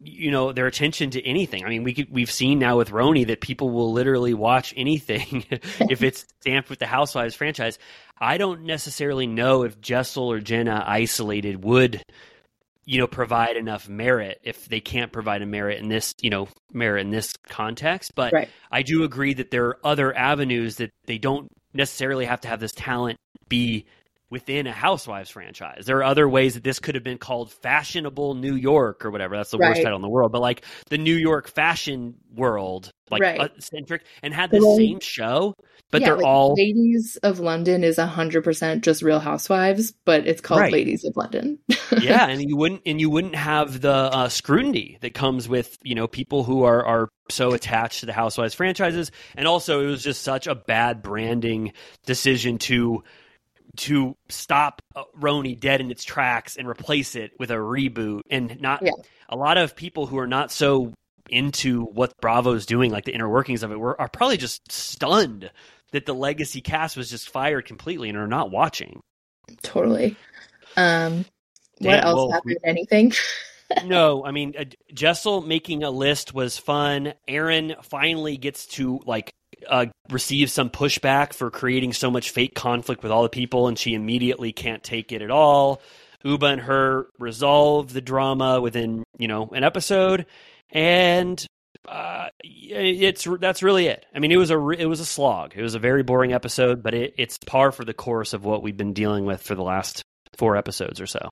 [0.01, 1.65] you know their attention to anything.
[1.65, 5.45] I mean, we could, we've seen now with RHONY that people will literally watch anything
[5.89, 7.77] if it's stamped with the Housewives franchise.
[8.17, 12.03] I don't necessarily know if Jessel or Jenna isolated would
[12.91, 16.49] you know provide enough merit if they can't provide a merit in this you know
[16.73, 18.49] merit in this context but Right.
[18.69, 22.59] i do agree that there are other avenues that they don't necessarily have to have
[22.59, 23.85] this talent be
[24.31, 28.33] within a housewives franchise there are other ways that this could have been called fashionable
[28.33, 31.15] new york or whatever that's the worst title in the world but like the new
[31.15, 33.51] york fashion world like Right.
[33.61, 35.53] centric and had the same show
[35.91, 40.39] but Yeah, they're like, all Ladies of London is 100% just real housewives, but it's
[40.41, 40.71] called Right.
[40.71, 41.59] Ladies of London.
[42.01, 45.95] yeah, and you wouldn't and you wouldn't have the uh, scrutiny that comes with you
[45.95, 50.01] know people who are are so attached to the Housewives franchises, and also it was
[50.01, 51.73] just such a bad branding
[52.05, 53.03] decision to
[53.77, 58.59] to stop uh, RHONY dead in its tracks and replace it with a reboot, and
[58.61, 58.91] not Yeah.
[59.29, 60.93] a lot of people who are not so
[61.29, 65.49] into what Bravo's doing, like the inner workings of it, were are probably just stunned
[65.91, 69.01] that the legacy cast was just fired completely and are not watching.
[69.63, 70.15] totally.
[70.77, 71.25] Um,
[71.79, 72.57] what Damn, else well, happened?
[72.63, 73.13] Anything?
[73.85, 77.13] no, I mean, uh, Jessel making a list was fun.
[77.27, 79.33] Erin finally gets to like
[79.67, 83.77] uh, receive some pushback for creating so much fake conflict with all the people, and
[83.77, 85.81] she immediately can't take it at all.
[86.23, 90.25] Ubah and her resolve the drama within you know an episode,
[90.71, 91.43] and
[91.87, 94.05] uh, it's that's really it.
[94.13, 95.53] I mean, it was a it was a slog.
[95.55, 98.61] It was a very boring episode, but it, it's par for the course of what
[98.61, 100.03] we've been dealing with for the last
[100.37, 101.29] four episodes or so.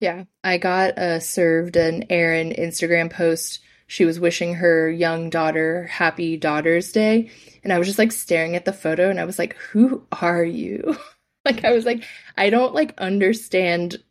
[0.00, 3.60] Yeah, I got uh, served an Erin Instagram post.
[3.86, 7.30] She was wishing her young daughter happy Daughter's Day.
[7.64, 10.44] And I was just like staring at the photo and I was like, who are
[10.44, 10.96] you?
[11.44, 12.04] like, I was like,
[12.36, 14.02] I don't like understand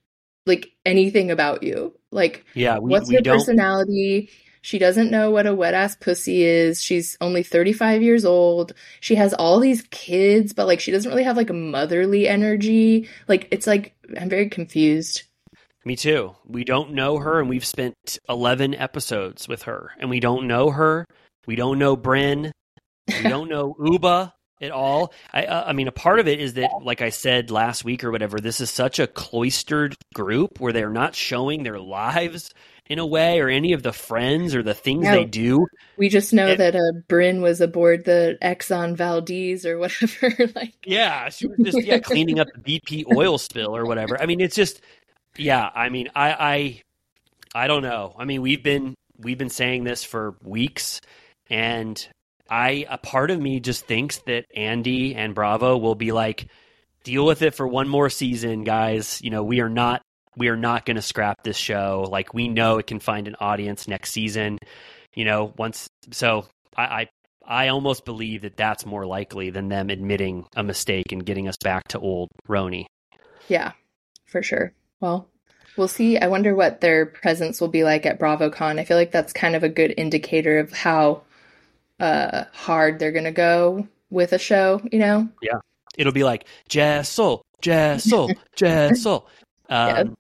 [0.46, 1.94] like anything about you.
[2.12, 3.38] Like, Yeah, we, what's we your don't.
[3.38, 4.30] personality?
[4.62, 6.82] She doesn't know what a wet ass pussy is.
[6.84, 8.74] She's only 35 years old.
[9.00, 13.10] She has all these kids, but like she doesn't really have like a motherly energy.
[13.28, 15.24] Like, it's like, I'm very confused.
[15.84, 16.36] Me too.
[16.46, 17.96] We don't know her, and we've spent
[18.30, 21.06] 11 episodes with her, and we don't know her.
[21.48, 22.52] We don't know Brynn.
[23.08, 25.12] We don't know Ubah at all.
[25.34, 28.04] I, uh, I mean, a part of it is that, like I said last week
[28.04, 32.52] or whatever, this is such a cloistered group where they're not showing their lives
[32.88, 35.12] in a way, or any of the friends or the things No.
[35.16, 35.66] they do.
[35.98, 40.50] We just know It- that uh, Brynn was aboard the Exxon Valdez or whatever.
[40.56, 44.22] like, Yeah, she was just yeah cleaning up the BP oil spill or whatever.
[44.22, 44.82] I mean, it's just
[45.38, 45.70] yeah.
[45.74, 46.82] I mean, I
[47.54, 48.16] I I don't know.
[48.18, 51.02] I mean, we've been we've been saying this for weeks,
[51.50, 52.08] and
[52.50, 56.48] I a part of me just thinks that Andy and Bravo will be like,
[57.04, 59.22] deal with it for one more season, guys.
[59.22, 60.02] You know, we are not
[60.38, 62.08] we are not going to scrap this show.
[62.10, 64.58] Like we know it can find an audience next season.
[65.16, 66.46] You know, once so
[66.76, 66.84] I.
[66.84, 67.10] I
[67.44, 71.58] I almost believe that that's more likely than them admitting a mistake and getting us
[71.62, 72.86] back to old RHONY.
[73.48, 73.72] yeah,
[74.28, 74.72] for sure.
[75.02, 75.28] Well,
[75.78, 76.18] we'll see.
[76.18, 78.80] I wonder what their presence will be like at BravoCon.
[78.80, 81.24] I feel like that's kind of a good indicator of how
[82.00, 85.28] uh, hard they're going to go with a show, you know?
[85.42, 85.60] Yeah.
[85.98, 89.28] It'll be like Jessel, Jessel, Jessel.
[89.70, 90.16] Um,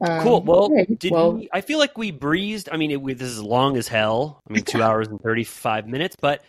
[0.00, 0.42] Um, cool.
[0.42, 2.68] Well, okay, did well, we, I feel like we breezed.
[2.70, 4.40] I mean, it, we- this is long as hell.
[4.48, 6.14] I mean, two hours and thirty-five minutes.
[6.20, 6.44] But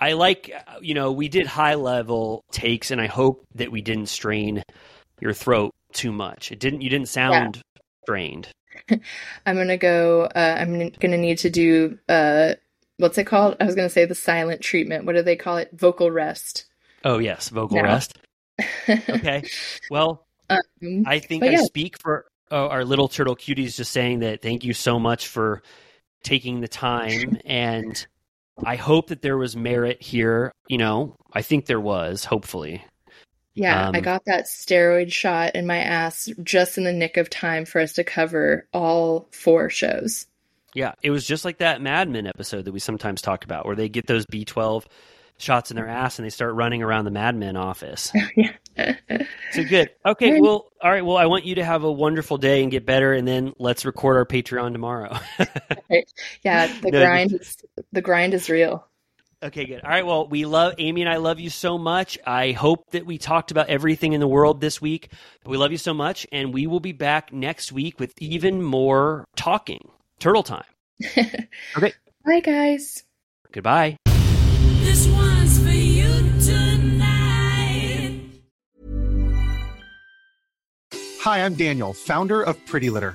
[0.00, 4.06] I like, uh, you know, we did high-level takes, and I hope that we didn't
[4.06, 4.64] strain
[5.20, 6.52] your throat too much.
[6.52, 6.82] It didn't.
[6.82, 7.60] You didn't sound
[8.02, 8.48] strained.
[9.46, 10.22] I'm gonna go.
[10.34, 11.98] Uh, I'm gonna need to do.
[12.08, 12.54] Uh,
[12.98, 13.56] what's it called?
[13.60, 15.04] I was gonna say the silent treatment.
[15.04, 15.70] What do they call it?
[15.72, 16.66] Vocal rest.
[17.04, 18.18] Oh yes, vocal rest.
[18.88, 19.44] Okay.
[19.88, 21.62] Well, Um, I think I yeah.
[21.62, 25.62] speak for uh, our little turtle cuties just saying that thank you so much for
[26.24, 28.04] taking the time and
[28.64, 31.14] I hope that there was merit here, you know.
[31.32, 32.84] I think there was, hopefully.
[33.58, 37.28] Yeah, I Um, got that steroid shot in my ass just in the nick of
[37.28, 40.26] time for us to cover all four shows.
[40.74, 43.76] Yeah, it was just like that Mad Men episode that we sometimes talk about where
[43.76, 44.86] they get those B12
[45.38, 48.14] shots in their ass and they start running around the Mad Men office.
[48.36, 48.52] yeah.
[49.50, 49.90] So good.
[50.04, 51.04] Okay, well, all right.
[51.04, 53.84] Well, I want you to have a wonderful day and get better, and then let's
[53.86, 55.16] record our Patreon tomorrow.
[56.42, 57.56] Yeah, the No, grind is
[57.92, 58.86] the grind is real.
[59.42, 59.82] Okay, good.
[59.82, 60.04] All right.
[60.06, 62.18] Well, we love Amy and I love you so much.
[62.26, 65.12] I hope that we talked about everything in the world this week.
[65.46, 69.24] We love you so much, and we will be back next week with even more
[69.36, 69.90] talking.
[70.18, 70.64] Turtle time.
[71.76, 71.92] Okay.
[72.24, 73.04] Bye guys.
[73.52, 73.96] Goodbye.
[74.80, 76.08] This one's for you
[76.40, 78.20] tonight.
[81.20, 83.14] Hi, I'm Daniel, founder of Pretty Litter.